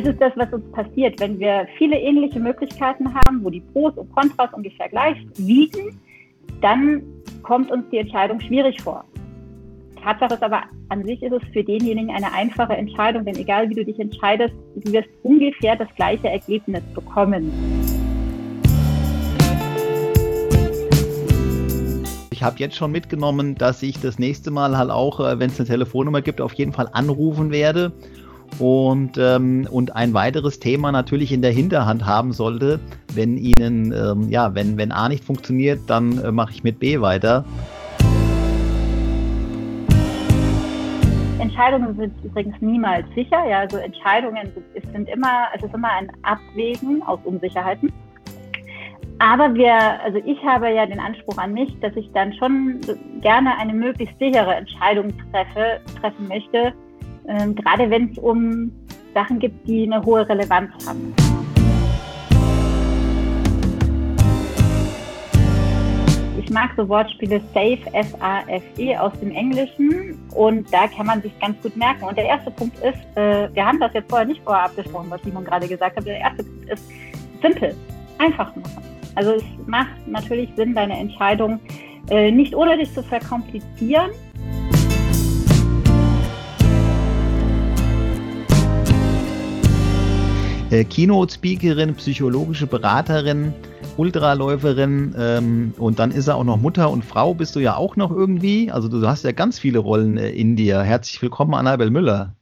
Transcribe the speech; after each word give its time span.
es 0.00 0.08
ist 0.08 0.20
das, 0.20 0.32
was 0.36 0.50
uns 0.52 0.64
passiert. 0.72 1.20
Wenn 1.20 1.38
wir 1.38 1.66
viele 1.76 1.98
ähnliche 1.98 2.40
Möglichkeiten 2.40 3.12
haben, 3.14 3.44
wo 3.44 3.50
die 3.50 3.60
Pros 3.60 3.92
und 3.96 4.10
Kontras 4.14 4.48
ungefähr 4.54 4.88
gleich 4.88 5.18
wiegen, 5.36 6.00
dann 6.62 7.02
kommt 7.42 7.70
uns 7.70 7.84
die 7.90 7.98
Entscheidung 7.98 8.40
schwierig 8.40 8.80
vor. 8.80 9.04
Tatsache 10.02 10.34
ist 10.34 10.42
aber, 10.42 10.62
an 10.88 11.04
sich 11.04 11.22
ist 11.22 11.32
es 11.32 11.42
für 11.52 11.62
denjenigen 11.62 12.10
eine 12.10 12.32
einfache 12.32 12.72
Entscheidung, 12.72 13.26
denn 13.26 13.36
egal 13.36 13.68
wie 13.68 13.74
du 13.74 13.84
dich 13.84 14.00
entscheidest, 14.00 14.54
du 14.76 14.92
wirst 14.92 15.10
ungefähr 15.22 15.76
das 15.76 15.88
gleiche 15.96 16.30
Ergebnis 16.30 16.82
bekommen. 16.94 17.52
Ich 22.30 22.42
habe 22.42 22.56
jetzt 22.58 22.76
schon 22.76 22.90
mitgenommen, 22.90 23.54
dass 23.56 23.82
ich 23.82 24.00
das 24.00 24.18
nächste 24.18 24.50
Mal 24.50 24.78
halt 24.78 24.90
auch, 24.90 25.20
äh, 25.20 25.38
wenn 25.38 25.50
es 25.50 25.60
eine 25.60 25.68
Telefonnummer 25.68 26.22
gibt, 26.22 26.40
auf 26.40 26.54
jeden 26.54 26.72
Fall 26.72 26.88
anrufen 26.90 27.50
werde 27.50 27.92
und, 28.58 29.18
ähm, 29.18 29.66
und 29.70 29.94
ein 29.96 30.14
weiteres 30.14 30.60
Thema 30.60 30.92
natürlich 30.92 31.32
in 31.32 31.42
der 31.42 31.52
Hinterhand 31.52 32.06
haben 32.06 32.32
sollte. 32.32 32.80
Wenn 33.14 33.36
Ihnen, 33.36 33.92
ähm, 33.92 34.28
ja, 34.28 34.54
wenn, 34.54 34.76
wenn 34.76 34.92
A 34.92 35.08
nicht 35.08 35.24
funktioniert, 35.24 35.80
dann 35.86 36.18
äh, 36.18 36.32
mache 36.32 36.52
ich 36.52 36.64
mit 36.64 36.78
B 36.78 37.00
weiter. 37.00 37.44
Entscheidungen 41.38 41.96
sind 41.96 42.14
übrigens 42.24 42.54
niemals 42.60 43.06
sicher. 43.14 43.44
Ja, 43.48 43.60
also 43.60 43.76
Entscheidungen 43.76 44.52
sind 44.92 45.08
immer, 45.08 45.48
es 45.54 45.62
ist 45.62 45.74
immer 45.74 45.90
ein 45.92 46.10
Abwägen 46.22 47.02
aus 47.02 47.18
Unsicherheiten. 47.24 47.92
Aber 49.18 49.52
wir, 49.54 49.74
also 50.02 50.18
ich 50.24 50.42
habe 50.42 50.72
ja 50.72 50.86
den 50.86 50.98
Anspruch 50.98 51.36
an 51.36 51.52
mich, 51.52 51.78
dass 51.80 51.94
ich 51.94 52.10
dann 52.12 52.32
schon 52.32 52.80
gerne 53.20 53.58
eine 53.58 53.74
möglichst 53.74 54.18
sichere 54.18 54.54
Entscheidung 54.54 55.12
treffe, 55.30 55.80
treffen 56.00 56.26
möchte, 56.28 56.72
ähm, 57.28 57.54
gerade 57.54 57.90
wenn 57.90 58.10
es 58.10 58.18
um 58.18 58.72
Sachen 59.14 59.38
gibt, 59.38 59.66
die 59.66 59.84
eine 59.84 60.04
hohe 60.04 60.28
Relevanz 60.28 60.70
haben. 60.86 61.14
Ich 66.38 66.54
mag 66.54 66.70
so 66.76 66.88
Wortspiele 66.88 67.40
Safe, 67.54 67.78
S-A-F-E 67.92 68.96
aus 68.96 69.12
dem 69.20 69.30
Englischen 69.30 70.18
und 70.34 70.72
da 70.72 70.88
kann 70.88 71.06
man 71.06 71.22
sich 71.22 71.38
ganz 71.38 71.60
gut 71.62 71.76
merken. 71.76 72.04
Und 72.04 72.16
der 72.16 72.24
erste 72.24 72.50
Punkt 72.50 72.76
ist, 72.78 72.98
äh, 73.16 73.48
wir 73.54 73.64
haben 73.64 73.78
das 73.78 73.92
jetzt 73.94 74.10
vorher 74.10 74.26
nicht 74.26 74.42
vorher 74.42 74.64
abgesprochen, 74.64 75.06
was 75.10 75.22
Simon 75.22 75.44
gerade 75.44 75.68
gesagt 75.68 75.96
hat. 75.96 76.06
Der 76.06 76.18
erste 76.18 76.42
Punkt 76.42 76.68
ist 76.68 76.84
simpel, 77.40 77.76
einfach 78.18 78.54
machen. 78.56 78.82
Also 79.14 79.34
es 79.34 79.44
macht 79.66 80.06
natürlich 80.06 80.50
Sinn, 80.56 80.74
deine 80.74 80.98
Entscheidung 80.98 81.60
äh, 82.10 82.32
nicht 82.32 82.54
unnötig 82.54 82.92
zu 82.92 83.02
verkomplizieren, 83.02 84.10
Äh, 90.70 90.84
Keynote-Speakerin, 90.84 91.96
psychologische 91.96 92.64
Beraterin, 92.68 93.52
Ultraläuferin 93.96 95.16
ähm, 95.18 95.74
und 95.78 95.98
dann 95.98 96.12
ist 96.12 96.28
er 96.28 96.36
auch 96.36 96.44
noch 96.44 96.58
Mutter 96.58 96.90
und 96.90 97.04
Frau, 97.04 97.34
bist 97.34 97.56
du 97.56 97.60
ja 97.60 97.74
auch 97.74 97.96
noch 97.96 98.12
irgendwie. 98.12 98.70
Also 98.70 98.86
du 98.86 99.04
hast 99.04 99.24
ja 99.24 99.32
ganz 99.32 99.58
viele 99.58 99.80
Rollen 99.80 100.16
äh, 100.16 100.30
in 100.30 100.54
dir. 100.54 100.80
Herzlich 100.82 101.20
willkommen, 101.22 101.54
Annabel 101.54 101.90
Müller. 101.90 102.36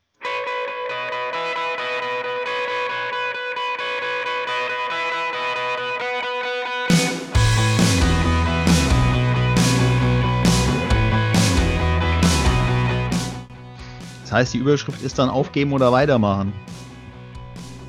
Das 14.20 14.32
heißt, 14.32 14.52
die 14.52 14.58
Überschrift 14.58 15.00
ist 15.00 15.18
dann 15.18 15.30
aufgeben 15.30 15.72
oder 15.72 15.90
weitermachen. 15.92 16.52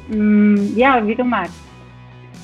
Mm, 0.10 0.76
ja, 0.76 1.06
wie 1.06 1.16
du 1.16 1.24
magst. 1.24 1.60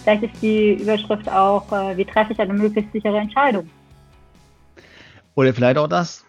Vielleicht 0.04 0.24
ist 0.24 0.42
die 0.42 0.74
Überschrift 0.74 1.28
auch, 1.30 1.72
äh, 1.72 1.98
wie 1.98 2.06
treffe 2.06 2.34
ich 2.34 2.40
eine 2.40 2.54
möglichst 2.54 2.92
sichere 2.92 3.18
Entscheidung. 3.18 3.70
Oder 5.34 5.54
vielleicht 5.54 5.78
auch 5.78 5.88
das. 5.88 6.24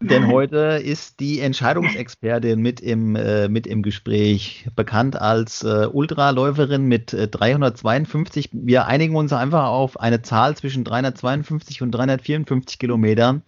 Denn 0.00 0.28
heute 0.32 0.80
ist 0.82 1.20
die 1.20 1.40
Entscheidungsexpertin 1.40 2.60
mit 2.60 2.80
im, 2.80 3.16
äh, 3.16 3.48
mit 3.48 3.66
im 3.66 3.82
Gespräch, 3.82 4.68
bekannt 4.76 5.20
als 5.20 5.62
äh, 5.62 5.88
Ultraläuferin 5.92 6.86
mit 6.86 7.12
äh, 7.12 7.28
352. 7.28 8.50
Wir 8.52 8.86
einigen 8.86 9.16
uns 9.16 9.32
einfach 9.32 9.66
auf 9.66 9.98
eine 9.98 10.22
Zahl 10.22 10.56
zwischen 10.56 10.84
352 10.84 11.82
und 11.82 11.90
354 11.90 12.78
Kilometern 12.78 13.42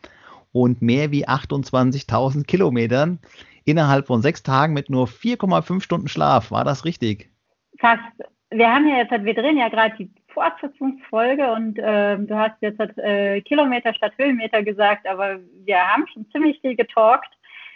und 0.50 0.82
mehr 0.82 1.10
wie 1.10 1.26
28.000 1.26 2.44
Kilometern 2.44 3.20
innerhalb 3.64 4.06
von 4.06 4.22
sechs 4.22 4.42
Tagen 4.42 4.72
mit 4.72 4.90
nur 4.90 5.06
4,5 5.06 5.80
Stunden 5.82 6.08
Schlaf. 6.08 6.50
War 6.50 6.64
das 6.64 6.84
richtig? 6.84 7.30
Fast. 7.78 8.02
Wir 8.50 8.70
haben 8.72 8.86
ja 8.86 8.98
jetzt, 8.98 9.10
wir 9.10 9.34
drehen 9.34 9.56
ja 9.56 9.68
gerade 9.68 9.94
die 9.96 10.10
Fortsetzungsfolge 10.28 11.50
und 11.52 11.78
äh, 11.78 12.18
du 12.18 12.36
hast 12.36 12.56
jetzt 12.60 12.80
äh, 12.98 13.40
Kilometer 13.42 13.94
statt 13.94 14.12
Höhenmeter 14.18 14.62
gesagt, 14.62 15.06
aber 15.06 15.38
wir 15.64 15.78
haben 15.78 16.06
schon 16.12 16.26
ziemlich 16.30 16.60
viel 16.60 16.76
getalkt. 16.76 17.28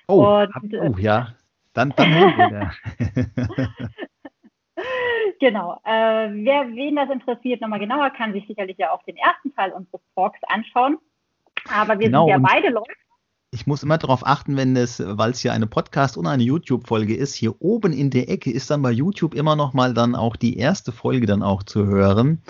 Oh, 0.09 0.43
und, 0.43 0.55
hab, 0.55 0.63
oh 0.63 0.95
ja, 0.99 1.29
dann, 1.73 1.95
dann 1.97 2.11
wieder. 2.11 2.73
genau. 5.41 5.81
Äh, 5.85 6.29
wer 6.33 6.69
wen 6.75 6.97
das 6.97 7.11
interessiert, 7.11 7.61
nochmal 7.61 7.81
genauer, 7.81 8.11
kann 8.11 8.33
sich 8.33 8.47
sicherlich 8.47 8.79
ja 8.79 8.91
auch 8.93 9.03
den 9.05 9.17
ersten 9.17 9.55
Teil 9.55 9.73
unseres 9.73 10.01
Talks 10.15 10.39
anschauen. 10.49 10.99
Aber 11.75 11.99
wir 11.99 12.07
genau, 12.07 12.27
sind 12.27 12.31
ja 12.31 12.39
beide 12.39 12.69
Leute 12.69 12.93
ich 13.57 13.67
muss 13.67 13.83
immer 13.83 13.97
darauf 13.97 14.27
achten, 14.27 14.59
wenn 14.59 14.77
es, 14.77 15.03
weil 15.03 15.31
es 15.31 15.43
ja 15.43 15.53
eine 15.53 15.67
Podcast 15.67 16.19
und 16.19 16.27
eine 16.27 16.43
YouTube-Folge 16.43 17.17
ist, 17.17 17.35
hier 17.35 17.55
oben 17.63 17.95
in 17.95 18.11
der 18.11 18.29
Ecke 18.29 18.51
ist 18.51 18.71
dann 18.71 18.83
bei 18.83 18.91
YouTube 18.91 19.33
immer 19.33 19.57
noch 19.57 19.73
mal 19.73 19.95
dann 19.95 20.15
auch 20.15 20.37
die 20.37 20.59
erste 20.59 20.93
Folge 20.93 21.25
dann 21.25 21.43
auch 21.43 21.63
zu 21.63 21.87
hören. 21.87 22.43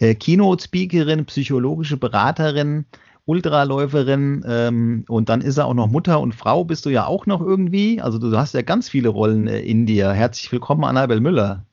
Äh, 0.00 0.14
Keynote-Speakerin, 0.14 1.26
psychologische 1.26 1.98
Beraterin, 1.98 2.86
Ultraläuferin 3.26 4.42
ähm, 4.48 5.04
und 5.06 5.28
dann 5.28 5.42
ist 5.42 5.58
er 5.58 5.66
auch 5.66 5.74
noch 5.74 5.88
Mutter 5.88 6.18
und 6.18 6.34
Frau, 6.34 6.64
bist 6.64 6.86
du 6.86 6.88
ja 6.88 7.04
auch 7.04 7.26
noch 7.26 7.42
irgendwie. 7.42 8.00
Also 8.00 8.18
du 8.18 8.34
hast 8.34 8.54
ja 8.54 8.62
ganz 8.62 8.88
viele 8.88 9.10
Rollen 9.10 9.48
äh, 9.48 9.60
in 9.60 9.84
dir. 9.84 10.12
Herzlich 10.12 10.50
willkommen, 10.50 10.84
Annabel 10.84 11.20
Müller. 11.20 11.66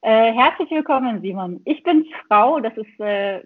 Äh, 0.00 0.32
herzlich 0.32 0.70
willkommen, 0.70 1.20
Simon. 1.20 1.60
Ich 1.66 1.82
bin 1.82 2.06
Frau, 2.26 2.58
das 2.60 2.72
ist 2.78 3.00
äh, 3.00 3.42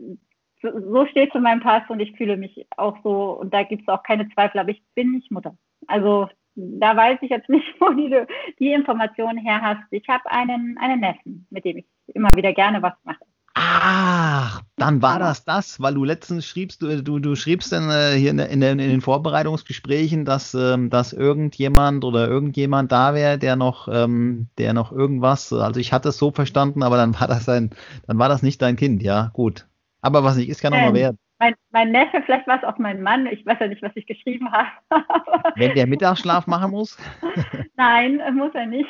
so 0.62 1.06
steht 1.06 1.30
es 1.30 1.34
in 1.34 1.42
meinem 1.42 1.60
Pass 1.60 1.82
und 1.88 2.00
ich 2.00 2.16
fühle 2.16 2.36
mich 2.36 2.66
auch 2.76 2.96
so 3.02 3.32
und 3.32 3.52
da 3.52 3.62
gibt 3.62 3.82
es 3.82 3.88
auch 3.88 4.02
keine 4.02 4.28
Zweifel, 4.30 4.60
aber 4.60 4.70
ich 4.70 4.82
bin 4.94 5.12
nicht 5.12 5.30
Mutter. 5.30 5.56
Also 5.86 6.28
da 6.54 6.96
weiß 6.96 7.18
ich 7.22 7.30
jetzt 7.30 7.48
nicht, 7.48 7.66
wo 7.80 7.88
du 7.90 8.26
die 8.58 8.72
Informationen 8.72 9.38
her 9.38 9.60
hast. 9.60 9.82
Ich 9.90 10.08
habe 10.08 10.30
einen, 10.30 10.78
einen 10.78 11.00
Neffen, 11.00 11.46
mit 11.50 11.64
dem 11.64 11.78
ich 11.78 11.86
immer 12.14 12.28
wieder 12.34 12.52
gerne 12.52 12.82
was 12.82 12.94
mache. 13.04 13.24
Ach, 13.54 14.62
dann 14.76 15.02
war 15.02 15.18
das 15.18 15.44
das, 15.44 15.78
weil 15.78 15.92
du 15.92 16.04
letztens 16.04 16.46
schriebst, 16.46 16.80
du, 16.80 17.02
du, 17.02 17.18
du 17.18 17.34
schriebst 17.36 17.72
dann 17.72 17.90
äh, 17.90 18.16
hier 18.16 18.30
in, 18.30 18.38
in, 18.38 18.62
in, 18.62 18.78
den 18.78 19.00
Vorbereitungsgesprächen, 19.02 20.24
dass, 20.24 20.54
ähm, 20.54 20.88
dass 20.88 21.12
irgendjemand 21.12 22.02
oder 22.04 22.28
irgendjemand 22.28 22.92
da 22.92 23.12
wäre, 23.12 23.38
der 23.38 23.56
noch, 23.56 23.88
ähm, 23.92 24.48
der 24.56 24.72
noch 24.72 24.90
irgendwas, 24.90 25.52
also 25.52 25.80
ich 25.80 25.92
hatte 25.92 26.08
es 26.08 26.18
so 26.18 26.30
verstanden, 26.30 26.82
aber 26.82 26.96
dann 26.96 27.18
war 27.20 27.28
das 27.28 27.46
ein, 27.48 27.70
dann 28.06 28.18
war 28.18 28.30
das 28.30 28.42
nicht 28.42 28.62
dein 28.62 28.76
Kind, 28.76 29.02
ja, 29.02 29.30
gut. 29.34 29.66
Aber 30.02 30.22
was 30.24 30.36
nicht 30.36 30.48
ist, 30.48 30.60
kann 30.60 30.72
auch 30.74 30.78
ähm, 30.78 30.84
mal 30.84 30.94
werden. 30.94 31.18
Mein, 31.38 31.54
mein 31.70 31.90
Neffe, 31.90 32.22
vielleicht 32.24 32.46
war 32.46 32.58
es 32.58 32.64
auch 32.64 32.78
mein 32.78 33.02
Mann, 33.02 33.26
ich 33.26 33.44
weiß 33.44 33.58
ja 33.58 33.66
nicht, 33.66 33.82
was 33.82 33.92
ich 33.96 34.06
geschrieben 34.06 34.52
habe. 34.52 34.68
Wenn 35.56 35.74
der 35.74 35.86
Mittagsschlaf 35.86 36.46
machen 36.46 36.70
muss? 36.70 36.96
Nein, 37.76 38.20
muss 38.34 38.54
er 38.54 38.66
nicht. 38.66 38.88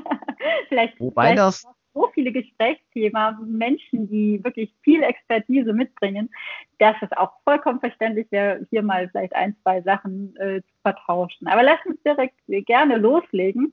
vielleicht, 0.68 0.98
Wobei 1.00 1.34
vielleicht 1.34 1.38
das 1.38 1.66
so 1.94 2.08
viele 2.14 2.32
Gesprächsthemen, 2.32 3.58
Menschen, 3.58 4.08
die 4.08 4.42
wirklich 4.42 4.72
viel 4.82 5.02
Expertise 5.02 5.72
mitbringen, 5.72 6.30
dass 6.78 6.96
es 7.02 7.12
auch 7.12 7.32
vollkommen 7.44 7.80
verständlich 7.80 8.26
wäre, 8.30 8.66
hier 8.70 8.82
mal 8.82 9.08
vielleicht 9.10 9.34
ein, 9.34 9.56
zwei 9.62 9.82
Sachen 9.82 10.34
äh, 10.36 10.62
zu 10.62 10.74
vertauschen. 10.82 11.46
Aber 11.48 11.62
lass 11.62 11.84
uns 11.84 12.02
direkt 12.02 12.36
gerne 12.66 12.96
loslegen. 12.96 13.72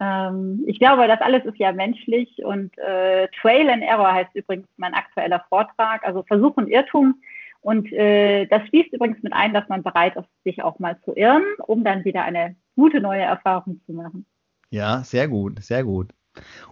Ähm, 0.00 0.64
ich 0.66 0.78
glaube, 0.78 1.08
das 1.08 1.20
alles 1.20 1.44
ist 1.44 1.58
ja 1.58 1.72
menschlich 1.72 2.44
und 2.44 2.76
äh, 2.78 3.28
Trail 3.40 3.68
and 3.68 3.82
Error 3.82 4.12
heißt 4.12 4.34
übrigens 4.34 4.68
mein 4.76 4.94
aktueller 4.94 5.44
Vortrag, 5.48 6.04
also 6.04 6.22
Versuch 6.22 6.56
und 6.56 6.68
Irrtum. 6.68 7.20
Und 7.60 7.92
äh, 7.92 8.46
das 8.46 8.66
schließt 8.68 8.92
übrigens 8.92 9.22
mit 9.22 9.32
ein, 9.32 9.52
dass 9.52 9.68
man 9.68 9.82
bereit 9.82 10.16
ist, 10.16 10.28
sich 10.44 10.62
auch 10.62 10.78
mal 10.78 10.96
zu 11.04 11.14
irren, 11.16 11.42
um 11.66 11.82
dann 11.82 12.04
wieder 12.04 12.22
eine 12.22 12.54
gute 12.76 13.00
neue 13.00 13.22
Erfahrung 13.22 13.80
zu 13.84 13.92
machen. 13.92 14.26
Ja, 14.70 15.02
sehr 15.02 15.26
gut, 15.26 15.62
sehr 15.62 15.82
gut. 15.82 16.12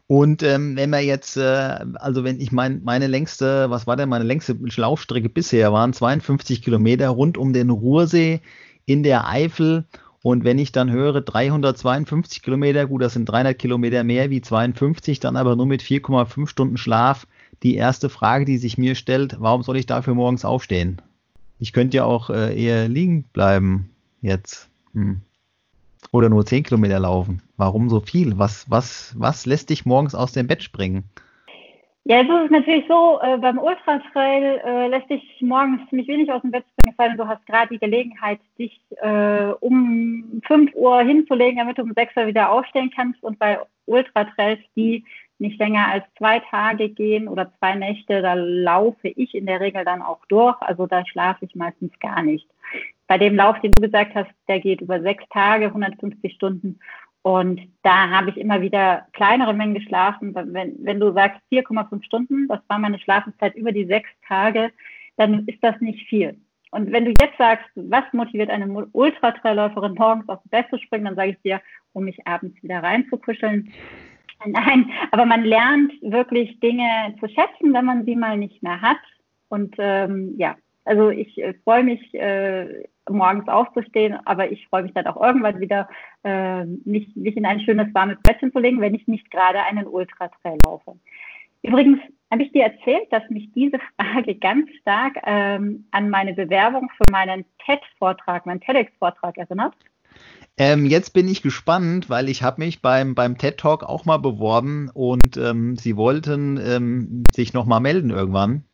Und 0.07 0.45
ähm, 0.45 0.77
wenn 0.77 0.91
wir 0.91 1.01
jetzt, 1.01 1.37
äh, 1.37 1.85
also 1.95 2.23
wenn 2.23 2.41
ich 2.41 2.53
mein, 2.53 2.83
meine 2.85 3.09
längste, 3.09 3.69
was 3.71 3.89
war 3.89 3.97
denn 3.97 4.09
meine 4.09 4.25
längste 4.25 4.57
Laufstrecke 4.77 5.29
bisher, 5.29 5.73
waren 5.73 5.93
52 5.93 6.63
Kilometer 6.63 7.09
rund 7.09 7.37
um 7.37 7.53
den 7.53 7.71
Ruhrsee 7.71 8.41
in 8.85 9.03
der 9.03 9.29
Eifel 9.29 9.85
und 10.27 10.43
wenn 10.43 10.59
ich 10.59 10.73
dann 10.73 10.91
höre 10.91 11.21
352 11.21 12.43
Kilometer, 12.43 12.89
gut, 12.89 13.01
das 13.01 13.13
sind 13.13 13.27
300 13.27 13.57
Kilometer 13.57 14.03
mehr 14.03 14.29
wie 14.29 14.41
52, 14.41 15.21
dann 15.21 15.37
aber 15.37 15.55
nur 15.55 15.67
mit 15.67 15.83
4,5 15.83 16.49
Stunden 16.49 16.77
Schlaf. 16.79 17.29
Die 17.63 17.77
erste 17.77 18.09
Frage, 18.09 18.45
die 18.45 18.59
sich 18.59 18.77
mir 18.77 18.97
stellt, 18.97 19.37
warum 19.39 19.63
soll 19.63 19.77
ich 19.77 19.87
dafür 19.87 20.15
morgens 20.15 20.45
aufstehen? 20.45 21.01
Ich 21.61 21.73
könnte 21.73 21.99
ja 21.99 22.07
auch 22.07 22.29
äh, 22.29 22.61
eher 22.61 22.89
liegen 22.89 23.23
bleiben 23.23 23.91
jetzt. 24.21 24.69
Hm. 24.95 25.21
Oder 26.11 26.29
nur 26.29 26.45
10 26.45 26.65
Kilometer 26.65 26.99
laufen? 26.99 27.41
Warum 27.57 27.89
so 27.89 28.01
viel? 28.01 28.37
Was, 28.37 28.69
was, 28.69 29.15
was 29.17 29.47
lässt 29.47 29.71
dich 29.71 29.87
morgens 29.87 30.17
aus 30.17 30.33
dem 30.33 30.49
Bett 30.49 30.65
springen? 30.65 31.05
Ja, 32.09 32.21
es 32.21 32.29
ist 32.45 32.53
natürlich 32.53 32.85
so, 32.87 33.19
äh, 33.21 33.37
beim 33.37 33.59
Ultratrail 33.59 34.61
äh, 34.65 34.87
lässt 34.87 35.11
dich 35.11 35.25
morgens 35.41 35.81
ziemlich 35.89 36.07
wenig 36.07 36.31
aus 36.31 36.41
dem 36.41 36.53
Bett 36.53 36.65
springen, 36.71 36.93
es 36.93 36.97
sei 36.97 37.09
denn, 37.09 37.17
du 37.17 37.27
hast 37.27 37.45
gerade 37.47 37.67
die 37.71 37.81
Gelegenheit, 37.81 38.39
dich 38.61 38.81
äh, 39.03 39.47
um 39.59 40.41
5 40.47 40.73
Uhr 40.77 41.01
hinzulegen, 41.01 41.59
damit 41.59 41.79
du 41.79 41.83
um 41.83 41.95
6 41.97 42.17
Uhr 42.17 42.29
wieder 42.29 42.53
aufstehen 42.53 42.93
kannst. 42.95 43.21
Und 43.25 43.41
bei 43.41 43.59
Ultratrails, 43.87 44.61
die 44.77 45.05
nicht 45.41 45.59
länger 45.59 45.89
als 45.89 46.05
zwei 46.17 46.39
Tage 46.49 46.91
gehen 46.91 47.27
oder 47.27 47.53
zwei 47.59 47.75
Nächte, 47.75 48.23
da 48.23 48.35
laufe 48.35 49.09
ich 49.09 49.35
in 49.35 49.47
der 49.47 49.59
Regel 49.59 49.85
dann 49.85 50.01
auch 50.01 50.25
durch. 50.27 50.55
Also 50.63 50.87
da 50.87 51.05
schlafe 51.05 51.45
ich 51.45 51.57
meistens 51.57 51.91
gar 51.99 52.23
nicht. 52.23 52.47
Bei 53.09 53.19
dem 53.19 53.35
Lauf, 53.35 53.61
den 53.63 53.73
du 53.73 53.81
gesagt 53.81 54.15
hast, 54.15 54.31
der 54.47 54.61
geht 54.61 54.81
über 54.81 55.01
sechs 55.01 55.25
Tage, 55.31 55.67
150 55.67 56.33
Stunden. 56.33 56.79
Und 57.27 57.61
da 57.83 58.11
habe 58.11 58.31
ich 58.31 58.37
immer 58.37 58.61
wieder 58.61 59.09
kleinere 59.13 59.53
Mengen 59.53 59.75
geschlafen. 59.75 60.33
Wenn, 60.33 60.77
wenn 60.79 61.01
du 61.01 61.13
sagst 61.13 61.41
4,5 61.51 62.05
Stunden, 62.05 62.47
das 62.47 62.61
war 62.69 62.79
meine 62.79 63.01
Schlafenszeit 63.01 63.57
über 63.57 63.73
die 63.73 63.85
sechs 63.85 64.09
Tage, 64.29 64.71
dann 65.17 65.45
ist 65.49 65.59
das 65.61 65.75
nicht 65.81 66.09
viel. 66.09 66.41
Und 66.71 66.93
wenn 66.93 67.05
du 67.05 67.11
jetzt 67.21 67.37
sagst, 67.37 67.67
was 67.75 68.05
motiviert 68.13 68.49
eine 68.49 68.69
Ultratrailläuferin 68.93 69.95
morgens 69.95 70.27
dem 70.27 70.51
Bett 70.51 70.67
zu 70.71 70.79
springen, 70.79 71.07
dann 71.07 71.17
sage 71.17 71.31
ich 71.31 71.43
dir, 71.43 71.61
um 71.95 72.05
mich 72.05 72.25
abends 72.29 72.63
wieder 72.63 72.81
reinzukuscheln. 72.81 73.73
Nein, 74.47 74.93
aber 75.11 75.27
man 75.27 75.43
lernt 75.43 75.95
wirklich 76.03 76.61
Dinge 76.61 77.17
zu 77.19 77.27
schätzen, 77.27 77.75
wenn 77.75 77.87
man 77.87 78.05
sie 78.05 78.15
mal 78.15 78.39
nicht 78.39 78.63
mehr 78.63 78.81
hat. 78.81 79.03
Und 79.49 79.75
ähm, 79.79 80.37
ja, 80.39 80.55
also 80.85 81.11
ich 81.11 81.37
äh, 81.39 81.55
freue 81.65 81.83
mich, 81.83 82.15
äh, 82.15 82.85
morgens 83.09 83.49
aufzustehen, 83.49 84.19
aber 84.25 84.51
ich 84.51 84.67
freue 84.69 84.83
mich 84.83 84.93
dann 84.95 85.07
auch 85.07 85.21
irgendwann 85.21 85.61
wieder, 85.61 85.89
äh, 86.25 86.65
mich, 86.65 87.15
mich 87.15 87.37
in 87.37 87.47
ein 87.47 87.61
schönes 87.61 87.93
warmes 87.95 88.19
Bettchen 88.23 88.53
zu 88.53 88.59
legen, 88.59 88.81
wenn 88.81 88.95
ich 88.95 89.07
nicht 89.07 89.31
gerade 89.31 89.63
einen 89.63 89.87
Ultratrail 89.87 90.59
laufe. 90.65 90.97
Übrigens 91.63 91.99
habe 92.31 92.43
ich 92.43 92.53
dir 92.53 92.65
erzählt, 92.65 93.13
dass 93.13 93.29
mich 93.31 93.51
diese 93.53 93.79
Frage 93.97 94.35
ganz 94.41 94.69
stark 94.81 95.17
ähm, 95.25 95.87
an 95.91 96.11
meine 96.11 96.35
Bewerbung 96.35 96.91
für 96.97 97.11
meinen 97.11 97.45
TED-Vortrag, 97.65 98.47
meinen 98.47 98.61
TEDx-Vortrag 98.61 99.37
erinnert. 99.37 99.75
Ähm, 100.59 100.87
jetzt 100.87 101.11
bin 101.11 101.29
ich 101.29 101.43
gespannt, 101.43 102.09
weil 102.09 102.29
ich 102.31 102.43
habe 102.43 102.63
mich 102.63 102.81
beim, 102.81 103.15
beim 103.15 103.37
TED 103.37 103.59
Talk 103.59 103.83
auch 103.85 104.07
mal 104.07 104.17
beworben 104.17 104.91
und 104.95 105.37
ähm, 105.37 105.77
sie 105.77 105.97
wollten 105.97 106.59
ähm, 106.59 107.25
sich 107.35 107.53
noch 107.53 107.67
mal 107.67 107.81
melden 107.81 108.11
irgendwann. 108.11 108.65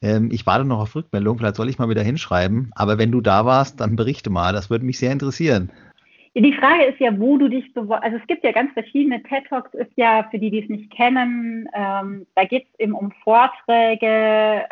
Ähm, 0.00 0.30
ich 0.30 0.46
warte 0.46 0.64
noch 0.64 0.80
auf 0.80 0.94
Rückmeldung, 0.94 1.38
vielleicht 1.38 1.56
soll 1.56 1.68
ich 1.68 1.78
mal 1.78 1.88
wieder 1.88 2.02
hinschreiben. 2.02 2.70
Aber 2.74 2.98
wenn 2.98 3.12
du 3.12 3.20
da 3.20 3.44
warst, 3.44 3.80
dann 3.80 3.96
berichte 3.96 4.30
mal. 4.30 4.52
Das 4.52 4.70
würde 4.70 4.84
mich 4.84 4.98
sehr 4.98 5.12
interessieren. 5.12 5.70
Die 6.40 6.52
Frage 6.52 6.84
ist 6.84 7.00
ja, 7.00 7.18
wo 7.18 7.36
du 7.36 7.48
dich 7.48 7.74
beworben 7.74 8.00
Also 8.04 8.16
es 8.18 8.26
gibt 8.28 8.44
ja 8.44 8.52
ganz 8.52 8.72
verschiedene 8.72 9.20
TED 9.24 9.44
Talks, 9.48 9.74
ist 9.74 9.90
ja 9.96 10.24
für 10.30 10.38
die, 10.38 10.50
die 10.50 10.62
es 10.62 10.68
nicht 10.68 10.88
kennen, 10.92 11.68
ähm, 11.74 12.28
da 12.36 12.44
geht 12.44 12.68
es 12.72 12.78
eben 12.78 12.92
um 12.92 13.10
Vorträge. 13.24 14.64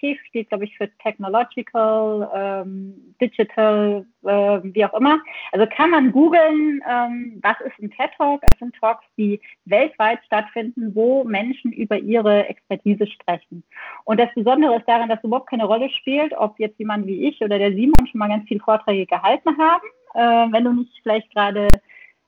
TIF 0.00 0.18
steht, 0.28 0.50
glaube 0.50 0.64
ich, 0.64 0.76
für 0.76 0.90
Technological, 0.98 2.30
ähm, 2.34 3.14
Digital, 3.22 4.04
äh, 4.24 4.28
wie 4.62 4.84
auch 4.84 4.92
immer. 4.92 5.18
Also 5.52 5.66
kann 5.66 5.90
man 5.90 6.12
googeln, 6.12 6.82
ähm, 6.86 7.40
was 7.42 7.58
ist 7.64 7.78
ein 7.80 7.90
TED 7.90 8.10
Talk? 8.18 8.42
Das 8.42 8.58
sind 8.58 8.74
Talks, 8.78 9.04
die 9.16 9.40
weltweit 9.64 10.18
stattfinden, 10.26 10.94
wo 10.94 11.24
Menschen 11.24 11.72
über 11.72 11.98
ihre 11.98 12.48
Expertise 12.48 13.06
sprechen. 13.06 13.64
Und 14.04 14.20
das 14.20 14.28
Besondere 14.34 14.76
ist 14.76 14.86
daran, 14.86 15.08
dass 15.08 15.24
überhaupt 15.24 15.48
keine 15.48 15.64
Rolle 15.64 15.88
spielt, 15.88 16.34
ob 16.36 16.58
jetzt 16.58 16.78
jemand 16.78 17.06
wie 17.06 17.28
ich 17.28 17.40
oder 17.40 17.58
der 17.58 17.72
Simon 17.72 18.06
schon 18.06 18.18
mal 18.18 18.28
ganz 18.28 18.46
viele 18.46 18.60
Vorträge 18.60 19.06
gehalten 19.06 19.56
haben 19.56 19.88
äh, 20.18 20.52
wenn 20.52 20.64
du 20.64 20.72
nicht 20.72 20.92
vielleicht 21.02 21.32
gerade 21.32 21.68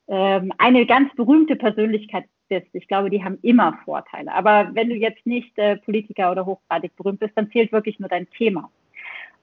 ähm, 0.09 0.53
eine 0.59 0.87
ganz 0.87 1.15
berühmte 1.17 1.57
Persönlichkeit 1.57 2.25
bist. 2.49 2.69
Ich 2.73 2.89
glaube, 2.89 3.11
die 3.11 3.23
haben 3.23 3.39
immer 3.43 3.79
Vorteile. 3.85 4.33
Aber 4.33 4.71
wenn 4.75 4.89
du 4.89 4.95
jetzt 4.95 5.25
nicht 5.27 5.57
äh, 5.59 5.77
Politiker 5.77 6.31
oder 6.31 6.47
hochgradig 6.47 6.95
berühmt 6.97 7.21
bist, 7.21 7.33
dann 7.37 7.51
zählt 7.51 7.73
wirklich 7.73 7.99
nur 7.99 8.09
dein 8.09 8.29
Thema. 8.31 8.71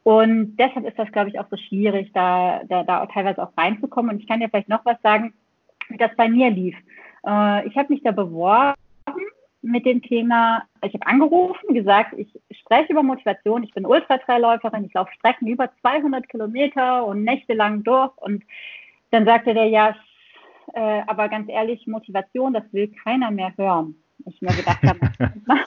Und 0.04 0.56
deshalb 0.58 0.86
ist 0.86 0.98
das, 0.98 1.12
glaube 1.12 1.30
ich, 1.30 1.40
auch 1.40 1.48
so 1.50 1.58
schwierig, 1.58 2.12
da, 2.14 2.62
da, 2.70 2.84
da 2.84 3.06
teilweise 3.08 3.44
auch 3.44 3.58
reinzukommen. 3.58 4.12
Und 4.12 4.22
ich 4.22 4.28
kann 4.28 4.40
dir 4.40 4.50
vielleicht 4.50 4.70
noch 4.70 4.86
was 4.86 5.02
sagen, 5.02 5.34
wie 5.90 5.98
das 5.98 6.16
bei 6.16 6.30
mir 6.30 6.50
lief. 6.50 6.76
Äh, 7.26 7.68
ich 7.68 7.76
habe 7.78 7.94
mich 7.94 8.04
da 8.04 8.12
beworben 8.12 8.76
mit 9.62 9.86
dem 9.86 10.02
Thema, 10.02 10.64
ich 10.82 10.94
habe 10.94 11.08
angerufen, 11.08 11.74
gesagt, 11.74 12.14
ich 12.18 12.28
spreche 12.68 12.92
über 12.92 13.04
Motivation, 13.04 13.64
ich 13.64 13.74
bin 13.74 13.86
Ultratrailläuferin, 13.86 14.86
ich 14.86 14.94
laufe 14.94 15.12
Strecken 15.14 15.48
über 15.48 15.70
200 15.82 16.28
Kilometer 16.28 17.06
und 17.06 17.24
nächtelang 17.24 17.84
durch 17.84 18.12
und 18.18 18.44
dann 19.12 19.26
sagte 19.26 19.54
der, 19.54 19.68
ja, 19.68 19.96
äh, 20.74 21.02
aber 21.08 21.30
ganz 21.30 21.50
ehrlich, 21.50 21.88
Motivation, 21.88 22.54
das 22.54 22.64
will 22.74 22.92
keiner 23.04 23.32
mehr 23.32 23.54
hören. 23.58 23.96
Ich 24.26 24.42
mir 24.42 24.54
gedacht 24.54 24.84
habe, 24.84 25.00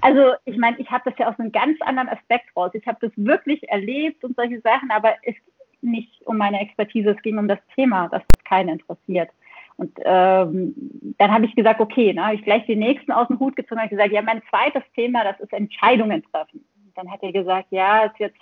also 0.00 0.34
ich 0.44 0.56
meine, 0.56 0.78
ich 0.78 0.88
habe 0.90 1.10
das 1.10 1.18
ja 1.18 1.28
aus 1.28 1.38
einem 1.40 1.50
ganz 1.50 1.80
anderen 1.80 2.08
Aspekt 2.08 2.56
raus. 2.56 2.70
Ich 2.74 2.86
habe 2.86 2.98
das 3.00 3.10
wirklich 3.16 3.68
erlebt 3.68 4.22
und 4.22 4.36
solche 4.36 4.60
Sachen, 4.60 4.92
aber 4.92 5.14
es 5.22 5.34
ging 5.80 5.90
nicht 5.90 6.22
um 6.24 6.36
meine 6.36 6.60
Expertise, 6.60 7.10
es 7.10 7.22
ging 7.22 7.38
um 7.38 7.48
das 7.48 7.58
Thema, 7.74 8.08
das 8.08 8.22
keinen 8.44 8.68
interessiert. 8.68 9.30
Und 9.78 9.96
ähm, 10.04 10.74
dann 11.18 11.32
habe 11.32 11.46
ich 11.46 11.54
gesagt, 11.54 11.80
okay, 11.80 12.12
dann 12.12 12.26
habe 12.26 12.34
ich 12.34 12.42
gleich 12.42 12.66
den 12.66 12.80
nächsten 12.80 13.12
aus 13.12 13.28
dem 13.28 13.38
Hut 13.38 13.54
gezogen 13.54 13.80
und 13.80 13.88
gesagt, 13.88 14.12
ja, 14.12 14.22
mein 14.22 14.42
zweites 14.50 14.82
Thema, 14.94 15.22
das 15.22 15.38
ist 15.38 15.52
Entscheidungen 15.52 16.24
treffen. 16.32 16.64
Und 16.84 16.96
dann 16.96 17.10
hat 17.10 17.22
er 17.22 17.32
gesagt, 17.32 17.68
ja, 17.70 18.04
ist 18.04 18.18
jetzt 18.18 18.40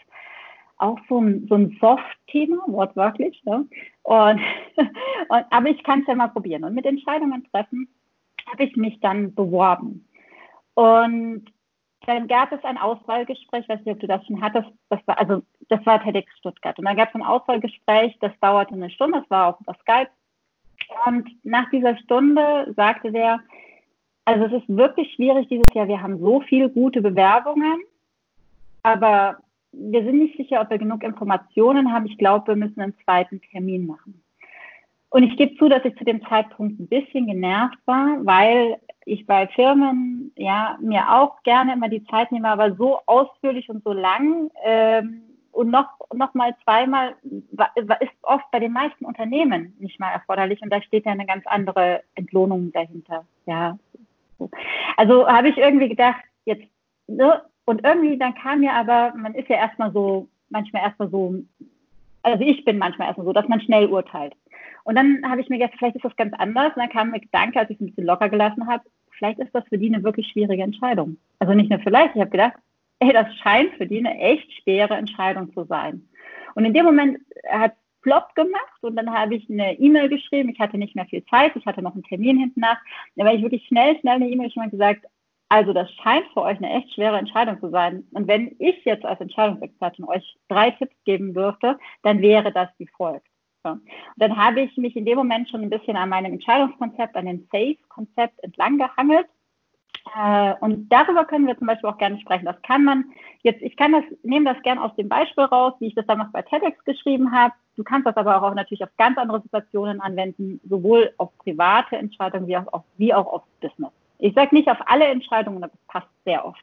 auch 0.79 0.99
so 1.11 1.21
ein, 1.21 1.47
so 1.47 1.57
ein 1.57 1.77
Soft-Thema, 1.79 2.63
wortwörtlich. 2.69 3.43
Ne? 3.45 3.67
Und, 4.03 4.41
und, 5.29 5.45
aber 5.51 5.69
ich 5.69 5.83
kann 5.85 6.01
es 6.01 6.07
ja 6.07 6.15
mal 6.15 6.29
probieren. 6.29 6.65
Und 6.65 6.75
mit 6.75 6.87
Entscheidungen 6.87 7.47
treffen 7.51 7.87
habe 8.51 8.65
ich 8.65 8.75
mich 8.77 8.99
dann 9.01 9.35
beworben. 9.35 10.09
Und 10.73 11.45
dann 12.07 12.29
gab 12.29 12.53
es 12.53 12.65
ein 12.65 12.79
Auswahlgespräch, 12.79 13.69
weiß 13.69 13.81
nicht, 13.81 13.93
ob 13.93 14.01
du 14.01 14.07
das 14.07 14.25
schon 14.27 14.41
hattest, 14.41 14.69
das 14.89 15.01
war, 15.07 15.19
also 15.19 15.43
das 15.69 15.85
war 15.85 16.03
TEDx 16.03 16.31
Stuttgart. 16.39 16.79
Und 16.79 16.87
dann 16.87 16.97
gab 16.97 17.11
es 17.11 17.15
ein 17.15 17.23
Auswahlgespräch, 17.23 18.17
das 18.21 18.33
dauerte 18.41 18.75
eine 18.75 18.91
Stunde, 18.91 19.21
das 19.21 19.31
war 19.31 19.49
auch 19.49 19.61
über 19.61 19.75
Skype. 19.83 20.11
Und 21.07 21.29
nach 21.45 21.69
dieser 21.71 21.97
Stunde 21.99 22.73
sagte 22.77 23.13
der, 23.13 23.41
also 24.25 24.47
es 24.47 24.63
ist 24.63 24.69
wirklich 24.69 25.13
schwierig 25.15 25.49
dieses 25.49 25.73
Jahr. 25.73 25.89
Wir 25.89 26.03
haben 26.03 26.19
so 26.19 26.41
viele 26.41 26.69
gute 26.69 27.01
Bewerbungen, 27.01 27.81
aber 28.83 29.39
wir 29.73 30.05
sind 30.05 30.19
nicht 30.19 30.37
sicher, 30.37 30.61
ob 30.61 30.71
wir 30.71 30.79
genug 30.79 31.03
Informationen 31.03 31.93
haben. 31.93 32.07
Ich 32.07 32.19
glaube, 32.19 32.49
wir 32.49 32.57
müssen 32.57 32.81
einen 32.81 32.97
zweiten 33.05 33.41
Termin 33.41 33.87
machen. 33.87 34.23
Und 35.11 35.23
ich 35.23 35.37
gebe 35.37 35.57
zu, 35.57 35.69
dass 35.69 35.85
ich 35.85 35.97
zu 35.97 36.05
dem 36.05 36.25
Zeitpunkt 36.27 36.81
ein 36.81 36.89
bisschen 36.89 37.27
genervt 37.27 37.79
war, 37.87 38.19
weil 38.25 38.79
ich 39.05 39.27
bei 39.27 39.47
Firmen 39.49 40.33
ja 40.37 40.77
mir 40.81 41.13
auch 41.13 41.43
gerne 41.45 41.75
immer 41.75 41.89
die 41.89 42.05
Zeit 42.05 42.33
nehme, 42.33 42.49
aber 42.49 42.75
so 42.75 42.99
ausführlich 43.07 43.69
und 43.71 43.85
so 43.85 43.93
lang 43.93 44.51
ähm, 44.65 45.23
und 45.57 45.71
noch, 45.71 45.89
noch 46.15 46.35
mal 46.35 46.55
zweimal 46.65 47.15
ist 47.75 48.13
oft 48.23 48.45
bei 48.51 48.61
den 48.61 48.73
meisten 48.73 49.07
Unternehmen 49.07 49.75
nicht 49.79 49.99
mal 49.99 50.11
erforderlich 50.11 50.61
und 50.61 50.71
da 50.71 50.83
steht 50.83 51.07
ja 51.07 51.13
eine 51.13 51.25
ganz 51.25 51.47
andere 51.47 52.03
Entlohnung 52.15 52.73
dahinter. 52.73 53.25
Ja. 53.47 53.79
Also 54.99 55.27
habe 55.27 55.49
ich 55.49 55.57
irgendwie 55.57 55.89
gedacht, 55.89 56.21
jetzt, 56.45 56.67
ne? 57.07 57.43
und 57.65 57.85
irgendwie 57.85 58.19
dann 58.19 58.35
kam 58.35 58.61
mir 58.61 58.75
aber, 58.75 59.15
man 59.17 59.35
ist 59.35 59.49
ja 59.49 59.57
erstmal 59.57 59.93
so, 59.93 60.29
manchmal 60.51 60.83
erstmal 60.83 61.09
so, 61.09 61.37
also 62.23 62.45
ich 62.45 62.65
bin 62.67 62.77
manchmal 62.77 63.09
erstmal 63.09 63.27
so, 63.27 63.33
dass 63.33 63.49
man 63.49 63.61
schnell 63.63 63.87
urteilt. 63.87 64.35
Und 64.85 64.95
dann 64.97 65.23
habe 65.29 65.41
ich 65.41 65.49
mir 65.49 65.59
gedacht, 65.59 65.75
vielleicht 65.79 65.97
ist 65.97 66.05
das 66.05 66.17
ganz 66.17 66.35
anders. 66.35 66.77
Und 66.77 66.83
dann 66.83 66.91
kam 66.91 67.11
mir 67.11 67.21
Gedanke, 67.21 67.59
als 67.59 67.71
ich 67.71 67.77
es 67.77 67.81
ein 67.81 67.87
bisschen 67.87 68.07
locker 68.07 68.29
gelassen 68.29 68.67
habe, 68.69 68.85
vielleicht 69.11 69.39
ist 69.39 69.55
das 69.55 69.67
für 69.69 69.79
die 69.79 69.93
eine 69.93 70.05
wirklich 70.05 70.29
schwierige 70.29 70.63
Entscheidung. 70.63 71.17
Also 71.39 71.55
nicht 71.55 71.71
nur 71.71 71.81
vielleicht, 71.81 72.15
ich 72.15 72.21
habe 72.21 72.31
gedacht, 72.31 72.55
ey, 73.01 73.13
das 73.13 73.35
scheint 73.37 73.75
für 73.75 73.87
die 73.87 73.99
eine 73.99 74.19
echt 74.19 74.51
schwere 74.63 74.95
Entscheidung 74.95 75.53
zu 75.53 75.65
sein. 75.65 76.09
Und 76.55 76.65
in 76.65 76.75
dem 76.75 76.85
Moment 76.85 77.19
hat 77.49 77.75
Flop 78.03 78.35
gemacht 78.35 78.83
und 78.83 78.97
dann 78.97 79.13
habe 79.13 79.35
ich 79.35 79.51
eine 79.51 79.79
E-Mail 79.79 80.09
geschrieben. 80.09 80.51
Ich 80.51 80.61
hatte 80.61 80.79
nicht 80.79 80.95
mehr 80.95 81.07
viel 81.07 81.25
Zeit, 81.25 81.57
ich 81.57 81.67
hatte 81.67 81.83
noch 81.83 81.95
einen 81.95 82.05
Termin 82.05 82.39
hinten 82.39 82.61
nach. 82.61 82.79
Dann 83.17 83.27
habe 83.27 83.37
ich 83.37 83.43
wirklich 83.43 83.67
schnell, 83.67 83.99
schnell 83.99 84.15
eine 84.15 84.29
E-Mail 84.29 84.47
geschrieben 84.47 84.67
und 84.67 84.71
gesagt, 84.71 85.07
also 85.49 85.73
das 85.73 85.91
scheint 85.93 86.27
für 86.33 86.43
euch 86.43 86.57
eine 86.59 86.73
echt 86.73 86.95
schwere 86.95 87.19
Entscheidung 87.19 87.61
zu 87.61 87.71
sein. 87.71 88.05
Und 88.13 88.29
wenn 88.29 88.55
ich 88.59 88.85
jetzt 88.85 89.05
als 89.05 89.21
Entscheidungsexpertin 89.21 90.05
euch 90.05 90.37
drei 90.49 90.71
Tipps 90.71 90.97
geben 91.05 91.35
dürfte, 91.35 91.79
dann 92.03 92.21
wäre 92.21 92.53
das 92.53 92.69
wie 92.79 92.87
folgt. 92.87 93.27
Und 93.65 93.83
dann 94.17 94.37
habe 94.37 94.61
ich 94.61 94.77
mich 94.77 94.95
in 94.95 95.05
dem 95.05 95.17
Moment 95.17 95.51
schon 95.51 95.63
ein 95.63 95.71
bisschen 95.71 95.97
an 95.97 96.09
meinem 96.09 96.35
Entscheidungskonzept, 96.35 97.17
an 97.17 97.27
dem 97.27 97.49
SAFE-Konzept 97.51 98.43
entlang 98.45 98.79
gehangelt 98.79 99.27
äh, 100.15 100.55
und 100.61 100.89
darüber 100.89 101.25
können 101.25 101.47
wir 101.47 101.59
zum 101.59 101.67
Beispiel 101.67 101.91
auch 101.91 101.99
gerne 101.99 102.19
sprechen. 102.21 102.45
Das 102.45 102.61
kann 102.63 102.85
man 102.85 103.05
jetzt, 103.43 103.63
ich 103.63 103.77
kann 103.77 103.93
das, 103.93 104.05
nehme 104.23 104.53
das 104.53 104.63
gerne 104.63 104.83
aus 104.83 104.95
dem 104.97 105.09
Beispiel 105.09 105.45
raus, 105.45 105.75
wie 105.81 105.89
ich 105.89 105.95
das 105.95 106.07
damals 106.07 106.31
bei 106.33 106.43
TEDx 106.43 106.83
geschrieben 106.85 107.33
habe. 107.33 107.55
Du 107.77 107.85
kannst 107.85 108.07
das 108.07 108.17
aber 108.17 108.43
auch 108.43 108.55
natürlich 108.55 108.83
auf 108.83 108.97
ganz 108.97 109.19
andere 109.19 109.43
Situationen 109.43 110.01
anwenden, 110.01 110.61
sowohl 110.69 111.13
auf 111.19 111.37
private 111.39 111.97
Entscheidungen 111.97 112.47
wie 112.47 112.57
auch 112.57 112.73
auf, 112.73 112.83
wie 112.97 113.13
auch 113.13 113.27
auf 113.27 113.43
Business. 113.61 113.91
Ich 114.19 114.35
sage 114.35 114.55
nicht 114.55 114.69
auf 114.71 114.79
alle 114.87 115.05
Entscheidungen, 115.05 115.63
aber 115.63 115.75
es 115.75 115.87
passt 115.89 116.09
sehr 116.25 116.45
oft. 116.45 116.63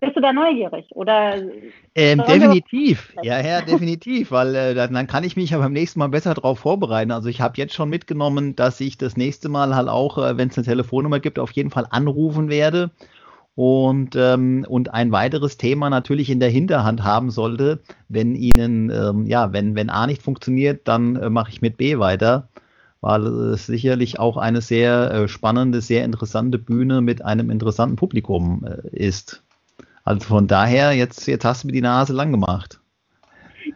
Bist 0.00 0.16
du 0.16 0.20
da 0.20 0.32
neugierig? 0.32 0.86
Oder 0.94 1.34
ähm, 1.94 2.22
definitiv, 2.24 3.14
ja, 3.22 3.40
ja, 3.40 3.62
definitiv, 3.62 4.30
weil 4.30 4.54
äh, 4.54 4.74
dann 4.74 5.06
kann 5.08 5.24
ich 5.24 5.36
mich 5.36 5.50
ja 5.50 5.58
beim 5.58 5.72
nächsten 5.72 5.98
Mal 5.98 6.08
besser 6.08 6.34
darauf 6.34 6.60
vorbereiten. 6.60 7.10
Also 7.10 7.28
ich 7.28 7.40
habe 7.40 7.54
jetzt 7.56 7.74
schon 7.74 7.88
mitgenommen, 7.88 8.54
dass 8.54 8.80
ich 8.80 8.96
das 8.96 9.16
nächste 9.16 9.48
Mal 9.48 9.74
halt 9.74 9.88
auch, 9.88 10.18
äh, 10.18 10.36
wenn 10.36 10.50
es 10.50 10.56
eine 10.56 10.64
Telefonnummer 10.64 11.18
gibt, 11.18 11.40
auf 11.40 11.50
jeden 11.50 11.70
Fall 11.70 11.86
anrufen 11.90 12.48
werde 12.48 12.90
und, 13.58 14.14
ähm, 14.14 14.64
und 14.68 14.94
ein 14.94 15.10
weiteres 15.10 15.56
Thema 15.56 15.90
natürlich 15.90 16.30
in 16.30 16.38
der 16.38 16.48
Hinterhand 16.48 17.02
haben 17.02 17.32
sollte, 17.32 17.80
wenn 18.08 18.36
Ihnen, 18.36 18.90
ähm, 18.90 19.26
ja, 19.26 19.52
wenn, 19.52 19.74
wenn 19.74 19.90
A 19.90 20.06
nicht 20.06 20.22
funktioniert, 20.22 20.86
dann 20.86 21.16
äh, 21.16 21.28
mache 21.28 21.50
ich 21.50 21.60
mit 21.60 21.76
B 21.76 21.98
weiter, 21.98 22.48
weil 23.00 23.26
es 23.26 23.66
sicherlich 23.66 24.20
auch 24.20 24.36
eine 24.36 24.60
sehr 24.60 25.10
äh, 25.10 25.28
spannende, 25.28 25.80
sehr 25.80 26.04
interessante 26.04 26.56
Bühne 26.60 27.00
mit 27.00 27.24
einem 27.24 27.50
interessanten 27.50 27.96
Publikum 27.96 28.64
äh, 28.64 28.96
ist. 28.96 29.42
Also 30.08 30.26
von 30.26 30.46
daher, 30.46 30.92
jetzt, 30.94 31.26
jetzt 31.26 31.44
hast 31.44 31.62
du 31.62 31.66
mir 31.66 31.74
die 31.74 31.82
Nase 31.82 32.14
lang 32.14 32.32
gemacht. 32.32 32.80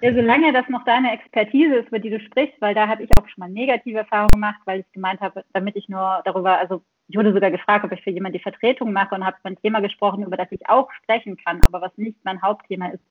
Ja, 0.01 0.15
solange 0.15 0.51
das 0.55 0.67
noch 0.71 0.83
deine 0.87 1.13
Expertise 1.13 1.75
ist, 1.75 1.89
über 1.89 1.99
die 1.99 2.09
du 2.09 2.19
sprichst, 2.21 2.59
weil 2.61 2.75
da 2.75 2.89
habe 2.89 3.03
ich 3.03 3.11
auch 3.19 3.29
schon 3.29 3.43
mal 3.43 3.51
negative 3.51 3.99
Erfahrungen 3.99 4.31
gemacht, 4.31 4.61
weil 4.65 4.81
ich 4.81 4.93
gemeint 4.93 5.21
habe, 5.21 5.45
damit 5.53 5.77
ich 5.77 5.91
nur 5.91 6.23
darüber, 6.25 6.57
also 6.59 6.81
ich 7.09 7.19
wurde 7.19 7.35
sogar 7.35 7.51
gefragt, 7.51 7.85
ob 7.85 7.93
ich 7.93 8.01
für 8.03 8.09
jemanden 8.09 8.39
die 8.39 8.43
Vertretung 8.43 8.95
mache 8.95 9.15
und 9.15 9.27
habe 9.27 9.37
über 9.41 9.51
ein 9.51 9.61
Thema 9.61 9.81
gesprochen, 9.81 10.25
über 10.25 10.39
das 10.39 10.51
ich 10.51 10.67
auch 10.71 10.91
sprechen 11.03 11.37
kann, 11.37 11.61
aber 11.67 11.83
was 11.83 11.93
nicht 11.99 12.17
mein 12.25 12.41
Hauptthema 12.41 12.87
ist. 12.87 13.05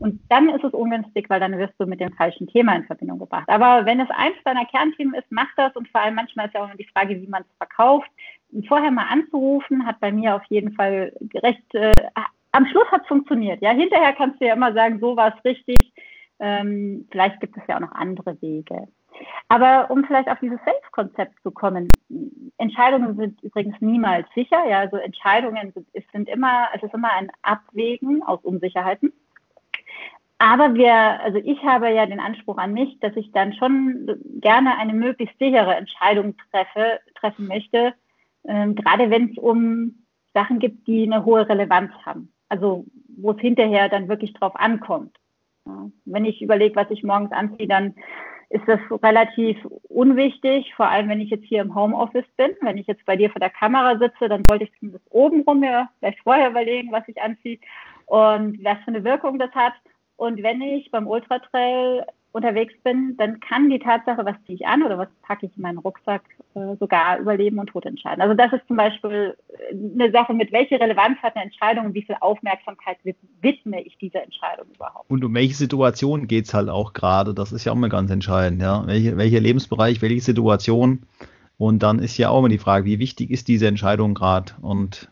Und 0.00 0.20
dann 0.28 0.48
ist 0.48 0.64
es 0.64 0.72
ungünstig, 0.72 1.30
weil 1.30 1.38
dann 1.38 1.56
wirst 1.56 1.74
du 1.78 1.86
mit 1.86 2.00
dem 2.00 2.12
falschen 2.14 2.48
Thema 2.48 2.74
in 2.74 2.84
Verbindung 2.84 3.20
gebracht. 3.20 3.48
Aber 3.48 3.86
wenn 3.86 4.00
es 4.00 4.10
eins 4.10 4.34
deiner 4.44 4.64
Kernthemen 4.64 5.14
ist, 5.14 5.30
mach 5.30 5.54
das 5.56 5.76
und 5.76 5.86
vor 5.90 6.00
allem 6.00 6.16
manchmal 6.16 6.46
ist 6.46 6.54
ja 6.54 6.64
auch 6.64 6.68
noch 6.68 6.76
die 6.76 6.88
Frage, 6.92 7.22
wie 7.22 7.28
man 7.28 7.42
es 7.42 7.56
verkauft. 7.58 8.10
vorher 8.66 8.90
mal 8.90 9.06
anzurufen, 9.08 9.86
hat 9.86 10.00
bei 10.00 10.10
mir 10.10 10.34
auf 10.34 10.44
jeden 10.48 10.72
Fall 10.72 11.12
recht, 11.36 11.72
äh, 11.76 11.92
am 12.56 12.66
Schluss 12.66 12.90
hat 12.90 13.02
es 13.02 13.08
funktioniert. 13.08 13.60
Ja, 13.60 13.70
hinterher 13.70 14.12
kannst 14.14 14.40
du 14.40 14.46
ja 14.46 14.54
immer 14.54 14.72
sagen, 14.72 14.98
so 14.98 15.16
war 15.16 15.34
es 15.36 15.44
richtig. 15.44 15.92
Ähm, 16.38 17.06
vielleicht 17.10 17.40
gibt 17.40 17.56
es 17.56 17.62
ja 17.68 17.76
auch 17.76 17.80
noch 17.80 17.92
andere 17.92 18.40
Wege. 18.40 18.88
Aber 19.48 19.90
um 19.90 20.04
vielleicht 20.04 20.28
auf 20.28 20.38
dieses 20.40 20.58
Safe-Konzept 20.64 21.34
zu 21.42 21.50
kommen, 21.50 22.00
Entscheidungen 22.58 23.16
sind 23.16 23.42
übrigens 23.42 23.76
niemals 23.80 24.26
sicher. 24.34 24.66
Ja, 24.68 24.80
also 24.80 24.96
Entscheidungen 24.96 25.72
sind, 25.72 25.86
sind 26.12 26.28
immer, 26.28 26.68
es 26.74 26.82
ist 26.82 26.94
immer 26.94 27.12
ein 27.12 27.30
Abwägen 27.42 28.22
aus 28.22 28.40
Unsicherheiten. 28.42 29.12
Aber 30.38 30.74
wir, 30.74 30.92
also 30.92 31.38
ich 31.42 31.62
habe 31.62 31.90
ja 31.90 32.04
den 32.04 32.20
Anspruch 32.20 32.58
an 32.58 32.74
mich, 32.74 33.00
dass 33.00 33.16
ich 33.16 33.32
dann 33.32 33.54
schon 33.54 34.20
gerne 34.40 34.76
eine 34.78 34.92
möglichst 34.92 35.38
sichere 35.38 35.74
Entscheidung 35.74 36.34
treffe, 36.50 37.00
treffen 37.18 37.46
möchte, 37.46 37.94
ähm, 38.46 38.74
gerade 38.74 39.10
wenn 39.10 39.30
es 39.30 39.38
um 39.38 40.04
Sachen 40.34 40.58
gibt, 40.58 40.86
die 40.86 41.04
eine 41.04 41.24
hohe 41.24 41.48
Relevanz 41.48 41.90
haben. 42.04 42.30
Also 42.48 42.84
wo 43.16 43.32
es 43.32 43.40
hinterher 43.40 43.88
dann 43.88 44.08
wirklich 44.08 44.32
drauf 44.34 44.54
ankommt. 44.56 45.16
Wenn 46.04 46.24
ich 46.24 46.42
überlege, 46.42 46.76
was 46.76 46.90
ich 46.90 47.02
morgens 47.02 47.32
anziehe, 47.32 47.66
dann 47.66 47.94
ist 48.48 48.68
das 48.68 48.78
relativ 49.02 49.56
unwichtig, 49.88 50.72
vor 50.74 50.88
allem 50.88 51.08
wenn 51.08 51.20
ich 51.20 51.30
jetzt 51.30 51.46
hier 51.46 51.62
im 51.62 51.74
Homeoffice 51.74 52.28
bin. 52.36 52.50
Wenn 52.60 52.78
ich 52.78 52.86
jetzt 52.86 53.04
bei 53.04 53.16
dir 53.16 53.30
vor 53.30 53.40
der 53.40 53.50
Kamera 53.50 53.98
sitze, 53.98 54.28
dann 54.28 54.44
sollte 54.48 54.64
ich 54.64 54.72
zumindest 54.78 55.04
oben 55.10 55.42
rum 55.42 55.60
mir 55.60 55.88
vielleicht 55.98 56.20
vorher 56.20 56.50
überlegen, 56.50 56.92
was 56.92 57.08
ich 57.08 57.20
anziehe 57.20 57.58
und 58.06 58.62
was 58.62 58.78
für 58.84 58.88
eine 58.88 59.02
Wirkung 59.02 59.38
das 59.38 59.50
hat. 59.52 59.72
Und 60.16 60.42
wenn 60.42 60.60
ich 60.62 60.90
beim 60.90 61.08
Ultratrail 61.08 62.06
unterwegs 62.36 62.74
bin, 62.84 63.16
dann 63.16 63.40
kann 63.40 63.70
die 63.70 63.78
Tatsache, 63.78 64.24
was 64.24 64.36
ziehe 64.44 64.56
ich 64.56 64.66
an 64.66 64.82
oder 64.82 64.98
was 64.98 65.08
packe 65.22 65.46
ich 65.46 65.56
in 65.56 65.62
meinen 65.62 65.78
Rucksack, 65.78 66.22
äh, 66.54 66.76
sogar 66.78 67.18
über 67.18 67.36
Leben 67.36 67.58
und 67.58 67.68
Tod 67.68 67.86
entscheiden. 67.86 68.20
Also 68.20 68.34
das 68.34 68.52
ist 68.52 68.66
zum 68.68 68.76
Beispiel 68.76 69.36
äh, 69.48 69.74
eine 69.74 70.12
Sache, 70.12 70.34
mit 70.34 70.52
welcher 70.52 70.78
Relevanz 70.78 71.18
hat 71.22 71.34
eine 71.34 71.46
Entscheidung 71.46 71.86
und 71.86 71.94
wie 71.94 72.02
viel 72.02 72.16
Aufmerksamkeit 72.20 72.98
widme 73.40 73.82
ich 73.82 73.96
dieser 73.98 74.22
Entscheidung 74.22 74.66
überhaupt. 74.74 75.10
Und 75.10 75.24
um 75.24 75.34
welche 75.34 75.54
Situation 75.54 76.28
geht 76.28 76.44
es 76.44 76.54
halt 76.54 76.68
auch 76.68 76.92
gerade, 76.92 77.34
das 77.34 77.52
ist 77.52 77.64
ja 77.64 77.72
auch 77.72 77.76
mal 77.76 77.88
ganz 77.88 78.10
entscheidend, 78.10 78.60
ja. 78.60 78.86
Welche, 78.86 79.16
welcher 79.16 79.40
Lebensbereich, 79.40 80.02
welche 80.02 80.20
Situation 80.20 81.06
und 81.56 81.82
dann 81.82 81.98
ist 81.98 82.18
ja 82.18 82.28
auch 82.28 82.40
immer 82.40 82.50
die 82.50 82.58
Frage, 82.58 82.84
wie 82.84 82.98
wichtig 82.98 83.30
ist 83.30 83.48
diese 83.48 83.66
Entscheidung 83.66 84.14
gerade 84.14 84.52
und 84.60 85.10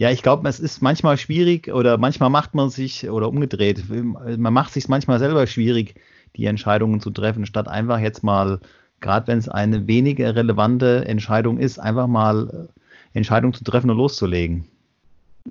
ja, 0.00 0.10
ich 0.10 0.22
glaube, 0.22 0.48
es 0.48 0.58
ist 0.58 0.80
manchmal 0.80 1.18
schwierig 1.18 1.68
oder 1.70 1.98
manchmal 1.98 2.30
macht 2.30 2.54
man 2.54 2.70
sich 2.70 3.10
oder 3.10 3.28
umgedreht, 3.28 3.84
man 3.90 4.54
macht 4.54 4.72
sich 4.72 4.88
manchmal 4.88 5.18
selber 5.18 5.46
schwierig, 5.46 5.94
die 6.36 6.46
Entscheidungen 6.46 7.00
zu 7.00 7.10
treffen, 7.10 7.46
statt 7.46 7.68
einfach 7.68 7.98
jetzt 7.98 8.22
mal, 8.22 8.60
gerade 9.00 9.26
wenn 9.26 9.38
es 9.38 9.48
eine 9.48 9.86
weniger 9.86 10.34
relevante 10.34 11.04
Entscheidung 11.06 11.58
ist, 11.58 11.78
einfach 11.78 12.06
mal 12.06 12.68
äh, 13.14 13.18
Entscheidungen 13.18 13.54
zu 13.54 13.64
treffen 13.64 13.90
und 13.90 13.96
loszulegen. 13.96 14.66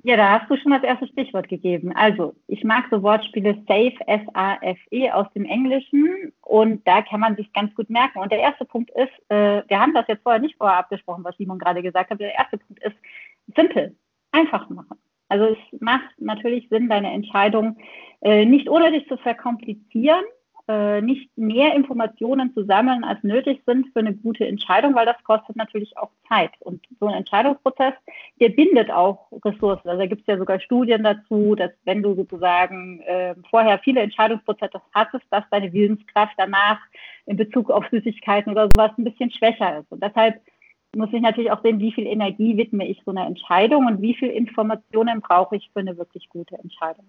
Ja, 0.04 0.16
da 0.16 0.40
hast 0.40 0.50
du 0.50 0.56
schon 0.56 0.70
das 0.70 0.84
erste 0.84 1.06
Stichwort 1.08 1.48
gegeben. 1.48 1.92
Also, 1.94 2.34
ich 2.46 2.62
mag 2.62 2.84
so 2.90 3.02
Wortspiele 3.02 3.56
SAFE, 3.66 3.96
S-A-F-E 4.06 5.10
aus 5.10 5.26
dem 5.34 5.44
Englischen 5.44 6.32
und 6.42 6.86
da 6.86 7.02
kann 7.02 7.20
man 7.20 7.36
sich 7.36 7.52
ganz 7.52 7.74
gut 7.74 7.90
merken. 7.90 8.20
Und 8.20 8.30
der 8.30 8.38
erste 8.38 8.64
Punkt 8.64 8.90
ist, 8.90 9.12
äh, 9.30 9.62
wir 9.66 9.80
haben 9.80 9.92
das 9.92 10.06
jetzt 10.06 10.22
vorher 10.22 10.40
nicht 10.40 10.56
vorher 10.56 10.78
abgesprochen, 10.78 11.24
was 11.24 11.36
Simon 11.36 11.58
gerade 11.58 11.82
gesagt 11.82 12.10
hat. 12.10 12.20
Der 12.20 12.34
erste 12.34 12.58
Punkt 12.58 12.82
ist 12.82 12.96
simpel, 13.56 13.94
einfach 14.30 14.68
machen. 14.70 14.96
Also 15.28 15.46
es 15.46 15.80
macht 15.80 16.08
natürlich 16.18 16.68
Sinn, 16.68 16.88
deine 16.88 17.12
Entscheidung 17.12 17.76
äh, 18.20 18.44
nicht 18.44 18.68
unnötig 18.68 19.08
zu 19.08 19.16
verkomplizieren, 19.16 20.24
äh, 20.70 21.02
nicht 21.02 21.36
mehr 21.36 21.74
Informationen 21.74 22.54
zu 22.54 22.64
sammeln, 22.64 23.02
als 23.02 23.20
nötig 23.24 23.60
sind 23.66 23.88
für 23.92 23.98
eine 23.98 24.14
gute 24.14 24.46
Entscheidung, 24.46 24.94
weil 24.94 25.04
das 25.04 25.20
kostet 25.24 25.56
natürlich 25.56 25.96
auch 25.98 26.10
Zeit. 26.28 26.52
Und 26.60 26.86
so 27.00 27.06
ein 27.06 27.14
Entscheidungsprozess, 27.14 27.94
der 28.40 28.50
bindet 28.50 28.88
auch 28.88 29.26
Ressourcen. 29.44 29.88
Also 29.88 30.00
da 30.00 30.06
gibt 30.06 30.20
es 30.20 30.26
ja 30.28 30.38
sogar 30.38 30.60
Studien 30.60 31.02
dazu, 31.02 31.56
dass 31.56 31.72
wenn 31.84 32.04
du 32.04 32.14
sozusagen 32.14 33.00
äh, 33.00 33.34
vorher 33.50 33.80
viele 33.80 34.00
Entscheidungsprozesse 34.00 34.80
hattest, 34.94 35.24
dass 35.30 35.42
deine 35.50 35.72
Willenskraft 35.72 36.34
danach 36.36 36.78
in 37.26 37.36
Bezug 37.36 37.70
auf 37.70 37.84
Süßigkeiten 37.90 38.52
oder 38.52 38.68
sowas 38.68 38.92
ein 38.96 39.04
bisschen 39.04 39.32
schwächer 39.32 39.80
ist. 39.80 39.90
Und 39.90 40.04
deshalb 40.04 40.40
muss 40.94 41.12
ich 41.12 41.20
natürlich 41.20 41.50
auch 41.50 41.62
sehen, 41.62 41.80
wie 41.80 41.92
viel 41.92 42.06
Energie 42.06 42.56
widme 42.56 42.86
ich 42.86 43.02
so 43.04 43.10
einer 43.10 43.26
Entscheidung 43.26 43.86
und 43.86 44.02
wie 44.02 44.14
viel 44.14 44.30
Informationen 44.30 45.20
brauche 45.20 45.56
ich 45.56 45.68
für 45.72 45.80
eine 45.80 45.96
wirklich 45.98 46.28
gute 46.28 46.56
Entscheidung. 46.58 47.06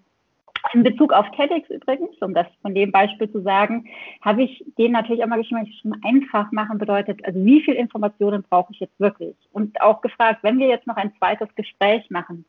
In 0.72 0.82
Bezug 0.82 1.12
auf 1.12 1.28
TEDx 1.32 1.68
übrigens, 1.70 2.16
um 2.20 2.34
das 2.34 2.46
von 2.62 2.74
dem 2.74 2.92
Beispiel 2.92 3.30
zu 3.30 3.42
sagen, 3.42 3.88
habe 4.20 4.44
ich 4.44 4.64
den 4.78 4.92
natürlich 4.92 5.22
immer 5.22 5.36
geschrieben, 5.36 5.66
schon 5.80 5.96
einfach 6.04 6.50
machen 6.52 6.78
bedeutet, 6.78 7.24
also 7.24 7.44
wie 7.44 7.60
viel 7.62 7.74
Informationen 7.74 8.44
brauche 8.48 8.72
ich 8.72 8.80
jetzt 8.80 8.98
wirklich? 8.98 9.36
Und 9.52 9.80
auch 9.80 10.00
gefragt, 10.00 10.42
wenn 10.42 10.58
wir 10.58 10.68
jetzt 10.68 10.86
noch 10.86 10.96
ein 10.96 11.12
zweites 11.18 11.52
Gespräch 11.56 12.08
machen, 12.10 12.44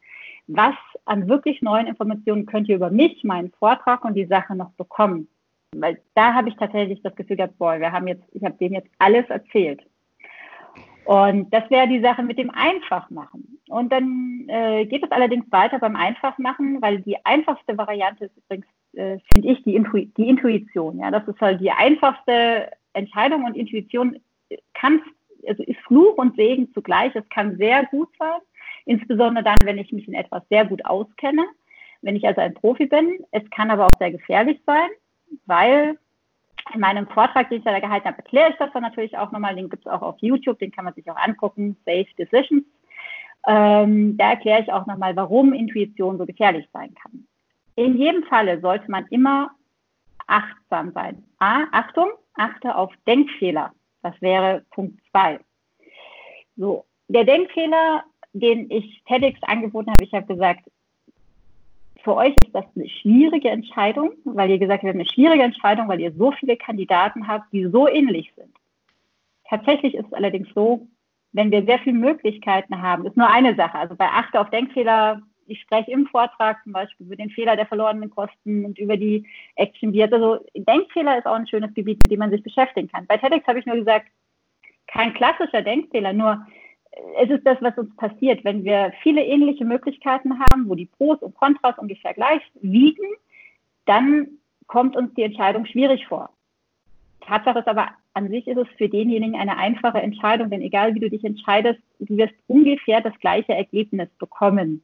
was 0.47 0.75
an 1.05 1.27
wirklich 1.27 1.61
neuen 1.61 1.87
Informationen 1.87 2.45
könnt 2.45 2.69
ihr 2.69 2.75
über 2.75 2.91
mich, 2.91 3.23
meinen 3.23 3.51
Vortrag 3.51 4.05
und 4.05 4.13
die 4.15 4.25
Sache 4.25 4.55
noch 4.55 4.71
bekommen? 4.73 5.27
Weil 5.75 5.99
da 6.13 6.33
habe 6.33 6.49
ich 6.49 6.55
tatsächlich 6.55 7.01
das 7.01 7.15
Gefühl 7.15 7.37
gehabt, 7.37 7.57
boah, 7.57 7.79
wir 7.79 7.91
haben 7.91 8.07
jetzt, 8.07 8.23
ich 8.33 8.43
habe 8.43 8.55
dem 8.57 8.73
jetzt 8.73 8.89
alles 8.99 9.27
erzählt. 9.29 9.81
Und 11.05 11.53
das 11.53 11.69
wäre 11.69 11.87
die 11.87 12.01
Sache 12.01 12.23
mit 12.23 12.37
dem 12.37 12.49
Einfachmachen. 12.49 13.59
Und 13.67 13.91
dann 13.91 14.45
äh, 14.47 14.85
geht 14.85 15.03
es 15.03 15.11
allerdings 15.11 15.51
weiter 15.51 15.79
beim 15.79 15.95
Einfachmachen, 15.95 16.81
weil 16.81 17.01
die 17.01 17.23
einfachste 17.25 17.77
Variante 17.77 18.25
ist 18.25 18.37
übrigens, 18.37 18.67
äh, 18.93 19.17
finde 19.31 19.49
ich, 19.49 19.63
die, 19.63 19.75
Intu 19.75 19.97
die 19.97 20.29
Intuition. 20.29 20.99
Ja, 20.99 21.11
das 21.11 21.27
ist 21.27 21.41
halt 21.41 21.59
die 21.59 21.71
einfachste 21.71 22.71
Entscheidung 22.93 23.43
und 23.43 23.57
Intuition 23.57 24.19
kann, 24.73 25.01
also 25.47 25.63
ist 25.63 25.79
Fluch 25.87 26.17
und 26.17 26.35
Segen 26.35 26.71
zugleich. 26.73 27.13
Es 27.15 27.27
kann 27.29 27.57
sehr 27.57 27.85
gut 27.85 28.09
sein, 28.17 28.39
insbesondere 28.85 29.43
dann, 29.43 29.59
wenn 29.63 29.77
ich 29.77 29.91
mich 29.91 30.07
in 30.07 30.13
etwas 30.13 30.43
sehr 30.49 30.65
gut 30.65 30.85
auskenne, 30.85 31.43
wenn 32.01 32.15
ich 32.15 32.25
also 32.25 32.39
ein 32.39 32.53
Profi 32.53 32.85
bin. 32.85 33.25
Es 33.31 33.43
kann 33.49 33.71
aber 33.71 33.87
auch 33.87 33.97
sehr 33.99 34.11
gefährlich 34.11 34.61
sein, 34.65 34.89
weil 35.45 35.97
in 36.73 36.79
meinem 36.79 37.07
Vortrag, 37.07 37.49
den 37.49 37.59
ich 37.59 37.63
da 37.63 37.79
gehalten 37.79 38.07
habe, 38.07 38.17
erkläre 38.17 38.51
ich 38.51 38.57
das 38.57 38.71
dann 38.73 38.83
natürlich 38.83 39.17
auch 39.17 39.31
nochmal. 39.31 39.55
Den 39.55 39.69
gibt 39.69 39.85
es 39.85 39.91
auch 39.91 40.01
auf 40.01 40.15
YouTube, 40.19 40.59
den 40.59 40.71
kann 40.71 40.85
man 40.85 40.93
sich 40.93 41.09
auch 41.09 41.17
angucken, 41.17 41.75
Safe 41.85 42.07
Decisions. 42.17 42.63
Ähm, 43.45 44.17
da 44.17 44.31
erkläre 44.31 44.61
ich 44.61 44.71
auch 44.71 44.85
nochmal, 44.85 45.15
warum 45.15 45.53
Intuition 45.53 46.17
so 46.17 46.25
gefährlich 46.25 46.67
sein 46.71 46.93
kann. 46.95 47.27
In 47.75 47.97
jedem 47.97 48.23
Falle 48.23 48.61
sollte 48.61 48.89
man 48.89 49.05
immer 49.07 49.51
achtsam 50.27 50.91
sein. 50.93 51.23
A, 51.39 51.65
Achtung, 51.71 52.09
achte 52.35 52.75
auf 52.75 52.93
Denkfehler. 53.05 53.73
Das 54.01 54.13
wäre 54.21 54.63
Punkt 54.71 54.99
2. 55.11 55.39
So, 56.55 56.85
der 57.07 57.25
Denkfehler, 57.25 58.03
den 58.33 58.69
ich 58.69 59.03
TEDx 59.05 59.41
angeboten 59.43 59.91
habe, 59.91 60.03
ich 60.03 60.13
habe 60.13 60.27
gesagt, 60.27 60.69
für 62.03 62.15
euch 62.15 62.35
ist 62.37 62.53
das 62.53 62.65
eine 62.75 62.87
schwierige 62.89 63.49
Entscheidung, 63.49 64.11
weil 64.25 64.49
ihr 64.49 64.59
gesagt 64.59 64.83
habt, 64.83 64.93
eine 64.93 65.05
schwierige 65.05 65.43
Entscheidung, 65.43 65.87
weil 65.87 66.01
ihr 66.01 66.11
so 66.13 66.31
viele 66.31 66.57
Kandidaten 66.57 67.27
habt, 67.27 67.51
die 67.53 67.65
so 67.67 67.87
ähnlich 67.87 68.31
sind. 68.35 68.53
Tatsächlich 69.49 69.95
ist 69.95 70.07
es 70.07 70.13
allerdings 70.13 70.49
so, 70.53 70.87
wenn 71.31 71.51
wir 71.51 71.63
sehr 71.65 71.79
viele 71.79 71.97
Möglichkeiten 71.97 72.81
haben, 72.81 73.05
ist 73.05 73.17
nur 73.17 73.29
eine 73.29 73.55
Sache. 73.55 73.77
Also 73.77 73.95
bei 73.95 74.05
Achte 74.05 74.39
auf 74.39 74.49
Denkfehler, 74.49 75.21
ich 75.47 75.61
spreche 75.61 75.91
im 75.91 76.05
Vortrag 76.07 76.61
zum 76.63 76.73
Beispiel 76.73 77.07
über 77.07 77.15
den 77.15 77.29
Fehler 77.29 77.55
der 77.55 77.65
verlorenen 77.65 78.09
Kosten 78.09 78.65
und 78.65 78.77
über 78.77 78.97
die 78.97 79.25
Action 79.55 79.91
Beard. 79.91 80.13
Also 80.13 80.45
Denkfehler 80.55 81.17
ist 81.17 81.25
auch 81.25 81.35
ein 81.35 81.47
schönes 81.47 81.73
Gebiet, 81.73 81.99
mit 82.03 82.11
dem 82.11 82.19
man 82.19 82.31
sich 82.31 82.43
beschäftigen 82.43 82.87
kann. 82.87 83.07
Bei 83.07 83.17
TEDx 83.17 83.47
habe 83.47 83.59
ich 83.59 83.65
nur 83.65 83.75
gesagt, 83.77 84.07
kein 84.87 85.13
klassischer 85.13 85.61
Denkfehler, 85.61 86.13
nur 86.13 86.45
es 87.17 87.29
ist 87.29 87.45
das, 87.45 87.57
was 87.61 87.77
uns 87.77 87.95
passiert. 87.95 88.43
Wenn 88.43 88.63
wir 88.63 88.93
viele 89.01 89.23
ähnliche 89.23 89.65
Möglichkeiten 89.65 90.39
haben, 90.39 90.69
wo 90.69 90.75
die 90.75 90.85
Pros 90.85 91.19
und 91.21 91.35
Kontras 91.35 91.77
ungefähr 91.77 92.13
gleich 92.13 92.41
wiegen, 92.61 93.05
dann 93.85 94.27
kommt 94.67 94.95
uns 94.95 95.13
die 95.15 95.23
Entscheidung 95.23 95.65
schwierig 95.65 96.05
vor. 96.07 96.29
Tatsache 97.21 97.59
ist 97.59 97.67
aber, 97.67 97.89
an 98.13 98.29
sich 98.29 98.47
ist 98.47 98.57
es 98.57 98.67
für 98.77 98.89
denjenigen 98.89 99.35
eine 99.35 99.57
einfache 99.57 100.01
Entscheidung, 100.01 100.49
denn 100.49 100.61
egal 100.61 100.93
wie 100.93 100.99
du 100.99 101.09
dich 101.09 101.23
entscheidest, 101.23 101.79
du 101.99 102.17
wirst 102.17 102.35
ungefähr 102.47 103.01
das 103.01 103.17
gleiche 103.19 103.53
Ergebnis 103.53 104.09
bekommen. 104.19 104.83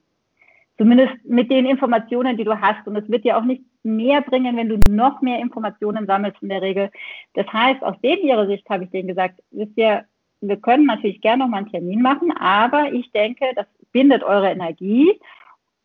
Zumindest 0.77 1.13
mit 1.25 1.51
den 1.51 1.65
Informationen, 1.65 2.37
die 2.37 2.45
du 2.45 2.59
hast. 2.59 2.87
Und 2.87 2.95
es 2.95 3.09
wird 3.09 3.25
dir 3.25 3.37
auch 3.37 3.43
nicht 3.43 3.63
mehr 3.83 4.21
bringen, 4.21 4.55
wenn 4.55 4.69
du 4.69 4.77
noch 4.89 5.21
mehr 5.21 5.39
Informationen 5.39 6.07
sammelst 6.07 6.41
in 6.41 6.49
der 6.49 6.61
Regel. 6.61 6.89
Das 7.33 7.45
heißt, 7.51 7.83
aus 7.83 7.99
denen 8.01 8.23
ihrer 8.23 8.47
Sicht 8.47 8.67
habe 8.69 8.85
ich 8.85 8.89
denen 8.89 9.09
gesagt, 9.09 9.41
wisst 9.51 9.77
ihr, 9.77 10.05
wir 10.41 10.57
können 10.57 10.85
natürlich 10.85 11.21
gerne 11.21 11.43
noch 11.43 11.49
mal 11.49 11.57
einen 11.57 11.71
Termin 11.71 12.01
machen, 12.01 12.31
aber 12.37 12.91
ich 12.91 13.11
denke, 13.11 13.45
das 13.55 13.65
bindet 13.91 14.23
eure 14.23 14.49
Energie. 14.49 15.19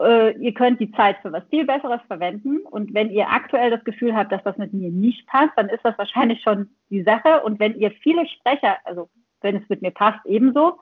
Äh, 0.00 0.36
ihr 0.38 0.54
könnt 0.54 0.80
die 0.80 0.92
Zeit 0.92 1.16
für 1.22 1.32
was 1.32 1.44
viel 1.50 1.64
Besseres 1.64 2.00
verwenden. 2.06 2.58
Und 2.60 2.94
wenn 2.94 3.10
ihr 3.10 3.28
aktuell 3.30 3.70
das 3.70 3.84
Gefühl 3.84 4.14
habt, 4.14 4.32
dass 4.32 4.42
das 4.42 4.56
mit 4.58 4.72
mir 4.72 4.90
nicht 4.90 5.26
passt, 5.26 5.52
dann 5.56 5.68
ist 5.68 5.84
das 5.84 5.96
wahrscheinlich 5.98 6.42
schon 6.42 6.70
die 6.90 7.02
Sache. 7.02 7.42
Und 7.42 7.60
wenn 7.60 7.78
ihr 7.78 7.90
viele 7.90 8.26
Sprecher, 8.26 8.78
also 8.84 9.08
wenn 9.40 9.56
es 9.56 9.68
mit 9.68 9.82
mir 9.82 9.90
passt, 9.90 10.24
ebenso, 10.26 10.78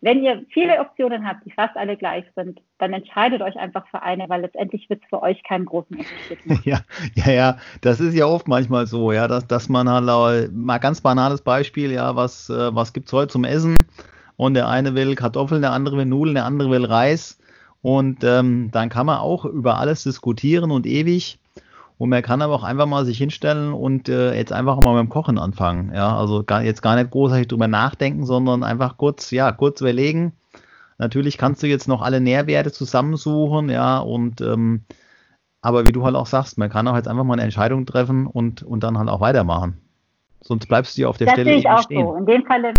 wenn 0.00 0.22
ihr 0.22 0.44
viele 0.52 0.78
Optionen 0.80 1.26
habt, 1.26 1.44
die 1.46 1.50
fast 1.50 1.76
alle 1.76 1.96
gleich 1.96 2.24
sind, 2.36 2.60
dann 2.78 2.92
entscheidet 2.92 3.40
euch 3.40 3.56
einfach 3.56 3.86
für 3.88 4.02
eine, 4.02 4.28
weil 4.28 4.42
letztendlich 4.42 4.88
wird 4.90 5.02
es 5.02 5.08
für 5.08 5.22
euch 5.22 5.42
keinen 5.42 5.64
großen 5.64 5.96
Unterschied 5.96 6.46
machen. 6.46 6.62
Ja, 6.64 6.80
ja, 7.14 7.32
ja, 7.32 7.58
das 7.80 8.00
ist 8.00 8.14
ja 8.14 8.26
oft 8.26 8.46
manchmal 8.46 8.86
so, 8.86 9.12
ja, 9.12 9.26
dass, 9.26 9.46
dass 9.46 9.68
man 9.68 9.88
halt 9.88 10.52
mal 10.52 10.78
ganz 10.78 11.00
banales 11.00 11.40
Beispiel, 11.40 11.92
ja, 11.92 12.14
was, 12.14 12.50
äh, 12.50 12.74
was 12.74 12.92
gibt 12.92 13.08
es 13.08 13.12
heute 13.12 13.32
zum 13.32 13.44
Essen? 13.44 13.76
Und 14.36 14.54
der 14.54 14.68
eine 14.68 14.94
will 14.94 15.14
Kartoffeln, 15.14 15.62
der 15.62 15.72
andere 15.72 15.96
will 15.96 16.04
Nudeln, 16.04 16.34
der 16.34 16.44
andere 16.44 16.70
will 16.70 16.84
Reis. 16.84 17.38
Und 17.80 18.22
ähm, 18.22 18.70
dann 18.72 18.90
kann 18.90 19.06
man 19.06 19.18
auch 19.18 19.44
über 19.46 19.78
alles 19.78 20.02
diskutieren 20.02 20.70
und 20.70 20.86
ewig. 20.86 21.38
Und 21.98 22.10
man 22.10 22.22
kann 22.22 22.42
aber 22.42 22.54
auch 22.54 22.62
einfach 22.62 22.86
mal 22.86 23.06
sich 23.06 23.16
hinstellen 23.16 23.72
und 23.72 24.08
äh, 24.08 24.34
jetzt 24.34 24.52
einfach 24.52 24.76
mal 24.76 24.92
beim 24.92 25.08
Kochen 25.08 25.38
anfangen. 25.38 25.92
Ja, 25.94 26.16
also 26.16 26.44
gar, 26.44 26.62
jetzt 26.62 26.82
gar 26.82 26.96
nicht 26.96 27.10
großartig 27.10 27.48
drüber 27.48 27.68
nachdenken, 27.68 28.26
sondern 28.26 28.62
einfach 28.62 28.98
kurz, 28.98 29.30
ja, 29.30 29.50
kurz 29.52 29.80
überlegen. 29.80 30.32
Natürlich 30.98 31.38
kannst 31.38 31.62
du 31.62 31.66
jetzt 31.66 31.88
noch 31.88 32.02
alle 32.02 32.20
Nährwerte 32.20 32.72
zusammensuchen, 32.72 33.70
ja, 33.70 33.98
und 33.98 34.40
ähm, 34.40 34.82
aber 35.60 35.86
wie 35.86 35.92
du 35.92 36.04
halt 36.04 36.14
auch 36.16 36.26
sagst, 36.26 36.58
man 36.58 36.70
kann 36.70 36.86
auch 36.86 36.96
jetzt 36.96 37.08
einfach 37.08 37.24
mal 37.24 37.34
eine 37.34 37.42
Entscheidung 37.42 37.86
treffen 37.86 38.26
und, 38.26 38.62
und 38.62 38.82
dann 38.84 38.98
halt 38.98 39.08
auch 39.08 39.20
weitermachen. 39.20 39.78
Sonst 40.40 40.66
bleibst 40.66 40.96
du 40.96 41.02
ja 41.02 41.08
auf 41.08 41.18
der 41.18 41.26
das 41.26 41.34
Stelle 41.34 41.50
sehe 41.50 41.58
ich 41.58 41.68
auch 41.68 41.82
stehen. 41.82 42.06
So. 42.06 42.14
In 42.14 42.26
dem 42.26 42.44
Falle, 42.44 42.74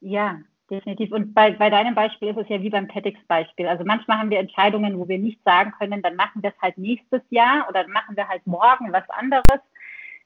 ja, 0.00 0.38
definitiv. 0.72 1.12
Und 1.12 1.34
bei, 1.34 1.52
bei 1.52 1.70
deinem 1.70 1.94
Beispiel 1.94 2.28
ist 2.28 2.38
es 2.38 2.48
ja 2.48 2.60
wie 2.62 2.70
beim 2.70 2.88
TEDx-Beispiel. 2.88 3.68
Also 3.68 3.84
manchmal 3.84 4.18
haben 4.18 4.30
wir 4.30 4.38
Entscheidungen, 4.38 4.98
wo 4.98 5.06
wir 5.06 5.18
nicht 5.18 5.42
sagen 5.44 5.72
können, 5.78 6.02
dann 6.02 6.16
machen 6.16 6.42
wir 6.42 6.50
es 6.50 6.62
halt 6.62 6.78
nächstes 6.78 7.22
Jahr 7.30 7.68
oder 7.68 7.82
dann 7.84 7.92
machen 7.92 8.16
wir 8.16 8.26
halt 8.26 8.46
morgen 8.46 8.92
was 8.92 9.08
anderes. 9.10 9.60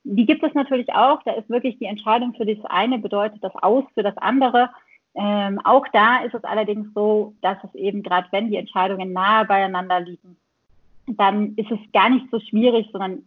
Die 0.04 0.24
gibt 0.24 0.44
es 0.44 0.54
natürlich 0.54 0.92
auch. 0.94 1.22
Da 1.24 1.32
ist 1.32 1.50
wirklich 1.50 1.78
die 1.78 1.86
Entscheidung 1.86 2.32
für 2.34 2.46
das 2.46 2.64
eine 2.66 2.98
bedeutet 2.98 3.42
das 3.42 3.54
Aus 3.56 3.84
für 3.94 4.04
das 4.04 4.16
andere. 4.18 4.70
Ähm, 5.14 5.60
auch 5.64 5.86
da 5.92 6.18
ist 6.18 6.34
es 6.34 6.44
allerdings 6.44 6.88
so, 6.94 7.34
dass 7.40 7.58
es 7.64 7.74
eben 7.74 8.02
gerade, 8.02 8.28
wenn 8.30 8.50
die 8.50 8.56
Entscheidungen 8.56 9.12
nahe 9.12 9.44
beieinander 9.46 10.00
liegen, 10.00 10.36
dann 11.06 11.54
ist 11.56 11.70
es 11.70 11.78
gar 11.92 12.08
nicht 12.08 12.26
so 12.30 12.38
schwierig, 12.38 12.88
sondern 12.92 13.24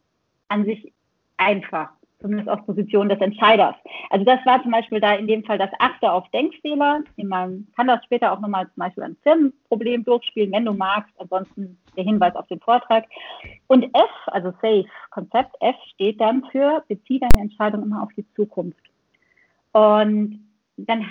an 0.47 0.65
sich 0.65 0.93
einfach 1.37 1.89
zumindest 2.19 2.49
aus 2.49 2.65
Position 2.65 3.09
des 3.09 3.19
Entscheiders. 3.19 3.75
Also 4.09 4.25
das 4.25 4.45
war 4.45 4.61
zum 4.61 4.71
Beispiel 4.71 4.99
da 4.99 5.13
in 5.13 5.27
dem 5.27 5.43
Fall 5.43 5.57
das 5.57 5.69
achte 5.79 6.11
auf 6.11 6.29
Denkfehler. 6.31 7.01
Man 7.17 7.67
kann 7.75 7.87
das 7.87 8.03
später 8.03 8.31
auch 8.31 8.39
nochmal 8.39 8.65
zum 8.73 8.81
Beispiel 8.81 9.03
ein 9.03 9.17
Firmenproblem 9.23 10.03
durchspielen, 10.03 10.51
wenn 10.51 10.65
du 10.65 10.73
magst. 10.73 11.13
Ansonsten 11.17 11.77
der 11.95 12.03
Hinweis 12.03 12.35
auf 12.35 12.47
den 12.47 12.59
Vortrag. 12.59 13.05
Und 13.67 13.83
F, 13.95 14.09
also 14.27 14.51
Safe, 14.61 14.85
Konzept 15.11 15.55
F 15.61 15.75
steht 15.93 16.19
dann 16.19 16.43
für 16.51 16.83
bezieh 16.87 17.19
deine 17.19 17.41
Entscheidung 17.41 17.83
immer 17.83 18.03
auf 18.03 18.09
die 18.15 18.25
Zukunft. 18.35 18.83
Und 19.71 20.45
dann, 20.77 21.05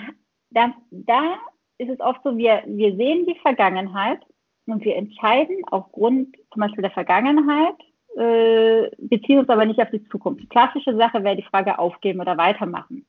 dann 0.51 0.73
da 0.91 1.35
ist 1.77 1.89
es 1.89 1.99
oft 1.99 2.21
so, 2.23 2.37
wir, 2.37 2.63
wir 2.67 2.95
sehen 2.95 3.25
die 3.25 3.39
Vergangenheit 3.39 4.19
und 4.65 4.83
wir 4.83 4.95
entscheiden 4.95 5.57
aufgrund 5.71 6.35
zum 6.51 6.59
Beispiel 6.61 6.81
der 6.83 6.91
Vergangenheit 6.91 7.75
äh, 8.19 8.89
beziehen 8.97 9.39
uns 9.39 9.49
aber 9.49 9.65
nicht 9.65 9.81
auf 9.81 9.89
die 9.91 10.03
Zukunft. 10.09 10.41
Die 10.41 10.49
klassische 10.49 10.95
Sache 10.95 11.23
wäre 11.23 11.37
die 11.37 11.43
Frage 11.43 11.79
aufgeben 11.79 12.19
oder 12.19 12.37
weitermachen. 12.37 13.05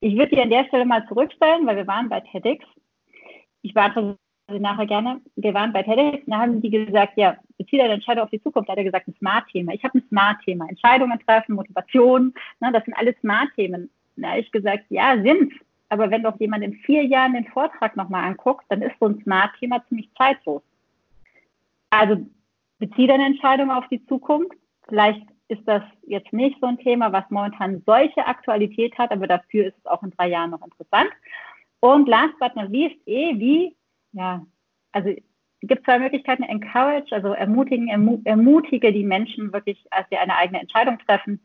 Ich 0.00 0.16
würde 0.16 0.36
die 0.36 0.40
an 0.40 0.50
der 0.50 0.64
Stelle 0.66 0.84
mal 0.84 1.06
zurückstellen, 1.08 1.66
weil 1.66 1.76
wir 1.76 1.86
waren 1.86 2.08
bei 2.08 2.20
TEDx. 2.20 2.64
Ich 3.62 3.74
beantworte 3.74 4.16
sie 4.48 4.60
nachher 4.60 4.86
gerne. 4.86 5.20
Wir 5.34 5.52
waren 5.52 5.72
bei 5.72 5.82
TEDx 5.82 6.24
und 6.24 6.30
da 6.30 6.38
haben 6.38 6.62
die 6.62 6.70
gesagt, 6.70 7.14
ja, 7.16 7.36
beziehe 7.58 7.82
deine 7.82 7.94
Entscheidung 7.94 8.22
auf 8.22 8.30
die 8.30 8.42
Zukunft. 8.42 8.68
Da 8.68 8.72
hat 8.72 8.78
er 8.78 8.84
gesagt, 8.84 9.08
ein 9.08 9.16
Smart-Thema. 9.18 9.72
Ich 9.74 9.82
habe 9.82 9.98
ein 9.98 10.04
Smart-Thema. 10.08 10.68
Entscheidungen 10.68 11.18
treffen, 11.26 11.56
Motivation, 11.56 12.32
ne, 12.60 12.70
das 12.72 12.84
sind 12.84 12.94
alles 12.94 13.16
Smart-Themen. 13.20 13.90
Da 14.16 14.28
habe 14.28 14.40
ich 14.40 14.52
gesagt, 14.52 14.84
ja, 14.90 15.20
sind's. 15.20 15.56
Aber 15.88 16.10
wenn 16.10 16.22
doch 16.22 16.38
jemand 16.38 16.62
in 16.62 16.74
vier 16.74 17.04
Jahren 17.04 17.34
den 17.34 17.46
Vortrag 17.46 17.96
nochmal 17.96 18.24
anguckt, 18.24 18.64
dann 18.68 18.82
ist 18.82 18.94
so 19.00 19.06
ein 19.06 19.20
Smart-Thema 19.22 19.84
ziemlich 19.88 20.08
zeitlos. 20.16 20.62
Also 21.90 22.26
beziehe 22.78 23.08
deine 23.08 23.26
Entscheidung 23.26 23.70
auf 23.70 23.86
die 23.88 24.04
Zukunft. 24.06 24.56
Vielleicht 24.88 25.22
ist 25.48 25.62
das 25.66 25.82
jetzt 26.06 26.32
nicht 26.32 26.58
so 26.60 26.66
ein 26.66 26.78
Thema, 26.78 27.12
was 27.12 27.24
momentan 27.30 27.82
solche 27.86 28.26
Aktualität 28.26 28.96
hat, 28.98 29.10
aber 29.12 29.26
dafür 29.26 29.66
ist 29.66 29.78
es 29.78 29.86
auch 29.86 30.02
in 30.02 30.10
drei 30.10 30.28
Jahren 30.28 30.50
noch 30.50 30.64
interessant. 30.64 31.10
Und 31.80 32.08
last 32.08 32.38
but 32.40 32.56
not 32.56 32.70
least, 32.70 32.96
eh, 33.06 33.38
wie, 33.38 33.76
ja, 34.12 34.44
also 34.92 35.10
es 35.10 35.68
gibt 35.68 35.84
zwei 35.84 35.98
Möglichkeiten, 35.98 36.42
encourage, 36.42 37.12
also 37.12 37.28
ermutigen, 37.28 38.22
ermutige 38.24 38.92
die 38.92 39.04
Menschen 39.04 39.52
wirklich, 39.52 39.84
als 39.90 40.08
sie 40.10 40.16
eine 40.16 40.36
eigene 40.36 40.60
Entscheidung 40.60 40.98
treffen. 40.98 41.40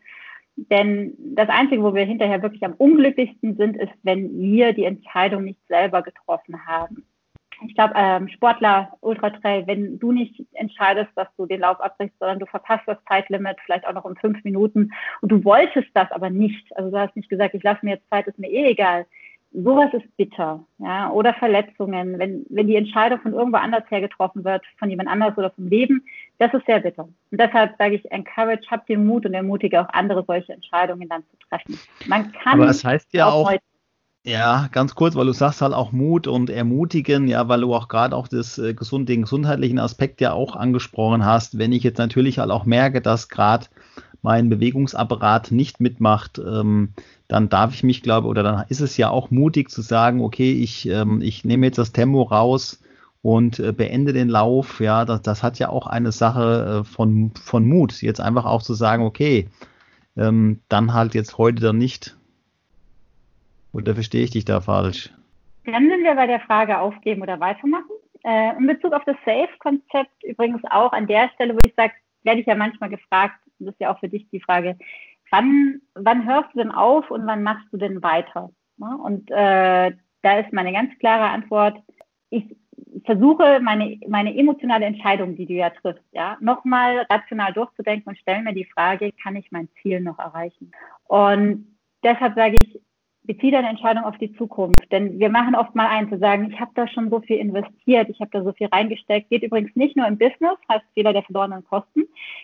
Denn 0.56 1.14
das 1.18 1.50
Einzige, 1.50 1.84
wo 1.84 1.94
wir 1.94 2.06
hinterher 2.06 2.42
wirklich 2.42 2.64
am 2.64 2.74
unglücklichsten 2.74 3.56
sind, 3.56 3.78
ist, 3.78 3.94
wenn 4.04 4.38
wir 4.40 4.74
die 4.74 4.84
Entscheidung 4.84 5.46
nicht 5.46 5.60
selber 5.68 6.02
getroffen 6.02 6.66
haben 6.66 7.06
ich 7.68 7.76
glaube, 7.76 7.94
ähm, 7.96 8.28
Sportler, 8.30 8.92
Ultratrail, 9.02 9.68
wenn 9.68 10.00
du 10.00 10.12
nicht 10.12 10.44
entscheidest, 10.54 11.12
dass 11.16 11.28
du 11.38 11.46
den 11.46 11.62
Lauf 11.62 11.80
abbrichst, 11.80 12.18
sondern 12.20 12.40
du 12.40 12.46
verpasst 12.46 12.84
das 12.88 12.98
Zeitlimit 13.08 13.58
vielleicht 13.66 13.86
auch 13.86 13.94
noch 13.94 14.06
um 14.06 14.16
fünf 14.16 14.44
Minuten 14.44 14.92
und 15.22 15.32
du 15.32 15.44
wolltest 15.44 15.90
das 15.94 16.12
aber 16.12 16.30
nicht, 16.30 16.76
also 16.76 16.90
du 16.90 17.00
hast 17.00 17.16
nicht 17.16 17.30
gesagt, 17.30 17.54
ich 17.54 17.64
lasse 17.64 17.86
mir 17.86 17.96
jetzt 17.96 18.10
Zeit, 18.10 18.28
ist 18.28 18.40
mir 18.40 18.50
eh 18.50 18.72
egal. 18.72 19.06
Sowas 19.54 19.94
ist 19.94 20.16
bitter, 20.16 20.64
ja, 20.78 21.12
oder 21.12 21.34
Verletzungen, 21.34 22.18
wenn, 22.18 22.46
wenn 22.50 22.68
die 22.68 22.78
Entscheidung 22.78 23.20
von 23.20 23.34
irgendwo 23.34 23.58
anders 23.58 23.84
her 23.90 24.00
getroffen 24.00 24.46
wird, 24.46 24.64
von 24.80 24.90
jemand 24.90 25.10
anders 25.10 25.38
oder 25.38 25.52
vom 25.52 25.68
Leben, 25.68 26.06
das 26.38 26.54
ist 26.54 26.66
sehr 26.66 26.80
bitter. 26.80 27.04
Und 27.04 27.42
deshalb 27.42 27.76
sage 27.78 27.96
ich, 27.96 28.12
encourage, 28.12 28.66
habt 28.72 28.88
den 28.88 29.06
Mut 29.06 29.26
und 29.26 29.34
ermutige 29.34 29.82
auch 29.82 29.90
andere 29.90 30.24
solche 30.26 30.54
Entscheidungen 30.54 31.10
dann 31.10 31.24
zu 31.24 31.38
treffen. 31.50 31.78
Man 32.08 32.32
kann. 32.32 32.54
Aber 32.54 32.68
das 32.68 32.86
heißt 32.86 33.14
ja 33.14 33.28
auch, 33.28 33.52
auch 33.52 33.58
ja, 34.24 34.70
ganz 34.72 34.94
kurz, 34.94 35.16
weil 35.16 35.26
du 35.26 35.34
sagst 35.34 35.62
halt 35.62 35.74
auch 35.74 35.92
Mut 35.92 36.28
und 36.28 36.50
Ermutigen, 36.50 37.28
ja, 37.28 37.48
weil 37.48 37.62
du 37.62 37.74
auch 37.74 37.88
gerade 37.88 38.16
auch 38.16 38.28
das, 38.28 38.60
äh, 38.60 38.74
gesund, 38.76 39.10
den 39.10 39.24
gesundheitlichen 39.24 39.80
Aspekt 39.80 40.22
ja 40.22 40.34
auch 40.34 40.56
angesprochen 40.56 41.26
hast. 41.26 41.58
Wenn 41.58 41.72
ich 41.72 41.84
jetzt 41.84 41.98
natürlich 41.98 42.38
halt 42.38 42.52
auch 42.52 42.66
merke, 42.66 43.02
dass 43.02 43.30
gerade 43.30 43.68
mein 44.22 44.50
Bewegungsapparat 44.50 45.52
nicht 45.52 45.80
mitmacht, 45.80 46.40
ähm, 46.40 46.90
dann 47.28 47.50
darf 47.50 47.74
ich 47.74 47.84
mich, 47.84 48.04
glaube 48.04 48.28
oder 48.28 48.44
dann 48.44 48.66
ist 48.70 48.82
es 48.82 48.96
ja 48.98 49.10
auch 49.10 49.32
mutig 49.32 49.72
zu 49.72 49.82
sagen, 49.82 50.22
okay, 50.22 50.52
ich, 50.54 50.88
ähm, 50.88 51.22
ich 51.22 51.44
nehme 51.44 51.66
jetzt 51.66 51.80
das 51.80 51.92
Tempo 51.92 52.22
raus 52.22 52.80
und 53.24 53.60
äh, 53.60 53.72
beende 53.72 54.14
den 54.14 54.30
Lauf. 54.30 54.80
Ja, 54.80 55.06
das, 55.06 55.24
das 55.24 55.42
hat 55.42 55.58
ja 55.58 55.70
auch 55.70 55.88
eine 55.88 56.12
Sache 56.12 56.82
äh, 56.82 56.84
von, 56.84 57.32
von 57.44 57.68
Mut, 57.68 58.02
jetzt 58.04 58.22
einfach 58.22 58.46
auch 58.46 58.62
zu 58.62 58.76
sagen, 58.76 59.04
okay, 59.04 59.50
ähm, 60.16 60.60
dann 60.70 60.94
halt 60.94 61.16
jetzt 61.16 61.38
heute 61.40 61.62
dann 61.62 61.78
nicht 61.80 62.18
oder 63.74 63.94
verstehe 63.94 64.24
ich 64.24 64.32
dich 64.32 64.46
da 64.46 64.62
falsch? 64.62 65.10
Dann 65.66 65.90
sind 65.90 66.04
wir 66.04 66.16
bei 66.16 66.28
der 66.28 66.40
Frage 66.42 66.80
aufgeben 66.80 67.22
oder 67.22 67.40
weitermachen. 67.40 67.90
Äh, 68.24 68.58
in 68.58 68.68
Bezug 68.68 68.94
auf 68.94 69.04
das 69.06 69.16
Safe-Konzept 69.26 70.24
übrigens 70.24 70.62
auch 70.70 70.92
an 70.92 71.08
der 71.08 71.30
Stelle, 71.36 71.56
wo 71.56 71.60
ich 71.66 71.74
sage, 71.76 71.94
werde 72.24 72.42
ich 72.42 72.48
ja 72.48 72.56
manchmal 72.56 72.90
gefragt, 72.90 73.36
das 73.60 73.74
ist 73.74 73.80
ja 73.80 73.94
auch 73.94 74.00
für 74.00 74.10
dich 74.10 74.28
die 74.30 74.42
Frage, 74.42 74.78
wann, 75.32 75.82
wann 75.96 76.28
hörst 76.28 76.54
du 76.54 76.60
denn 76.60 76.72
auf 76.72 77.10
und 77.10 77.26
wann 77.26 77.44
machst 77.44 77.68
du 77.72 77.78
denn 77.78 78.04
weiter? 78.04 78.52
Ja, 78.78 78.96
und 78.96 79.30
äh, 79.32 79.92
da 80.22 80.40
ist 80.40 80.54
meine 80.54 80.74
ganz 80.74 80.98
klare 81.00 81.30
Antwort, 81.30 81.78
ich 82.30 82.56
versuche 83.06 83.60
meine, 83.62 84.00
meine 84.08 84.36
emotionale 84.38 84.86
Entscheidung, 84.86 85.36
die 85.36 85.46
du 85.46 85.54
ja 85.54 85.70
triffst, 85.70 86.04
ja, 86.12 86.38
nochmal 86.42 87.06
rational 87.10 87.54
durchzudenken 87.54 88.10
und 88.10 88.18
stelle 88.18 88.42
mir 88.42 88.54
die 88.54 88.66
Frage, 88.66 89.12
kann 89.24 89.36
ich 89.36 89.52
mein 89.52 89.70
Ziel 89.82 90.02
noch 90.02 90.20
erreichen? 90.20 90.72
Und 91.06 91.78
deshalb 92.04 92.36
sage 92.36 92.58
ich, 92.60 92.80
beziehe 93.24 93.52
deine 93.52 93.70
Entscheidung 93.70 94.04
auf 94.04 94.18
die 94.18 94.34
Zukunft. 94.36 94.92
Denn 94.92 95.20
wir 95.20 95.30
machen 95.30 95.56
oft 95.56 95.76
mal 95.76 95.88
ein, 95.88 96.10
zu 96.10 96.18
sagen, 96.18 96.52
ich 96.52 96.60
habe 96.60 96.72
da 96.76 96.88
schon 96.88 97.10
so 97.10 97.20
viel 97.22 97.38
investiert, 97.38 98.10
ich 98.10 98.20
habe 98.20 98.32
da 98.32 98.44
so 98.44 98.52
viel 98.54 98.68
reingesteckt. 98.68 99.30
Geht 99.30 99.44
übrigens 99.44 99.76
nicht 99.76 99.96
nur 99.96 100.08
im 100.08 100.18
Business, 100.18 100.58
heißt 100.70 100.86
Fehler 100.94 101.14
der 101.14 101.24
verlorenen 101.24 101.64
Kosten, 101.66 102.04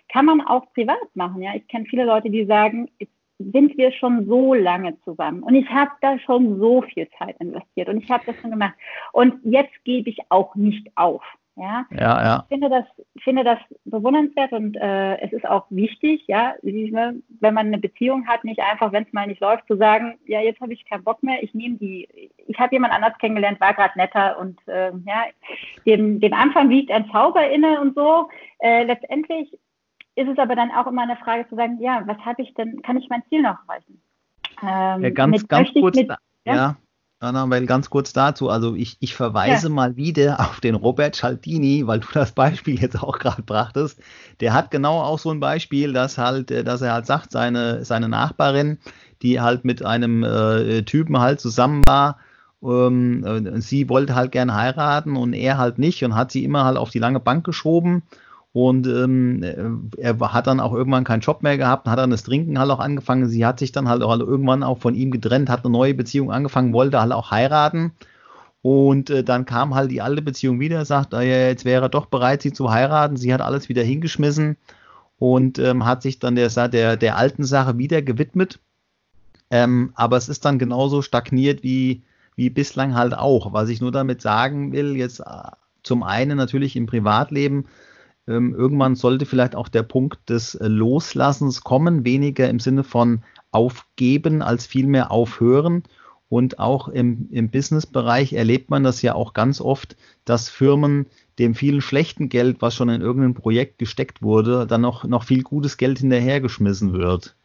kann 0.10 0.26
man 0.26 0.42
auch 0.42 0.72
privat 0.74 0.98
machen. 1.16 1.42
Ja, 1.42 1.56
ich 1.56 1.68
kenne 1.68 1.86
viele 1.86 2.06
Leute, 2.06 2.30
die 2.30 2.46
sagen, 2.46 2.90
sind 3.40 3.78
wir 3.78 3.92
schon 3.92 4.26
so 4.28 4.54
lange 4.54 5.00
zusammen 5.02 5.44
und 5.44 5.54
ich 5.54 5.70
habe 5.70 5.92
da 6.02 6.18
schon 6.20 6.60
so 6.60 6.82
viel 6.82 7.08
Zeit 7.20 7.36
investiert 7.40 7.88
und 7.88 8.04
ich 8.04 8.10
habe 8.10 8.24
das 8.26 8.36
schon 8.42 8.52
gemacht 8.52 8.74
und 9.14 9.36
jetzt 9.44 9.84
gebe 9.84 10.10
ich 10.10 10.18
auch 10.30 10.56
nicht 10.56 10.90
auf. 10.96 11.24
Ja, 11.58 11.88
ja, 11.90 12.24
ja. 12.24 12.44
Ich 12.44 12.50
finde 12.50 12.70
das, 12.70 12.86
finde 13.24 13.44
das 13.44 13.58
bewundernswert 13.86 14.52
und 14.52 14.78
äh, 14.78 15.18
es 15.22 15.34
ist 15.34 15.48
auch 15.48 15.66
wichtig, 15.72 16.24
ja, 16.28 16.54
wenn 16.62 17.54
man 17.54 17.68
eine 17.68 17.80
Beziehung 17.80 18.28
hat, 18.28 18.44
nicht 18.44 18.60
einfach, 18.60 18.92
wenn 18.92 19.04
es 19.04 19.14
mal 19.14 19.26
nicht 19.26 19.42
läuft, 19.42 19.66
zu 19.66 19.76
sagen, 19.76 20.20
ja, 20.28 20.40
jetzt 20.40 20.62
habe 20.62 20.74
ich 20.74 20.86
keinen 20.86 21.04
Bock 21.04 21.24
mehr, 21.24 21.42
ich 21.42 21.56
nehme 21.56 21.78
die, 21.78 22.08
ich 22.46 22.60
habe 22.60 22.76
jemand 22.76 22.94
anders 22.94 23.18
kennengelernt, 23.18 23.60
war 23.60 23.74
gerade 23.74 23.98
netter 23.98 24.38
und 24.38 24.60
äh, 24.68 24.92
ja, 25.06 25.26
dem, 25.88 26.20
dem 26.20 26.34
Anfang 26.34 26.70
liegt 26.70 26.92
ein 26.92 27.10
Zauber 27.12 27.50
inne 27.50 27.82
und 27.82 27.96
so. 27.96 28.30
Äh, 28.60 28.84
letztendlich 28.84 29.52
ist 30.14 30.30
es 30.30 30.38
aber 30.38 30.56
dann 30.56 30.70
auch 30.70 30.86
immer 30.86 31.04
eine 31.04 31.18
Frage 31.18 31.50
zu 31.50 31.56
sagen, 31.56 31.80
ja, 31.82 32.04
was 32.06 32.18
habe 32.20 32.44
ich 32.44 32.54
denn, 32.54 32.84
kann 32.84 32.98
ich 32.98 33.10
mein 33.10 33.24
Ziel 33.30 33.42
noch 33.42 33.58
erreichen? 33.68 34.00
Ähm, 34.62 35.02
ja, 35.02 35.10
ganz, 35.10 35.48
ganz 35.48 35.74
kurz, 35.74 35.96
mit, 35.96 36.10
ja? 36.46 36.56
ja? 36.56 36.78
Anna, 37.20 37.50
weil 37.50 37.66
ganz 37.66 37.90
kurz 37.90 38.14
dazu, 38.14 38.50
also 38.50 38.76
ich, 38.76 38.98
ich 39.00 39.16
verweise 39.16 39.68
ja. 39.68 39.74
mal 39.74 39.96
wieder 39.96 40.40
auf 40.50 40.60
den 40.60 40.76
Robert 40.76 41.16
Cialdini, 41.16 41.88
weil 41.88 42.00
du 42.00 42.08
das 42.14 42.32
Beispiel 42.32 42.80
jetzt 42.80 43.02
auch 43.02 43.18
gerade 43.18 43.42
brachtest. 43.42 44.00
Der 44.40 44.54
hat 44.54 44.70
genau 44.70 45.02
auch 45.02 45.18
so 45.18 45.32
ein 45.32 45.40
Beispiel, 45.40 45.94
dass 45.94 46.18
halt, 46.18 46.52
äh, 46.52 46.64
dass 46.64 46.82
er 46.82 46.94
halt 46.94 47.08
sagt, 47.08 47.32
seine, 47.32 47.84
seine 47.86 48.08
Nachbarin, 48.08 48.78
die 49.24 49.42
halt 49.42 49.66
mit 49.66 49.84
einem 49.84 50.24
äh, 50.24 50.84
Typen 50.84 51.20
halt 51.20 51.40
zusammen 51.40 51.82
war, 51.88 52.20
ähm, 52.64 53.62
sie 53.62 53.90
wollte 53.90 54.16
halt 54.16 54.32
gern 54.32 54.54
heiraten 54.54 55.16
und 55.16 55.34
er 55.34 55.58
halt 55.58 55.80
nicht 55.80 56.04
und 56.04 56.16
hat 56.16 56.32
sie 56.32 56.44
immer 56.44 56.66
halt 56.66 56.78
auf 56.78 56.90
die 56.90 57.00
lange 57.00 57.20
Bank 57.20 57.46
geschoben 57.46 58.04
und 58.58 58.88
ähm, 58.88 59.92
er 59.98 60.20
hat 60.34 60.48
dann 60.48 60.60
auch 60.60 60.74
irgendwann 60.74 61.04
keinen 61.04 61.20
Job 61.20 61.44
mehr 61.44 61.60
gehabt, 61.60 61.88
hat 61.88 62.00
dann 62.00 62.10
das 62.10 62.24
Trinken 62.24 62.58
halt 62.58 62.72
auch 62.72 62.80
angefangen. 62.80 63.30
Sie 63.30 63.46
hat 63.46 63.60
sich 63.60 63.72
dann 63.72 63.88
halt 63.88 64.02
auch 64.02 64.18
irgendwann 64.18 64.64
auch 64.64 64.80
von 64.80 64.96
ihm 64.96 65.12
getrennt, 65.12 65.48
hat 65.48 65.64
eine 65.64 65.72
neue 65.72 65.94
Beziehung 65.94 66.32
angefangen, 66.32 66.74
wollte 66.74 67.00
halt 67.00 67.12
auch 67.12 67.30
heiraten. 67.30 67.92
Und 68.64 69.12
äh, 69.12 69.24
dann 69.24 69.46
kam 69.46 69.76
halt 69.76 69.92
die 69.92 70.02
alte 70.02 70.24
Beziehung 70.24 70.60
wieder, 70.60 70.84
sagt, 70.86 71.14
äh, 71.14 71.50
jetzt 71.50 71.66
wäre 71.66 71.86
er 71.86 71.90
doch 71.90 72.08
bereit, 72.08 72.42
sie 72.42 72.52
zu 72.52 72.72
heiraten. 72.72 73.16
Sie 73.16 73.32
hat 73.32 73.42
alles 73.42 73.70
wieder 73.70 73.84
hingeschmissen 73.84 74.58
und 75.20 75.60
ähm, 75.60 75.86
hat 75.86 76.02
sich 76.02 76.18
dann 76.18 76.34
der, 76.34 76.50
der, 76.68 76.98
der 76.98 77.16
alten 77.16 77.44
Sache 77.44 77.78
wieder 77.78 78.02
gewidmet. 78.02 78.58
Ähm, 79.52 79.92
aber 79.94 80.18
es 80.18 80.30
ist 80.30 80.46
dann 80.46 80.58
genauso 80.58 81.04
stagniert 81.04 81.62
wie, 81.62 82.02
wie 82.36 82.50
bislang 82.50 82.96
halt 82.96 83.16
auch. 83.16 83.54
Was 83.54 83.70
ich 83.70 83.82
nur 83.82 83.92
damit 83.92 84.24
sagen 84.24 84.72
will, 84.72 84.96
jetzt 84.96 85.20
äh, 85.20 85.52
zum 85.84 86.02
einen 86.02 86.40
natürlich 86.40 86.76
im 86.76 86.88
Privatleben, 86.88 87.66
ähm, 88.28 88.54
irgendwann 88.56 88.96
sollte 88.96 89.26
vielleicht 89.26 89.56
auch 89.56 89.70
der 89.70 89.84
Punkt 89.84 90.30
des 90.30 90.56
äh, 90.56 90.68
Loslassens 90.68 91.62
kommen, 91.62 92.06
weniger 92.06 92.50
im 92.50 92.60
Sinne 92.60 92.84
von 92.84 93.22
aufgeben 93.52 94.42
als 94.42 94.66
vielmehr 94.66 95.12
aufhören. 95.12 95.84
Und 96.30 96.60
auch 96.60 96.90
im, 96.90 97.30
im 97.32 97.50
Business-Bereich 97.50 98.34
erlebt 98.34 98.70
man 98.70 98.84
das 98.84 99.02
ja 99.02 99.16
auch 99.16 99.34
ganz 99.34 99.62
oft, 99.62 99.96
dass 100.26 100.50
Firmen 100.50 101.06
dem 101.40 101.56
vielen 101.56 101.80
schlechten 101.80 102.28
Geld, 102.28 102.58
was 102.60 102.76
schon 102.76 102.90
in 102.90 103.02
irgendein 103.02 103.34
Projekt 103.34 103.78
gesteckt 103.80 104.22
wurde, 104.22 104.68
dann 104.68 104.82
noch, 104.82 105.06
noch 105.06 105.24
viel 105.24 105.44
gutes 105.44 105.78
Geld 105.78 106.00
hinterhergeschmissen 106.00 106.92
wird. 106.92 107.36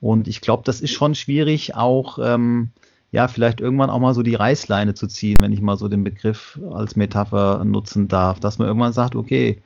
Und 0.00 0.26
ich 0.26 0.40
glaube, 0.40 0.62
das 0.64 0.80
ist 0.80 0.92
schon 0.92 1.14
schwierig, 1.14 1.74
auch 1.74 2.18
ähm, 2.22 2.70
ja, 3.10 3.28
vielleicht 3.28 3.60
irgendwann 3.60 3.90
auch 3.90 3.98
mal 4.00 4.14
so 4.14 4.22
die 4.22 4.34
Reißleine 4.34 4.94
zu 4.94 5.06
ziehen, 5.06 5.38
wenn 5.40 5.52
ich 5.52 5.60
mal 5.60 5.76
so 5.76 5.88
den 5.88 6.04
Begriff 6.04 6.58
als 6.70 6.96
Metapher 6.96 7.64
nutzen 7.64 8.08
darf, 8.08 8.38
dass 8.40 8.58
man 8.58 8.68
irgendwann 8.68 8.92
sagt, 8.92 9.16
okay, 9.16 9.60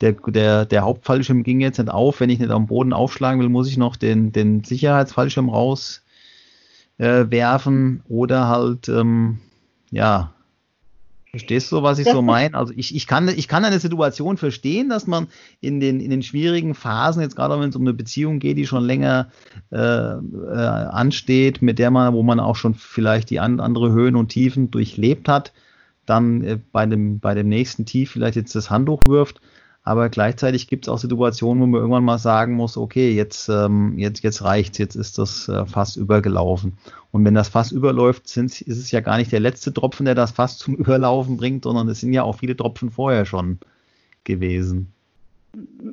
der, 0.00 0.12
der, 0.12 0.64
der 0.64 0.82
Hauptfallschirm 0.82 1.42
ging 1.42 1.60
jetzt 1.60 1.78
nicht 1.78 1.90
auf. 1.90 2.20
Wenn 2.20 2.30
ich 2.30 2.38
nicht 2.38 2.50
am 2.50 2.66
Boden 2.66 2.92
aufschlagen 2.92 3.40
will, 3.40 3.48
muss 3.48 3.68
ich 3.68 3.76
noch 3.76 3.96
den, 3.96 4.32
den 4.32 4.64
Sicherheitsfallschirm 4.64 5.48
rauswerfen 5.48 6.02
äh, 6.98 8.12
oder 8.12 8.48
halt, 8.48 8.88
ähm, 8.88 9.38
ja, 9.90 10.32
Verstehst 11.30 11.70
du, 11.70 11.84
was 11.84 12.00
ich 12.00 12.08
so 12.08 12.22
meine? 12.22 12.56
Also 12.56 12.72
ich, 12.76 12.92
ich, 12.92 13.06
kann, 13.06 13.28
ich 13.28 13.46
kann 13.46 13.64
eine 13.64 13.78
Situation 13.78 14.36
verstehen, 14.36 14.88
dass 14.88 15.06
man 15.06 15.28
in 15.60 15.78
den, 15.78 16.00
in 16.00 16.10
den 16.10 16.24
schwierigen 16.24 16.74
Phasen, 16.74 17.22
jetzt 17.22 17.36
gerade 17.36 17.60
wenn 17.60 17.68
es 17.68 17.76
um 17.76 17.82
eine 17.82 17.94
Beziehung 17.94 18.40
geht, 18.40 18.58
die 18.58 18.66
schon 18.66 18.82
länger 18.82 19.28
äh, 19.70 19.76
äh, 19.76 20.18
ansteht, 20.18 21.62
mit 21.62 21.78
der 21.78 21.92
man, 21.92 22.14
wo 22.14 22.24
man 22.24 22.40
auch 22.40 22.56
schon 22.56 22.74
vielleicht 22.74 23.30
die 23.30 23.38
an, 23.38 23.60
andere 23.60 23.92
Höhen 23.92 24.16
und 24.16 24.30
Tiefen 24.30 24.72
durchlebt 24.72 25.28
hat, 25.28 25.52
dann 26.04 26.42
äh, 26.42 26.58
bei, 26.72 26.84
dem, 26.86 27.20
bei 27.20 27.34
dem 27.34 27.48
nächsten 27.48 27.86
Tief 27.86 28.10
vielleicht 28.10 28.34
jetzt 28.34 28.56
das 28.56 28.68
Handtuch 28.68 29.06
wirft. 29.06 29.40
Aber 29.90 30.08
gleichzeitig 30.08 30.68
gibt 30.68 30.84
es 30.84 30.88
auch 30.88 30.98
Situationen, 30.98 31.60
wo 31.60 31.66
man 31.66 31.80
irgendwann 31.80 32.04
mal 32.04 32.18
sagen 32.18 32.54
muss, 32.54 32.76
okay, 32.76 33.10
jetzt, 33.10 33.48
ähm, 33.48 33.98
jetzt, 33.98 34.22
jetzt 34.22 34.44
reicht's, 34.44 34.78
jetzt 34.78 34.94
ist 34.94 35.18
das 35.18 35.48
äh, 35.48 35.66
Fass 35.66 35.96
übergelaufen. 35.96 36.74
Und 37.10 37.24
wenn 37.24 37.34
das 37.34 37.48
Fass 37.48 37.72
überläuft, 37.72 38.28
sind, 38.28 38.60
ist 38.60 38.78
es 38.78 38.92
ja 38.92 39.00
gar 39.00 39.16
nicht 39.16 39.32
der 39.32 39.40
letzte 39.40 39.74
Tropfen, 39.74 40.06
der 40.06 40.14
das 40.14 40.30
Fass 40.30 40.58
zum 40.58 40.74
Überlaufen 40.76 41.36
bringt, 41.38 41.64
sondern 41.64 41.88
es 41.88 41.98
sind 41.98 42.12
ja 42.12 42.22
auch 42.22 42.38
viele 42.38 42.56
Tropfen 42.56 42.92
vorher 42.92 43.24
schon 43.24 43.58
gewesen. 44.22 44.92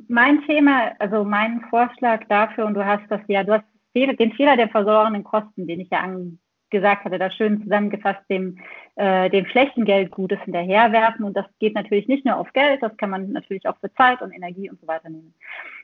Mein 0.06 0.42
Thema, 0.46 0.92
also 1.00 1.24
mein 1.24 1.62
Vorschlag 1.68 2.20
dafür, 2.28 2.66
und 2.66 2.74
du 2.74 2.86
hast 2.86 3.02
das 3.08 3.22
ja, 3.26 3.42
du 3.42 3.52
hast 3.52 3.64
den 3.96 4.32
Fehler 4.34 4.56
der 4.56 4.68
versorgenden 4.68 5.24
Kosten, 5.24 5.66
den 5.66 5.80
ich 5.80 5.90
ja 5.90 6.02
an, 6.02 6.38
gesagt 6.70 7.04
hatte, 7.04 7.18
da 7.18 7.30
schön 7.30 7.62
zusammengefasst, 7.62 8.20
dem, 8.28 8.58
äh, 8.96 9.30
dem 9.30 9.46
schlechten 9.46 9.84
Geld 9.84 10.10
Gutes 10.10 10.40
hinterherwerfen. 10.40 11.24
Und 11.24 11.36
das 11.36 11.46
geht 11.58 11.74
natürlich 11.74 12.08
nicht 12.08 12.24
nur 12.24 12.36
auf 12.36 12.52
Geld, 12.52 12.82
das 12.82 12.96
kann 12.96 13.10
man 13.10 13.32
natürlich 13.32 13.66
auch 13.66 13.76
für 13.78 13.92
Zeit 13.94 14.22
und 14.22 14.32
Energie 14.32 14.70
und 14.70 14.80
so 14.80 14.86
weiter 14.86 15.08
nehmen. 15.08 15.34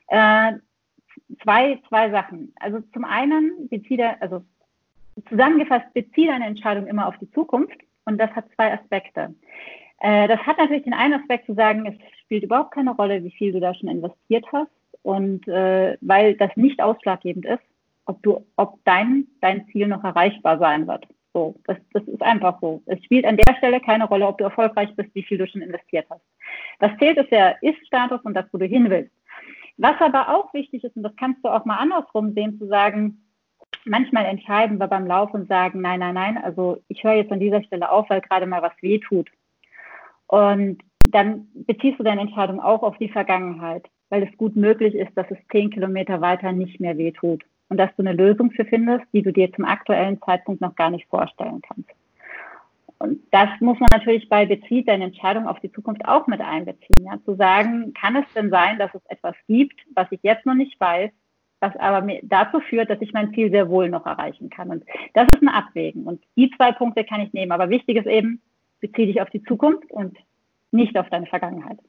Äh, 0.07 0.53
zwei, 1.43 1.79
zwei 1.87 2.09
Sachen. 2.09 2.53
Also 2.59 2.81
zum 2.93 3.05
einen 3.05 3.69
bezieht 3.69 3.99
er, 3.99 4.21
also 4.21 4.43
zusammengefasst 5.29 5.93
bezieht 5.93 6.29
eine 6.29 6.45
Entscheidung 6.45 6.87
immer 6.87 7.07
auf 7.07 7.17
die 7.19 7.31
Zukunft 7.31 7.77
und 8.05 8.17
das 8.17 8.31
hat 8.31 8.45
zwei 8.55 8.73
Aspekte. 8.73 9.33
Äh, 9.99 10.27
das 10.27 10.39
hat 10.41 10.57
natürlich 10.57 10.83
den 10.83 10.93
einen 10.93 11.19
Aspekt 11.19 11.45
zu 11.45 11.53
sagen, 11.53 11.85
es 11.85 11.95
spielt 12.21 12.43
überhaupt 12.43 12.71
keine 12.71 12.95
Rolle, 12.95 13.23
wie 13.23 13.31
viel 13.31 13.51
du 13.51 13.59
da 13.59 13.73
schon 13.73 13.89
investiert 13.89 14.45
hast 14.51 14.71
und 15.03 15.47
äh, 15.47 15.97
weil 16.01 16.35
das 16.35 16.55
nicht 16.55 16.81
ausschlaggebend 16.81 17.45
ist, 17.45 17.63
ob 18.05 18.21
du, 18.23 18.45
ob 18.55 18.79
dein, 18.85 19.27
dein 19.41 19.67
Ziel 19.67 19.87
noch 19.87 20.03
erreichbar 20.03 20.59
sein 20.59 20.87
wird. 20.87 21.07
So, 21.33 21.55
das, 21.65 21.77
das 21.91 22.03
ist 22.03 22.21
einfach 22.21 22.59
so. 22.61 22.81
Es 22.85 23.03
spielt 23.03 23.25
an 23.25 23.35
der 23.35 23.55
Stelle 23.57 23.81
keine 23.81 24.05
Rolle, 24.05 24.27
ob 24.27 24.37
du 24.37 24.45
erfolgreich 24.45 24.95
bist, 24.95 25.13
wie 25.13 25.23
viel 25.23 25.37
du 25.37 25.47
schon 25.47 25.61
investiert 25.61 26.07
hast. 26.09 26.23
Was 26.79 26.97
zählt, 26.97 27.17
ist 27.17 27.31
der 27.31 27.61
Ist-Status 27.61 28.21
und 28.21 28.35
das, 28.35 28.45
wo 28.53 28.57
du 28.57 28.65
hin 28.65 28.89
willst. 28.89 29.11
Was 29.77 29.99
aber 29.99 30.29
auch 30.29 30.53
wichtig 30.53 30.83
ist, 30.83 30.95
und 30.95 31.03
das 31.03 31.15
kannst 31.17 31.43
du 31.43 31.49
auch 31.49 31.65
mal 31.65 31.75
andersrum 31.75 32.33
sehen, 32.33 32.57
zu 32.57 32.67
sagen, 32.67 33.21
manchmal 33.83 34.25
entscheiden 34.25 34.79
wir 34.79 34.87
beim 34.87 35.05
Lauf 35.05 35.33
und 35.33 35.49
sagen, 35.49 35.81
nein, 35.81 35.99
nein, 35.99 36.13
nein, 36.13 36.37
also 36.37 36.81
ich 36.87 37.03
höre 37.03 37.15
jetzt 37.15 37.31
an 37.33 37.41
dieser 37.41 37.61
Stelle 37.63 37.91
auf, 37.91 38.09
weil 38.09 38.21
gerade 38.21 38.45
mal 38.45 38.61
was 38.61 38.71
weh 38.81 38.99
tut. 38.99 39.29
Und 40.27 40.81
dann 41.03 41.49
beziehst 41.53 41.99
du 41.99 42.03
deine 42.03 42.21
Entscheidung 42.21 42.61
auch 42.61 42.81
auf 42.81 42.97
die 42.97 43.09
Vergangenheit, 43.09 43.85
weil 44.09 44.23
es 44.23 44.37
gut 44.37 44.55
möglich 44.55 44.95
ist, 44.95 45.11
dass 45.17 45.29
es 45.29 45.37
zehn 45.51 45.69
Kilometer 45.69 46.21
weiter 46.21 46.53
nicht 46.53 46.79
mehr 46.79 46.97
weh 46.97 47.11
tut 47.11 47.43
und 47.69 47.77
dass 47.77 47.89
du 47.95 48.03
eine 48.03 48.13
Lösung 48.13 48.51
für 48.51 48.65
findest, 48.65 49.05
die 49.13 49.21
du 49.21 49.31
dir 49.31 49.51
zum 49.53 49.65
aktuellen 49.65 50.21
Zeitpunkt 50.21 50.61
noch 50.61 50.75
gar 50.75 50.89
nicht 50.89 51.07
vorstellen 51.09 51.61
kannst. 51.61 51.89
Und 52.97 53.19
das 53.31 53.49
muss 53.59 53.79
man 53.79 53.89
natürlich 53.91 54.29
bei 54.29 54.45
Bezieht 54.45 54.87
deine 54.87 55.05
Entscheidung 55.05 55.47
auf 55.47 55.59
die 55.59 55.71
Zukunft 55.71 56.05
auch 56.05 56.27
mit 56.27 56.39
einbeziehen. 56.41 57.05
Ja? 57.05 57.19
Zu 57.25 57.35
sagen, 57.35 57.93
kann 57.93 58.15
es 58.15 58.25
denn 58.33 58.49
sein, 58.49 58.79
dass 58.79 58.93
es 58.93 59.01
etwas 59.07 59.35
gibt, 59.47 59.79
was 59.93 60.07
ich 60.11 60.19
jetzt 60.23 60.45
noch 60.45 60.53
nicht 60.53 60.79
weiß, 60.79 61.11
was 61.59 61.75
aber 61.77 62.07
dazu 62.23 62.59
führt, 62.61 62.89
dass 62.89 63.01
ich 63.01 63.11
mein 63.13 63.33
Ziel 63.33 63.51
sehr 63.51 63.69
wohl 63.69 63.89
noch 63.89 64.05
erreichen 64.05 64.49
kann. 64.49 64.69
Und 64.69 64.83
das 65.13 65.27
ist 65.29 65.41
ein 65.41 65.49
Abwägen. 65.49 66.05
Und 66.05 66.23
die 66.35 66.51
zwei 66.55 66.71
Punkte 66.71 67.03
kann 67.03 67.21
ich 67.21 67.33
nehmen. 67.33 67.51
Aber 67.51 67.69
wichtig 67.69 67.97
ist 67.97 68.07
eben, 68.07 68.41
beziehe 68.79 69.07
dich 69.07 69.21
auf 69.21 69.29
die 69.29 69.43
Zukunft 69.43 69.91
und 69.91 70.15
nicht 70.71 70.97
auf 70.97 71.09
deine 71.09 71.25
Vergangenheit. 71.25 71.79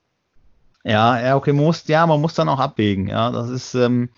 Ja, 0.82 1.20
ja, 1.20 1.36
okay, 1.36 1.52
muss, 1.52 1.86
ja, 1.88 2.06
man 2.06 2.20
muss 2.20 2.34
dann 2.34 2.48
auch 2.48 2.60
abwägen. 2.60 3.08
Ja, 3.08 3.30
das 3.30 3.50
ist, 3.50 3.74
ähm, 3.74 4.08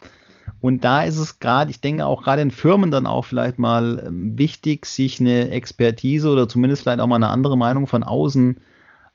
und 0.61 0.85
da 0.85 1.05
ist 1.05 1.19
es 1.19 1.39
gerade, 1.39 1.71
ich 1.71 1.81
denke 1.81 2.07
auch 2.07 2.23
gerade 2.23 2.43
in 2.43 2.51
Firmen 2.51 2.91
dann 2.91 3.07
auch 3.07 3.25
vielleicht 3.25 3.59
mal 3.59 4.03
ähm, 4.07 4.37
wichtig, 4.39 4.87
sich 4.87 5.21
eine 5.21 5.51
Expertise 5.51 6.29
oder 6.31 6.49
zumindest 6.49 6.83
vielleicht 6.83 7.01
auch 7.01 7.07
mal 7.07 7.17
eine 7.17 7.29
andere 7.29 7.57
Meinung 7.57 7.87
von 7.87 8.03
außen 8.03 8.59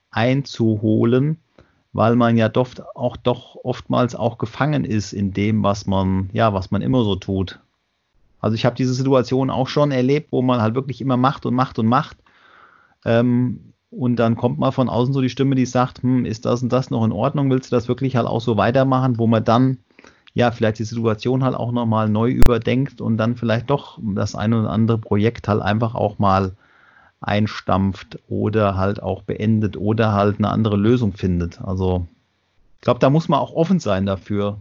einzuholen, 0.09 1.37
weil 1.91 2.15
man 2.15 2.37
ja 2.37 2.47
doch 2.49 2.69
auch 2.95 3.17
doch 3.17 3.57
oftmals 3.63 4.15
auch 4.15 4.37
gefangen 4.37 4.85
ist 4.85 5.11
in 5.11 5.33
dem, 5.33 5.63
was 5.63 5.85
man, 5.85 6.29
ja, 6.33 6.53
was 6.53 6.71
man 6.71 6.81
immer 6.81 7.03
so 7.03 7.15
tut. 7.15 7.59
Also 8.39 8.55
ich 8.55 8.65
habe 8.65 8.75
diese 8.75 8.93
Situation 8.93 9.49
auch 9.49 9.67
schon 9.67 9.91
erlebt, 9.91 10.31
wo 10.31 10.41
man 10.41 10.61
halt 10.61 10.75
wirklich 10.75 11.01
immer 11.01 11.17
macht 11.17 11.45
und 11.45 11.55
macht 11.55 11.79
und 11.79 11.87
macht. 11.87 12.17
Ähm, 13.05 13.73
und 13.89 14.15
dann 14.15 14.35
kommt 14.35 14.59
mal 14.59 14.71
von 14.71 14.89
außen 14.89 15.13
so 15.13 15.21
die 15.21 15.29
Stimme, 15.29 15.55
die 15.55 15.65
sagt, 15.65 16.03
hm, 16.03 16.25
ist 16.25 16.45
das 16.45 16.63
und 16.63 16.73
das 16.73 16.89
noch 16.89 17.05
in 17.05 17.11
Ordnung? 17.11 17.49
Willst 17.51 17.71
du 17.71 17.75
das 17.75 17.87
wirklich 17.87 18.15
halt 18.15 18.27
auch 18.27 18.41
so 18.41 18.57
weitermachen, 18.57 19.17
wo 19.19 19.27
man 19.27 19.43
dann 19.43 19.77
ja, 20.33 20.51
vielleicht 20.51 20.79
die 20.79 20.83
Situation 20.83 21.43
halt 21.43 21.55
auch 21.55 21.71
nochmal 21.71 22.09
neu 22.09 22.31
überdenkt 22.31 23.01
und 23.01 23.17
dann 23.17 23.35
vielleicht 23.35 23.69
doch 23.69 23.99
das 24.01 24.35
eine 24.35 24.61
oder 24.61 24.69
andere 24.71 24.97
Projekt 24.97 25.47
halt 25.47 25.61
einfach 25.61 25.95
auch 25.95 26.17
mal 26.19 26.53
einstampft 27.21 28.19
oder 28.27 28.75
halt 28.75 29.01
auch 29.01 29.23
beendet 29.23 29.77
oder 29.77 30.13
halt 30.13 30.39
eine 30.39 30.49
andere 30.49 30.75
Lösung 30.75 31.13
findet. 31.13 31.61
Also 31.61 32.07
ich 32.75 32.81
glaube, 32.81 32.99
da 32.99 33.09
muss 33.09 33.29
man 33.29 33.39
auch 33.39 33.53
offen 33.53 33.79
sein 33.79 34.05
dafür. 34.05 34.59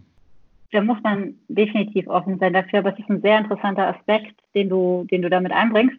da 0.71 0.81
muss 0.81 0.99
man 1.03 1.35
definitiv 1.49 2.07
offen 2.07 2.39
sein 2.39 2.53
dafür, 2.53 2.81
aber 2.81 2.93
es 2.93 2.99
ist 2.99 3.11
ein 3.11 3.21
sehr 3.21 3.39
interessanter 3.39 3.89
Aspekt, 3.89 4.35
den 4.55 4.69
du, 4.69 5.07
den 5.11 5.23
du 5.23 5.29
damit 5.31 5.53
einbringst, 5.53 5.97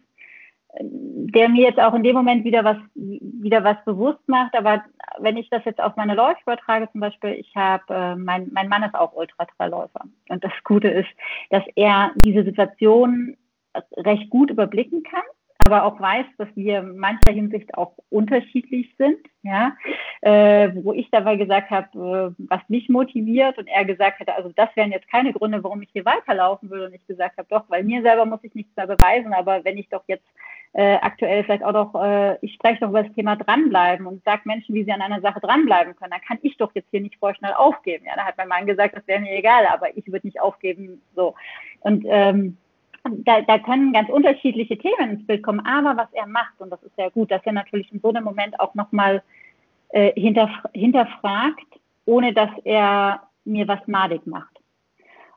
der 0.80 1.48
mir 1.48 1.62
jetzt 1.62 1.80
auch 1.80 1.94
in 1.94 2.02
dem 2.02 2.16
Moment 2.16 2.44
wieder 2.44 2.64
was, 2.64 2.76
wieder 2.94 3.64
was 3.64 3.76
bewusst 3.84 4.26
macht. 4.26 4.56
Aber 4.56 4.84
wenn 5.18 5.36
ich 5.36 5.48
das 5.50 5.64
jetzt 5.64 5.80
auf 5.80 5.96
meine 5.96 6.14
Läufe 6.14 6.40
übertrage, 6.42 6.88
zum 6.90 7.00
Beispiel, 7.00 7.30
ich 7.32 7.54
habe, 7.54 7.84
äh, 7.94 8.16
mein, 8.16 8.50
mein 8.52 8.68
Mann 8.68 8.82
ist 8.82 8.94
auch 8.94 9.12
Ultratrailläufer. 9.14 10.02
Und 10.28 10.44
das 10.44 10.52
Gute 10.64 10.88
ist, 10.88 11.08
dass 11.50 11.62
er 11.76 12.12
diese 12.24 12.44
Situation 12.44 13.36
recht 13.96 14.30
gut 14.30 14.50
überblicken 14.50 15.02
kann 15.02 15.22
aber 15.66 15.84
auch 15.84 15.98
weiß, 15.98 16.26
dass 16.36 16.48
wir 16.54 16.80
in 16.80 16.98
mancher 16.98 17.32
Hinsicht 17.32 17.74
auch 17.74 17.94
unterschiedlich 18.10 18.94
sind, 18.98 19.18
ja, 19.42 19.74
äh, 20.20 20.70
wo 20.74 20.92
ich 20.92 21.10
dabei 21.10 21.36
gesagt 21.36 21.70
habe, 21.70 22.34
äh, 22.38 22.44
was 22.48 22.60
mich 22.68 22.88
motiviert 22.88 23.56
und 23.56 23.66
er 23.68 23.84
gesagt 23.84 24.20
hätte, 24.20 24.34
also 24.34 24.50
das 24.54 24.68
wären 24.74 24.92
jetzt 24.92 25.10
keine 25.10 25.32
Gründe, 25.32 25.64
warum 25.64 25.80
ich 25.82 25.88
hier 25.92 26.04
weiterlaufen 26.04 26.70
würde 26.70 26.86
und 26.86 26.94
ich 26.94 27.06
gesagt 27.06 27.38
habe, 27.38 27.48
doch, 27.50 27.64
weil 27.68 27.82
mir 27.82 28.02
selber 28.02 28.26
muss 28.26 28.44
ich 28.44 28.54
nichts 28.54 28.76
mehr 28.76 28.86
beweisen, 28.86 29.32
aber 29.32 29.64
wenn 29.64 29.78
ich 29.78 29.88
doch 29.88 30.04
jetzt 30.06 30.26
äh, 30.74 30.96
aktuell 30.96 31.44
vielleicht 31.44 31.62
auch 31.62 31.72
noch, 31.72 31.94
äh, 32.02 32.36
ich 32.40 32.54
spreche 32.54 32.80
doch 32.80 32.88
über 32.88 33.04
das 33.04 33.14
Thema 33.14 33.36
dranbleiben 33.36 34.06
und 34.06 34.24
sage 34.24 34.42
Menschen, 34.44 34.74
wie 34.74 34.82
sie 34.82 34.92
an 34.92 35.00
einer 35.00 35.20
Sache 35.20 35.40
dranbleiben 35.40 35.94
können, 35.94 36.10
dann 36.10 36.20
kann 36.20 36.38
ich 36.42 36.56
doch 36.56 36.72
jetzt 36.74 36.90
hier 36.90 37.00
nicht 37.00 37.16
vorschnell 37.16 37.52
aufgeben. 37.54 38.06
Ja, 38.06 38.16
da 38.16 38.24
hat 38.24 38.36
mein 38.36 38.48
Mann 38.48 38.66
gesagt, 38.66 38.96
das 38.96 39.06
wäre 39.06 39.20
mir 39.20 39.36
egal, 39.36 39.66
aber 39.66 39.96
ich 39.96 40.06
würde 40.10 40.26
nicht 40.26 40.40
aufgeben, 40.40 41.00
so. 41.14 41.34
Und 41.80 42.04
ähm, 42.08 42.56
da, 43.04 43.42
da 43.42 43.58
können 43.60 43.92
ganz 43.92 44.08
unterschiedliche 44.08 44.76
Themen 44.76 45.10
ins 45.10 45.26
Bild 45.26 45.44
kommen, 45.44 45.64
aber 45.64 45.96
was 45.96 46.12
er 46.12 46.26
macht, 46.26 46.58
und 46.58 46.70
das 46.70 46.82
ist 46.82 46.96
sehr 46.96 47.10
gut, 47.10 47.30
dass 47.30 47.44
er 47.44 47.52
natürlich 47.52 47.92
in 47.92 48.00
so 48.00 48.08
einem 48.08 48.24
Moment 48.24 48.58
auch 48.58 48.74
nochmal 48.74 49.22
äh, 49.90 50.12
hinterf 50.20 50.50
hinterfragt, 50.72 51.78
ohne 52.04 52.32
dass 52.32 52.50
er 52.64 53.22
mir 53.44 53.68
was 53.68 53.86
madig 53.86 54.26
macht. 54.26 54.58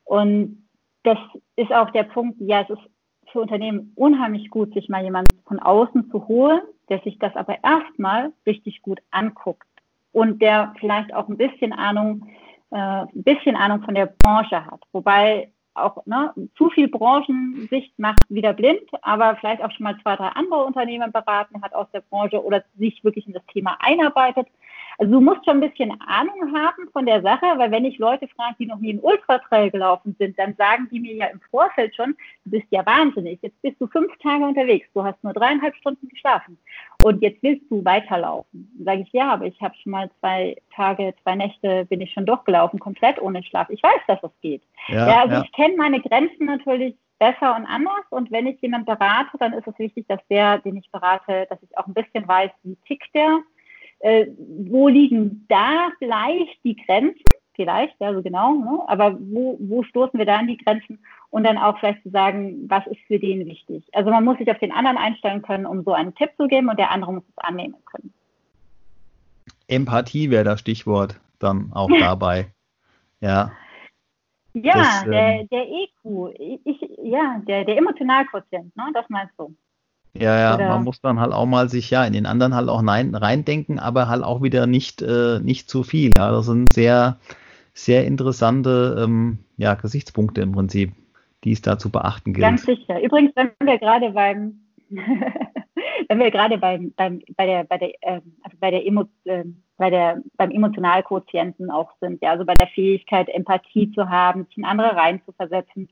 Und 0.03 0.67
das 1.03 1.19
ist 1.57 1.71
auch 1.71 1.91
der 1.91 2.03
Punkt, 2.03 2.37
ja, 2.39 2.61
es 2.61 2.71
ist 2.71 2.89
für 3.31 3.41
Unternehmen 3.41 3.91
unheimlich 3.95 4.49
gut, 4.49 4.73
sich 4.73 4.89
mal 4.89 5.03
jemanden 5.03 5.37
von 5.45 5.59
außen 5.59 6.09
zu 6.11 6.27
holen, 6.27 6.61
der 6.89 6.99
sich 6.99 7.19
das 7.19 7.35
aber 7.35 7.63
erstmal 7.63 8.31
richtig 8.45 8.81
gut 8.81 8.99
anguckt 9.11 9.67
und 10.11 10.41
der 10.41 10.73
vielleicht 10.79 11.13
auch 11.13 11.27
ein 11.27 11.37
bisschen 11.37 11.73
Ahnung, 11.73 12.27
äh, 12.71 12.77
ein 12.77 13.23
bisschen 13.23 13.55
Ahnung 13.55 13.81
von 13.83 13.95
der 13.95 14.07
Branche 14.07 14.65
hat. 14.65 14.81
Wobei 14.91 15.51
auch 15.77 16.05
ne, 16.05 16.33
zu 16.57 16.69
viel 16.69 16.87
Branchensicht 16.87 17.97
macht 17.99 18.21
wieder 18.29 18.53
blind, 18.53 18.81
aber 19.01 19.35
vielleicht 19.35 19.63
auch 19.63 19.71
schon 19.71 19.83
mal 19.83 19.97
zwei, 20.01 20.15
drei 20.15 20.29
andere 20.29 20.63
Unternehmen 20.63 21.11
beraten 21.11 21.61
hat 21.61 21.73
aus 21.73 21.87
der 21.93 22.01
Branche 22.01 22.43
oder 22.43 22.63
sich 22.77 23.03
wirklich 23.03 23.27
in 23.27 23.33
das 23.33 23.45
Thema 23.47 23.77
einarbeitet. 23.79 24.47
Also 24.99 25.11
du 25.11 25.21
musst 25.21 25.45
schon 25.45 25.61
ein 25.61 25.69
bisschen 25.69 25.91
Ahnung 26.01 26.55
haben 26.55 26.89
von 26.91 27.05
der 27.05 27.21
Sache, 27.21 27.45
weil 27.57 27.69
wenn 27.69 27.85
ich 27.85 27.99
Leute 27.99 28.27
frage, 28.29 28.55
die 28.59 28.65
noch 28.65 28.79
nie 28.79 28.91
einen 28.91 28.99
Ultratrail 28.99 29.69
gelaufen 29.69 30.15
sind, 30.17 30.37
dann 30.39 30.55
sagen 30.55 30.87
die 30.91 30.99
mir 30.99 31.13
ja 31.13 31.27
im 31.27 31.39
Vorfeld 31.51 31.95
schon, 31.95 32.15
du 32.45 32.51
bist 32.51 32.65
ja 32.71 32.83
wahnsinnig, 32.83 33.39
jetzt 33.43 33.61
bist 33.61 33.79
du 33.79 33.85
fünf 33.87 34.11
Tage 34.23 34.43
unterwegs, 34.43 34.87
du 34.95 35.03
hast 35.03 35.23
nur 35.23 35.33
dreieinhalb 35.33 35.75
Stunden 35.75 36.07
geschlafen 36.09 36.57
und 37.03 37.21
jetzt 37.21 37.43
willst 37.43 37.69
du 37.69 37.85
weiterlaufen. 37.85 38.71
Dann 38.75 38.85
sage 38.85 39.01
ich, 39.01 39.13
ja, 39.13 39.33
aber 39.33 39.45
ich 39.45 39.61
habe 39.61 39.75
schon 39.75 39.91
mal 39.91 40.09
zwei 40.19 40.55
Tage, 40.75 41.13
zwei 41.21 41.35
Nächte 41.35 41.85
bin 41.85 42.01
ich 42.01 42.11
schon 42.11 42.25
durchgelaufen, 42.25 42.79
komplett 42.79 43.21
ohne 43.21 43.43
Schlaf. 43.43 43.69
Ich 43.69 43.83
weiß, 43.83 44.01
dass 44.07 44.23
es 44.23 44.31
geht. 44.41 44.63
Ja, 44.87 45.07
ja 45.07 45.21
also 45.21 45.35
ja. 45.35 45.43
ich 45.43 45.51
kenne 45.51 45.75
meine 45.77 46.01
Grenzen 46.01 46.45
natürlich 46.45 46.95
besser 47.19 47.55
und 47.55 47.65
anders. 47.65 48.05
Und 48.09 48.31
wenn 48.31 48.47
ich 48.47 48.61
jemanden 48.61 48.85
berate, 48.85 49.37
dann 49.39 49.53
ist 49.53 49.67
es 49.67 49.77
wichtig, 49.79 50.05
dass 50.07 50.19
der, 50.29 50.59
den 50.59 50.77
ich 50.77 50.89
berate, 50.91 51.47
dass 51.49 51.61
ich 51.61 51.77
auch 51.77 51.87
ein 51.87 51.93
bisschen 51.93 52.27
weiß, 52.27 52.51
wie 52.63 52.75
tickt 52.87 53.13
der, 53.13 53.39
äh, 53.99 54.27
wo 54.37 54.87
liegen 54.87 55.45
da 55.49 55.89
vielleicht 55.99 56.63
die 56.63 56.75
Grenzen, 56.75 57.23
vielleicht, 57.55 57.99
ja, 57.99 58.13
so 58.13 58.21
genau, 58.21 58.53
ne? 58.53 58.83
aber 58.87 59.17
wo, 59.19 59.57
wo 59.59 59.83
stoßen 59.83 60.17
wir 60.17 60.25
da 60.25 60.37
an 60.37 60.47
die 60.47 60.57
Grenzen 60.57 60.99
und 61.29 61.43
dann 61.43 61.57
auch 61.57 61.77
vielleicht 61.79 62.03
zu 62.03 62.09
sagen, 62.09 62.69
was 62.69 62.85
ist 62.87 63.01
für 63.07 63.19
den 63.19 63.45
wichtig. 63.45 63.83
Also 63.93 64.11
man 64.11 64.23
muss 64.23 64.37
sich 64.37 64.49
auf 64.49 64.59
den 64.59 64.71
anderen 64.71 64.97
einstellen 64.97 65.41
können, 65.41 65.65
um 65.65 65.83
so 65.83 65.93
einen 65.93 66.15
Tipp 66.15 66.29
zu 66.37 66.47
geben 66.47 66.69
und 66.69 66.79
der 66.79 66.91
andere 66.91 67.13
muss 67.13 67.23
es 67.27 67.37
annehmen 67.37 67.75
können. 67.85 68.13
Empathie 69.67 70.29
wäre 70.29 70.43
das 70.43 70.61
Stichwort 70.61 71.19
dann 71.39 71.71
auch 71.73 71.89
dabei. 71.99 72.47
Ja. 73.19 73.51
Ja, 74.53 74.73
das, 74.73 75.03
der, 75.03 75.39
ähm, 75.41 75.47
der 75.49 75.67
EQ, 75.67 76.59
ich, 76.65 76.89
ja, 77.03 77.41
der, 77.47 77.65
der 77.65 77.77
Emotionalquotient, 77.77 78.75
ne? 78.75 78.83
das 78.93 79.05
meinst 79.09 79.33
du. 79.37 79.53
Ja, 80.13 80.39
ja, 80.39 80.55
Oder 80.55 80.69
man 80.69 80.83
muss 80.83 80.99
dann 81.01 81.19
halt 81.19 81.31
auch 81.31 81.45
mal 81.45 81.69
sich 81.69 81.89
ja 81.89 82.03
in 82.03 82.13
den 82.13 82.25
anderen 82.25 82.55
halt 82.55 82.69
auch 82.69 82.81
nein, 82.81 83.13
reindenken, 83.13 83.79
aber 83.79 84.07
halt 84.07 84.23
auch 84.23 84.41
wieder 84.41 84.65
nicht, 84.67 85.01
äh, 85.01 85.39
nicht 85.39 85.69
zu 85.69 85.83
viel. 85.83 86.11
Ja, 86.15 86.31
das 86.31 86.47
sind 86.47 86.73
sehr, 86.73 87.17
sehr 87.73 88.05
interessante 88.05 88.97
ähm, 89.03 89.39
ja, 89.57 89.75
Gesichtspunkte 89.75 90.41
im 90.41 90.53
Prinzip, 90.53 90.93
die 91.43 91.51
es 91.51 91.61
da 91.61 91.77
zu 91.77 91.91
beachten 91.91 92.33
gilt. 92.33 92.43
Ganz 92.43 92.63
sicher. 92.63 93.01
Übrigens, 93.01 93.31
wenn 93.35 93.51
wir 93.61 93.77
gerade 93.77 94.11
beim, 94.11 94.59
wenn 94.89 96.19
wir 96.19 96.31
gerade 96.31 96.57
beim, 96.57 96.93
beim, 96.95 97.21
bei 97.35 97.45
der, 97.45 97.63
bei 97.65 97.77
der, 97.77 97.89
äh, 98.01 98.21
also 98.41 98.57
bei 98.59 98.71
der, 98.71 98.85
Emo, 98.85 99.05
äh, 99.25 99.43
bei 99.77 99.89
der, 99.91 100.21
beim 100.37 100.49
Emotionalquotienten 100.49 101.69
auch 101.69 101.91
sind, 102.01 102.21
ja, 102.23 102.31
also 102.31 102.45
bei 102.45 102.55
der 102.55 102.67
Fähigkeit, 102.67 103.29
Empathie 103.29 103.91
zu 103.91 104.09
haben, 104.09 104.45
sich 104.45 104.57
in 104.57 104.65
andere 104.65 104.95
reinzuversetzen, 104.95 105.89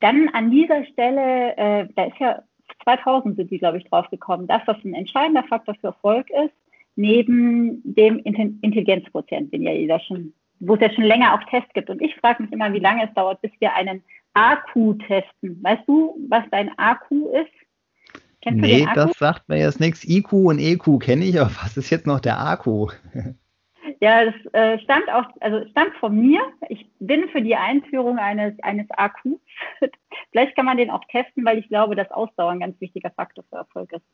dann 0.00 0.28
an 0.32 0.50
dieser 0.50 0.84
Stelle, 0.86 1.56
äh, 1.56 1.88
da 1.94 2.04
ist 2.04 2.18
ja 2.18 2.42
2000 2.84 3.36
sind 3.36 3.50
die, 3.50 3.58
glaube 3.58 3.78
ich, 3.78 3.84
drauf 3.84 4.08
gekommen, 4.10 4.46
dass 4.46 4.62
das 4.66 4.76
ein 4.84 4.94
entscheidender 4.94 5.44
Faktor 5.44 5.74
für 5.74 5.88
Erfolg 5.88 6.28
ist, 6.30 6.54
neben 6.96 7.82
dem 7.84 8.18
Intelligenzquotient, 8.18 9.52
den 9.52 9.62
ja 9.62 9.72
jeder 9.72 10.00
schon, 10.00 10.32
wo 10.60 10.74
es 10.74 10.80
ja 10.80 10.92
schon 10.92 11.04
länger 11.04 11.34
auch 11.34 11.42
Tests 11.48 11.72
gibt. 11.74 11.90
Und 11.90 12.02
ich 12.02 12.14
frage 12.16 12.42
mich 12.42 12.52
immer, 12.52 12.72
wie 12.72 12.78
lange 12.78 13.04
es 13.04 13.14
dauert, 13.14 13.40
bis 13.40 13.52
wir 13.60 13.74
einen 13.74 14.02
AQ 14.34 14.98
testen. 15.06 15.62
Weißt 15.62 15.82
du, 15.86 16.16
was 16.28 16.44
dein 16.50 16.70
AQ 16.78 17.10
ist? 17.10 18.22
Kennst 18.42 18.60
nee, 18.60 18.86
das 18.94 19.12
sagt 19.18 19.48
mir 19.48 19.58
jetzt 19.58 19.78
nichts. 19.78 20.04
IQ 20.04 20.32
und 20.32 20.58
EQ 20.58 20.98
kenne 21.00 21.24
ich, 21.24 21.40
aber 21.40 21.50
was 21.62 21.76
ist 21.76 21.90
jetzt 21.90 22.06
noch 22.06 22.20
der 22.20 22.40
AQ? 22.40 22.66
Ja, 24.00 24.24
das 24.24 24.34
äh, 24.52 24.78
stammt 24.80 25.10
auch, 25.10 25.24
also 25.40 25.66
stammt 25.70 25.94
von 25.96 26.14
mir. 26.14 26.40
Ich 26.68 26.88
bin 26.98 27.28
für 27.28 27.42
die 27.42 27.56
Einführung 27.56 28.18
eines, 28.18 28.54
eines 28.62 28.86
AQs. 28.90 29.40
Vielleicht 30.30 30.56
kann 30.56 30.66
man 30.66 30.76
den 30.76 30.90
auch 30.90 31.04
testen, 31.10 31.44
weil 31.44 31.58
ich 31.58 31.68
glaube, 31.68 31.96
dass 31.96 32.10
Ausdauer 32.10 32.50
ein 32.50 32.60
ganz 32.60 32.80
wichtiger 32.80 33.10
Faktor 33.10 33.44
für 33.50 33.56
Erfolg 33.56 33.92
ist. 33.92 34.04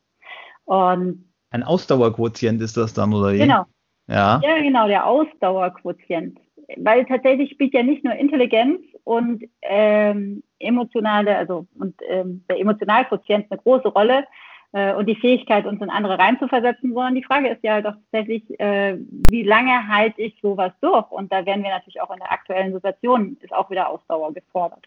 Und 0.65 1.29
ein 1.51 1.63
Ausdauerquotient 1.63 2.61
ist 2.61 2.77
das 2.77 2.93
dann, 2.93 3.13
oder? 3.13 3.33
Genau. 3.33 3.65
Ja. 4.07 4.41
ja, 4.43 4.57
genau, 4.61 4.87
der 4.87 5.05
Ausdauerquotient. 5.05 6.39
Weil 6.77 7.05
tatsächlich 7.05 7.51
spielt 7.51 7.73
ja 7.73 7.83
nicht 7.83 8.03
nur 8.03 8.13
Intelligenz 8.13 8.81
und 9.03 9.43
ähm, 9.61 10.43
emotionale, 10.59 11.35
also 11.35 11.67
und 11.79 11.95
ähm, 12.07 12.43
der 12.49 12.59
Emotionalquotient 12.59 13.47
eine 13.49 13.61
große 13.61 13.87
Rolle, 13.87 14.25
äh, 14.71 14.93
und 14.93 15.07
die 15.07 15.15
Fähigkeit, 15.15 15.65
uns 15.65 15.81
in 15.81 15.89
andere 15.89 16.19
reinzuversetzen, 16.19 16.93
sondern 16.93 17.15
die 17.15 17.23
Frage 17.23 17.49
ist 17.49 17.63
ja 17.63 17.73
halt 17.73 17.87
auch 17.87 17.95
tatsächlich, 18.11 18.59
äh, 18.59 18.97
wie 19.27 19.43
lange 19.43 19.87
halte 19.87 20.21
ich 20.21 20.37
sowas 20.41 20.71
durch? 20.81 21.09
Und 21.11 21.31
da 21.31 21.45
werden 21.45 21.63
wir 21.63 21.71
natürlich 21.71 22.01
auch 22.01 22.11
in 22.11 22.19
der 22.19 22.31
aktuellen 22.31 22.73
Situation, 22.73 23.37
ist 23.41 23.53
auch 23.53 23.69
wieder 23.69 23.89
Ausdauer 23.89 24.33
gefordert. 24.33 24.85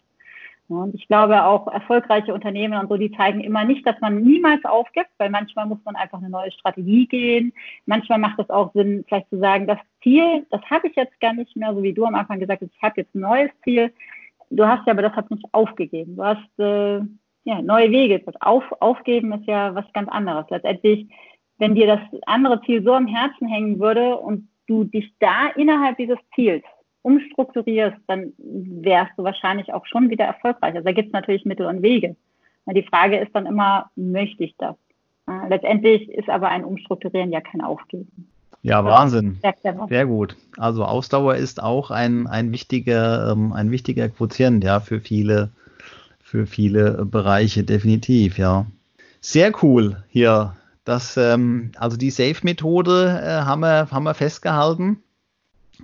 Und 0.69 0.95
ich 0.95 1.07
glaube 1.07 1.43
auch 1.43 1.67
erfolgreiche 1.67 2.33
Unternehmen 2.33 2.79
und 2.79 2.87
so, 2.87 2.95
die 2.95 3.11
zeigen 3.11 3.41
immer 3.41 3.65
nicht, 3.65 3.85
dass 3.85 3.99
man 3.99 4.21
niemals 4.21 4.63
aufgibt, 4.63 5.09
weil 5.17 5.29
manchmal 5.29 5.65
muss 5.65 5.79
man 5.83 5.95
einfach 5.95 6.19
eine 6.19 6.29
neue 6.29 6.51
Strategie 6.51 7.05
gehen. 7.05 7.53
Manchmal 7.85 8.17
macht 8.19 8.39
es 8.39 8.49
auch 8.49 8.71
Sinn, 8.73 9.03
vielleicht 9.07 9.29
zu 9.29 9.39
sagen, 9.39 9.67
das 9.67 9.79
Ziel, 10.01 10.45
das 10.51 10.61
habe 10.69 10.87
ich 10.87 10.95
jetzt 10.95 11.19
gar 11.19 11.33
nicht 11.33 11.55
mehr, 11.57 11.73
so 11.73 11.83
wie 11.83 11.93
du 11.93 12.05
am 12.05 12.15
Anfang 12.15 12.39
gesagt 12.39 12.61
hast, 12.61 12.71
ich 12.73 12.81
habe 12.81 13.01
jetzt 13.01 13.13
ein 13.13 13.19
neues 13.19 13.51
Ziel. 13.63 13.93
Du 14.49 14.65
hast 14.65 14.85
ja 14.87 14.93
aber 14.93 15.01
das 15.01 15.13
hat 15.13 15.29
nicht 15.31 15.45
aufgegeben. 15.51 16.15
Du 16.15 16.23
hast 16.23 16.59
äh, 16.59 17.01
ja, 17.43 17.61
neue 17.61 17.91
Wege. 17.91 18.21
Auf, 18.39 18.63
aufgeben 18.79 19.33
ist 19.33 19.47
ja 19.47 19.75
was 19.75 19.85
ganz 19.93 20.09
anderes. 20.09 20.45
Letztendlich, 20.49 21.07
wenn 21.57 21.75
dir 21.75 21.87
das 21.87 21.99
andere 22.25 22.61
Ziel 22.61 22.83
so 22.83 22.93
am 22.93 23.07
Herzen 23.07 23.47
hängen 23.47 23.79
würde 23.79 24.17
und 24.17 24.47
du 24.67 24.85
dich 24.85 25.13
da 25.19 25.47
innerhalb 25.55 25.97
dieses 25.97 26.17
Ziels 26.35 26.63
umstrukturierst, 27.01 27.97
dann 28.07 28.33
wärst 28.37 29.11
du 29.17 29.23
wahrscheinlich 29.23 29.73
auch 29.73 29.85
schon 29.85 30.09
wieder 30.09 30.25
erfolgreich. 30.25 30.73
Also 30.73 30.85
da 30.85 30.93
gibt 30.93 31.07
es 31.07 31.13
natürlich 31.13 31.43
Mittel 31.43 31.65
und 31.65 31.81
Wege. 31.81 32.15
Die 32.65 32.83
Frage 32.83 33.17
ist 33.17 33.35
dann 33.35 33.45
immer, 33.45 33.91
möchte 33.95 34.45
ich 34.45 34.55
das? 34.57 34.75
Letztendlich 35.49 36.09
ist 36.09 36.29
aber 36.29 36.49
ein 36.49 36.63
Umstrukturieren 36.63 37.31
ja 37.31 37.41
kein 37.41 37.61
Aufgeben. 37.61 38.29
Ja, 38.61 38.83
Wahnsinn. 38.85 39.39
Sehr 39.89 40.05
gut. 40.05 40.37
Also 40.57 40.85
Ausdauer 40.85 41.35
ist 41.35 41.61
auch 41.61 41.91
ein, 41.91 42.27
ein 42.27 42.53
wichtiger, 42.53 43.31
ähm, 43.31 43.51
ein 43.51 43.71
wichtiger 43.71 44.07
Quotient, 44.07 44.63
ja, 44.63 44.79
für 44.79 45.01
viele 45.01 45.51
für 46.33 46.47
viele 46.47 47.05
Bereiche, 47.05 47.63
definitiv, 47.63 48.39
ja. 48.39 48.65
Sehr 49.21 49.51
cool 49.61 50.03
hier. 50.09 50.55
Das, 50.83 51.15
ähm, 51.15 51.71
also 51.77 51.95
die 51.95 52.09
Safe-Methode 52.09 53.21
äh, 53.23 53.45
haben, 53.45 53.59
wir, 53.59 53.91
haben 53.91 54.03
wir 54.03 54.15
festgehalten. 54.15 54.97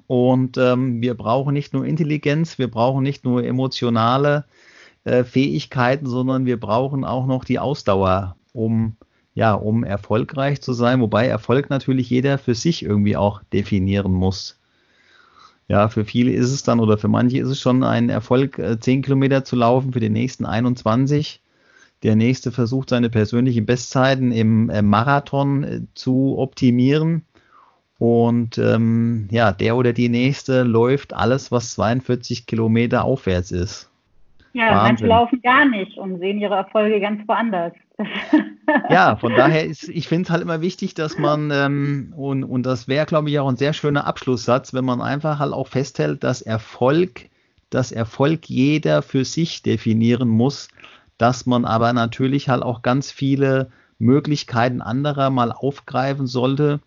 Und 0.07 0.57
ähm, 0.57 1.03
wir 1.03 1.13
brauchen 1.13 1.53
nicht 1.53 1.73
nur 1.73 1.85
Intelligenz, 1.85 2.57
wir 2.57 2.67
brauchen 2.67 3.03
nicht 3.03 3.25
nur 3.25 3.43
emotionale 3.43 4.45
äh, 5.03 5.23
Fähigkeiten, 5.23 6.07
sondern 6.07 6.47
wir 6.47 6.59
brauchen 6.59 7.05
auch 7.05 7.27
noch 7.27 7.45
die 7.45 7.59
Ausdauer, 7.59 8.35
um 8.51 8.95
ja, 9.35 9.53
um 9.53 9.83
erfolgreich 9.83 10.63
zu 10.63 10.73
sein, 10.73 10.99
wobei 10.99 11.27
Erfolg 11.27 11.69
natürlich 11.69 12.09
jeder 12.09 12.39
für 12.39 12.55
sich 12.55 12.81
irgendwie 12.81 13.15
auch 13.15 13.43
definieren 13.53 14.13
muss. 14.13 14.58
Ja, 15.69 15.87
für 15.87 16.03
viele 16.03 16.31
ist 16.31 16.51
es 16.51 16.63
dann 16.63 16.79
oder 16.79 16.97
für 16.97 17.07
manche 17.07 17.37
ist 17.37 17.47
es 17.47 17.61
schon 17.61 17.83
ein 17.83 18.09
Erfolg, 18.09 18.59
10 18.79 18.99
äh, 18.99 19.01
Kilometer 19.03 19.45
zu 19.45 19.55
laufen, 19.55 19.93
für 19.93 19.99
den 19.99 20.13
nächsten 20.13 20.45
21. 20.45 21.41
Der 22.01 22.15
nächste 22.15 22.51
versucht, 22.51 22.89
seine 22.89 23.09
persönlichen 23.09 23.67
Bestzeiten 23.67 24.31
im 24.31 24.71
äh, 24.71 24.81
Marathon 24.81 25.63
äh, 25.63 25.81
zu 25.93 26.39
optimieren. 26.39 27.23
Und 27.99 28.57
ähm, 28.57 29.27
ja, 29.29 29.51
der 29.51 29.75
oder 29.75 29.93
die 29.93 30.09
nächste 30.09 30.63
läuft 30.63 31.13
alles, 31.13 31.51
was 31.51 31.75
42 31.75 32.47
Kilometer 32.47 33.03
aufwärts 33.03 33.51
ist. 33.51 33.91
Ja, 34.53 34.71
Wahnsinn. 34.71 34.83
manche 34.83 35.07
laufen 35.07 35.41
gar 35.43 35.65
nicht 35.65 35.97
und 35.97 36.17
sehen 36.17 36.39
ihre 36.39 36.55
Erfolge 36.55 36.99
ganz 36.99 37.27
woanders. 37.27 37.73
Ja, 38.89 39.15
von 39.17 39.35
daher 39.35 39.65
ist, 39.65 39.89
ich 39.89 40.07
finde 40.07 40.23
es 40.23 40.29
halt 40.29 40.41
immer 40.41 40.61
wichtig, 40.61 40.93
dass 40.93 41.17
man, 41.17 41.51
ähm, 41.51 42.13
und, 42.15 42.43
und 42.43 42.63
das 42.63 42.87
wäre, 42.87 43.05
glaube 43.05 43.29
ich, 43.29 43.39
auch 43.39 43.49
ein 43.49 43.57
sehr 43.57 43.73
schöner 43.73 44.05
Abschlusssatz, 44.05 44.73
wenn 44.73 44.85
man 44.85 45.01
einfach 45.01 45.39
halt 45.39 45.53
auch 45.53 45.67
festhält, 45.67 46.23
dass 46.23 46.41
Erfolg, 46.41 47.29
dass 47.69 47.91
Erfolg 47.91 48.49
jeder 48.49 49.01
für 49.01 49.25
sich 49.25 49.63
definieren 49.63 50.29
muss, 50.29 50.69
dass 51.17 51.45
man 51.45 51.65
aber 51.65 51.93
natürlich 51.93 52.49
halt 52.49 52.63
auch 52.63 52.81
ganz 52.81 53.11
viele 53.11 53.69
Möglichkeiten 53.97 54.81
anderer 54.81 55.29
mal 55.29 55.51
aufgreifen 55.51 56.25
sollte 56.27 56.79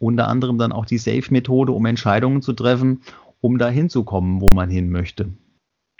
unter 0.00 0.28
anderem 0.28 0.58
dann 0.58 0.72
auch 0.72 0.86
die 0.86 0.98
Safe-Methode, 0.98 1.72
um 1.72 1.86
Entscheidungen 1.86 2.42
zu 2.42 2.52
treffen, 2.52 3.02
um 3.40 3.58
da 3.58 3.68
hinzukommen, 3.68 4.40
wo 4.40 4.48
man 4.54 4.70
hin 4.70 4.90
möchte. 4.90 5.30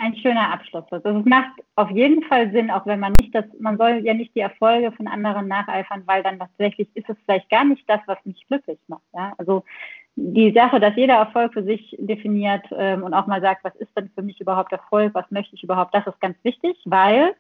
Ein 0.03 0.17
schöner 0.17 0.51
Abschluss. 0.51 0.85
Also 0.91 1.11
es 1.11 1.27
macht 1.27 1.61
auf 1.77 1.91
jeden 1.91 2.23
Fall 2.23 2.51
Sinn, 2.53 2.71
auch 2.71 2.87
wenn 2.87 3.01
man 3.01 3.13
nicht 3.13 3.35
das, 3.35 3.45
man 3.59 3.77
soll 3.77 4.01
ja 4.03 4.15
nicht 4.15 4.35
die 4.35 4.41
Erfolge 4.41 4.93
von 4.93 5.07
anderen 5.07 5.47
nacheifern, 5.47 6.05
weil 6.07 6.23
dann 6.23 6.39
tatsächlich 6.39 6.89
ist 6.95 7.11
es 7.11 7.19
vielleicht 7.27 7.51
gar 7.51 7.67
nicht 7.67 7.85
das, 7.87 8.01
was 8.07 8.17
mich 8.25 8.43
glücklich 8.47 8.79
macht. 8.87 9.03
Ja? 9.13 9.35
Also 9.37 9.63
die 10.17 10.53
Sache, 10.53 10.81
dass 10.81 10.97
jeder 10.97 11.17
Erfolg 11.17 11.53
für 11.53 11.65
sich 11.65 11.95
definiert 11.99 12.65
ähm, 12.73 13.03
und 13.03 13.13
auch 13.13 13.27
mal 13.27 13.43
sagt, 13.43 13.63
was 13.63 13.75
ist 13.77 13.95
denn 13.95 14.09
für 14.15 14.23
mich 14.23 14.41
überhaupt 14.41 14.73
Erfolg, 14.73 15.13
was 15.13 15.31
möchte 15.31 15.55
ich 15.55 15.63
überhaupt, 15.63 15.95
das 15.95 16.07
ist 16.07 16.21
ganz 16.23 16.39
wichtig, 16.45 16.79
weil 16.87 17.35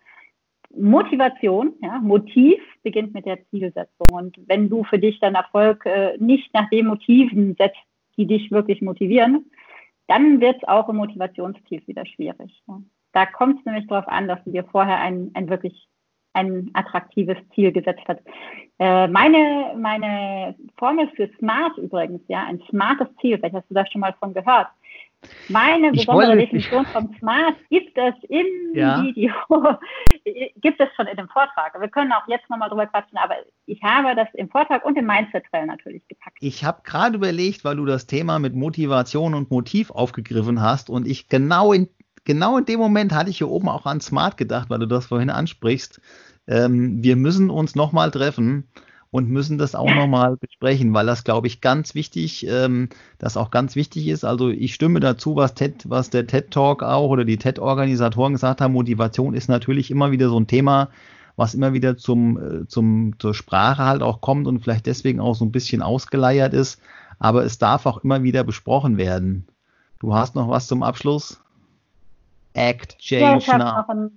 Motivation, 0.77 1.73
ja, 1.81 1.99
Motiv 2.03 2.61
beginnt 2.83 3.15
mit 3.15 3.25
der 3.25 3.43
Zielsetzung. 3.49 4.09
Und 4.13 4.39
wenn 4.47 4.69
du 4.69 4.85
für 4.85 4.99
dich 4.99 5.19
deinen 5.19 5.37
Erfolg 5.37 5.87
äh, 5.87 6.19
nicht 6.19 6.53
nach 6.53 6.69
den 6.69 6.89
Motiven 6.89 7.57
setzt, 7.57 7.81
die 8.19 8.27
dich 8.27 8.51
wirklich 8.51 8.83
motivieren, 8.83 9.47
dann 10.11 10.41
wird 10.41 10.57
es 10.57 10.69
auch 10.69 10.89
im 10.89 10.97
Motivationstief 10.97 11.87
wieder 11.87 12.05
schwierig. 12.05 12.63
Ja. 12.67 12.81
Da 13.13 13.27
kommt 13.27 13.61
es 13.61 13.65
nämlich 13.65 13.87
darauf 13.87 14.09
an, 14.09 14.27
dass 14.27 14.43
du 14.45 14.51
dir 14.51 14.65
vorher 14.65 14.99
ein, 14.99 15.31
ein 15.35 15.49
wirklich 15.49 15.89
ein 16.33 16.71
attraktives 16.75 17.37
Ziel 17.55 17.73
gesetzt 17.73 18.03
hast. 18.09 18.21
Äh, 18.79 19.07
meine, 19.09 19.75
meine 19.77 20.57
Formel 20.77 21.09
für 21.15 21.29
Smart 21.39 21.77
übrigens, 21.79 22.23
ja, 22.29 22.45
ein 22.45 22.61
smartes 22.69 23.09
Ziel, 23.21 23.39
vielleicht 23.39 23.55
hast 23.55 23.71
du 23.71 23.75
das 23.75 23.91
schon 23.91 24.01
mal 24.01 24.15
von 24.19 24.35
gehört, 24.35 24.69
meine 25.49 25.93
besondere 25.93 26.37
Definition 26.37 26.87
von 26.87 27.15
Smart 27.19 27.57
gibt 27.69 27.97
es 27.99 28.15
im 28.29 28.47
ja. 28.75 29.03
Video, 29.03 29.33
gibt 30.61 30.81
es 30.81 30.89
schon 30.97 31.07
in 31.07 31.17
dem 31.17 31.29
Vortrag. 31.29 31.79
Wir 31.79 31.89
können 31.89 32.13
auch 32.13 32.27
jetzt 32.27 32.49
nochmal 32.49 32.69
drüber 32.69 32.87
quatschen, 32.87 33.19
aber 33.19 33.35
ich 33.67 33.83
habe 33.83 34.15
das 34.15 34.29
im 34.35 34.49
Vortrag 34.49 34.85
und 34.85 34.97
im 34.97 35.07
Mindset-Trail 35.07 35.67
natürlich 35.67 36.07
gepackt. 36.09 36.39
Ich 36.41 36.65
habe 36.65 36.83
gerade 36.85 37.17
überlegt, 37.17 37.65
weil 37.65 37.77
du 37.77 37.85
das 37.85 38.07
Thema 38.07 38.39
mit 38.39 38.55
Motivation 38.55 39.35
und 39.35 39.51
Motiv 39.51 39.91
aufgegriffen 39.91 40.63
hast 40.63 40.89
und 40.89 41.07
ich 41.07 41.29
genau 41.29 41.73
in, 41.73 41.89
genau 42.25 42.57
in 42.57 42.65
dem 42.65 42.81
Moment 42.81 43.13
hatte 43.13 43.31
ich 43.31 43.39
hier 43.39 43.49
oben 43.49 43.69
auch 43.69 43.87
an 43.87 44.01
Smart 44.01 44.37
gedacht, 44.37 44.71
weil 44.71 44.79
du 44.79 44.87
das 44.87 45.07
vorhin 45.07 45.31
ansprichst. 45.31 46.01
Ähm, 46.47 47.03
wir 47.03 47.17
müssen 47.17 47.51
uns 47.51 47.75
nochmal 47.75 48.11
treffen 48.11 48.71
und 49.11 49.29
müssen 49.29 49.59
das 49.59 49.75
auch 49.75 49.93
nochmal 49.93 50.37
besprechen, 50.37 50.95
weil 50.95 51.07
das, 51.07 51.25
glaube 51.25 51.49
ich, 51.49 51.61
ganz 51.61 51.95
wichtig, 51.95 52.47
ähm, 52.47 52.89
das 53.19 53.37
auch 53.37 53.51
ganz 53.51 53.75
wichtig 53.75 54.07
ist. 54.07 54.25
Also 54.25 54.51
ich 54.51 54.75
stimme 54.75 55.01
dazu, 55.01 55.35
was 55.37 55.55
TED, 55.55 55.89
was 55.89 56.11
der 56.11 56.27
TED 56.27 56.51
Talk 56.51 56.83
auch 56.83 57.09
oder 57.09 57.25
die 57.25 57.37
TED-Organisatoren 57.37 58.35
gesagt 58.35 58.61
haben. 58.61 58.73
Motivation 58.73 59.35
ist 59.35 59.49
natürlich 59.49 59.91
immer 59.91 60.13
wieder 60.13 60.29
so 60.29 60.39
ein 60.39 60.47
Thema, 60.47 60.91
was 61.37 61.55
immer 61.55 61.73
wieder 61.73 61.97
zum, 61.97 62.39
äh, 62.39 62.69
zum, 62.69 63.19
zur 63.19 63.35
Sprache 63.35 63.85
halt 63.85 64.03
auch 64.03 64.21
kommt 64.21 64.47
und 64.47 64.61
vielleicht 64.61 64.87
deswegen 64.87 65.21
auch 65.21 65.35
so 65.35 65.45
ein 65.45 65.53
bisschen 65.53 65.83
ausgeleiert 65.83 66.55
ist. 66.55 66.81
Aber 67.19 67.45
es 67.45 67.59
darf 67.59 67.87
auch 67.87 68.05
immer 68.05 68.23
wieder 68.23 68.45
besprochen 68.45 68.97
werden. 68.97 69.47
Du 69.99 70.15
hast 70.15 70.37
noch 70.37 70.49
was 70.49 70.69
zum 70.69 70.83
Abschluss? 70.83 71.43
Act, 72.55 72.99
Change 72.99 73.45
ja, 73.47 73.59
Now. 73.59 74.11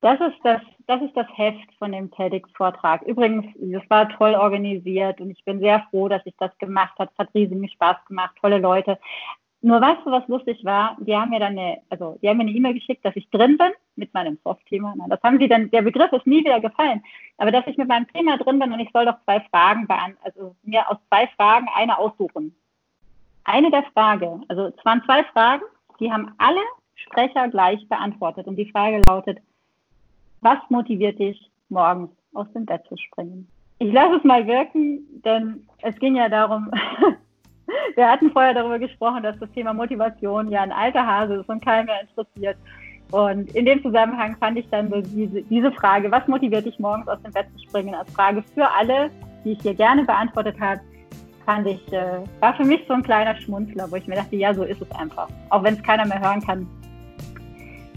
Das 0.00 0.20
ist 0.20 0.38
das 0.44 0.60
das 0.86 1.02
ist 1.02 1.16
das 1.16 1.26
Heft 1.34 1.72
von 1.78 1.92
dem 1.92 2.10
TEDx-Vortrag. 2.10 3.02
Übrigens, 3.02 3.46
das 3.56 3.82
war 3.88 4.08
toll 4.08 4.34
organisiert 4.34 5.20
und 5.20 5.30
ich 5.30 5.44
bin 5.44 5.60
sehr 5.60 5.86
froh, 5.90 6.08
dass 6.08 6.24
ich 6.24 6.34
das 6.38 6.56
gemacht 6.58 6.98
habe. 6.98 7.10
Es 7.12 7.18
hat 7.18 7.34
riesig 7.34 7.72
Spaß 7.72 8.04
gemacht, 8.06 8.36
tolle 8.40 8.58
Leute. 8.58 8.98
Nur 9.62 9.80
weißt 9.80 10.04
du, 10.04 10.10
was 10.10 10.28
lustig 10.28 10.62
war? 10.62 10.94
Die 11.00 11.16
haben 11.16 11.30
mir 11.30 11.40
dann 11.40 11.58
eine, 11.58 11.78
also 11.88 12.18
die 12.20 12.28
haben 12.28 12.36
mir 12.36 12.42
eine 12.42 12.52
E-Mail 12.52 12.74
geschickt, 12.74 13.02
dass 13.02 13.16
ich 13.16 13.30
drin 13.30 13.56
bin 13.56 13.72
mit 13.96 14.12
meinem 14.12 14.38
Soft-Thema. 14.44 14.94
Das 15.08 15.22
haben 15.22 15.38
sie 15.38 15.48
dann, 15.48 15.70
der 15.70 15.80
Begriff 15.80 16.12
ist 16.12 16.26
nie 16.26 16.44
wieder 16.44 16.60
gefallen. 16.60 17.02
Aber 17.38 17.50
dass 17.50 17.66
ich 17.66 17.78
mit 17.78 17.88
meinem 17.88 18.06
Thema 18.08 18.36
drin 18.36 18.58
bin 18.58 18.72
und 18.72 18.80
ich 18.80 18.90
soll 18.92 19.06
doch 19.06 19.16
zwei 19.24 19.40
Fragen 19.50 19.86
beantworten, 19.86 20.18
also 20.22 20.54
mir 20.64 20.86
aus 20.90 20.98
zwei 21.08 21.26
Fragen 21.28 21.66
eine 21.74 21.96
aussuchen. 21.96 22.54
Eine 23.44 23.70
der 23.70 23.84
Frage, 23.94 24.40
also 24.48 24.66
es 24.66 24.84
waren 24.84 25.02
zwei 25.04 25.24
Fragen, 25.24 25.62
die 25.98 26.12
haben 26.12 26.34
alle 26.36 26.60
Sprecher 26.94 27.48
gleich 27.48 27.88
beantwortet. 27.88 28.46
Und 28.46 28.56
die 28.56 28.70
Frage 28.70 29.00
lautet, 29.06 29.38
was 30.44 30.58
motiviert 30.68 31.18
dich, 31.18 31.50
morgens 31.70 32.10
aus 32.34 32.46
dem 32.52 32.66
Bett 32.66 32.82
zu 32.88 32.96
springen? 32.96 33.48
Ich 33.78 33.92
lasse 33.92 34.16
es 34.16 34.24
mal 34.24 34.46
wirken, 34.46 35.00
denn 35.24 35.66
es 35.82 35.98
ging 35.98 36.16
ja 36.16 36.28
darum, 36.28 36.70
wir 37.96 38.08
hatten 38.08 38.30
vorher 38.30 38.54
darüber 38.54 38.78
gesprochen, 38.78 39.22
dass 39.22 39.38
das 39.40 39.50
Thema 39.52 39.72
Motivation 39.72 40.50
ja 40.50 40.62
ein 40.62 40.70
alter 40.70 41.04
Hase 41.04 41.36
ist 41.36 41.48
und 41.48 41.64
keinen 41.64 41.86
mehr 41.86 42.02
interessiert. 42.02 42.56
Und 43.10 43.54
in 43.54 43.64
dem 43.64 43.82
Zusammenhang 43.82 44.36
fand 44.36 44.58
ich 44.58 44.68
dann 44.70 44.90
so 44.90 45.00
diese, 45.00 45.42
diese 45.42 45.72
Frage, 45.72 46.10
was 46.10 46.26
motiviert 46.28 46.66
dich 46.66 46.78
morgens 46.78 47.08
aus 47.08 47.20
dem 47.22 47.32
Bett 47.32 47.46
zu 47.56 47.68
springen, 47.68 47.94
als 47.94 48.12
Frage 48.12 48.42
für 48.54 48.70
alle, 48.70 49.10
die 49.44 49.52
ich 49.52 49.62
hier 49.62 49.74
gerne 49.74 50.04
beantwortet 50.04 50.58
habe, 50.60 50.80
fand 51.44 51.66
ich, 51.66 51.92
äh, 51.92 52.20
war 52.40 52.54
für 52.54 52.64
mich 52.64 52.82
so 52.86 52.94
ein 52.94 53.02
kleiner 53.02 53.36
Schmunzler, 53.36 53.90
wo 53.90 53.96
ich 53.96 54.06
mir 54.06 54.16
dachte, 54.16 54.36
ja, 54.36 54.52
so 54.54 54.64
ist 54.64 54.80
es 54.80 54.90
einfach. 54.92 55.28
Auch 55.50 55.62
wenn 55.62 55.74
es 55.74 55.82
keiner 55.82 56.06
mehr 56.06 56.20
hören 56.20 56.40
kann, 56.40 56.66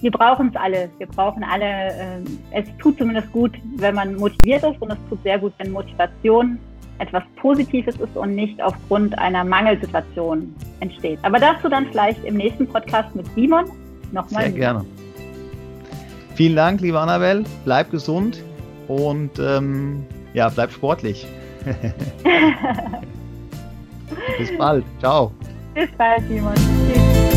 wir 0.02 0.12
brauchen 0.12 0.50
es 0.50 0.56
alle. 0.56 0.90
Wir 0.98 1.08
brauchen 1.08 1.44
alle, 1.44 1.66
äh, 1.66 2.22
es 2.52 2.66
tut 2.78 2.98
zumindest 2.98 3.32
gut, 3.32 3.54
wenn 3.78 3.96
man 3.96 4.16
motiviert 4.16 4.64
ist 4.64 4.82
und 4.82 4.92
es 4.92 4.98
tut 5.10 5.22
sehr 5.24 5.40
gut, 5.40 5.54
wenn 5.58 5.72
Motivation 5.72 6.60
etwas 7.00 7.24
Positives 7.40 7.96
ist 7.96 8.16
und 8.16 8.36
nicht 8.36 8.62
aufgrund 8.62 9.18
einer 9.20 9.44
Mangelsituation 9.44 10.56
entsteht. 10.80 11.20
Aber 11.22 11.40
dazu 11.40 11.70
dann 11.70 11.88
vielleicht 11.88 12.24
im 12.26 12.36
nächsten 12.36 12.68
Podcast 12.68 13.16
mit 13.16 13.26
Simon 13.36 13.66
nochmal. 14.12 14.44
Sehr 14.44 14.52
gerne. 14.52 14.86
Vielen 16.36 16.56
Dank, 16.56 16.82
liebe 16.82 17.00
Annabelle. 17.00 17.44
Bleib 17.66 17.92
gesund 17.92 18.44
und 18.88 19.32
ähm, 19.40 20.06
ja, 20.34 20.50
bleib 20.50 20.72
sportlich. 20.72 21.28
Bis 24.38 24.58
bald. 24.58 24.86
Ciao. 25.00 25.32
Bis 25.74 25.90
bald, 25.98 26.24
Simon. 26.28 26.54
Tschüss. 26.56 27.37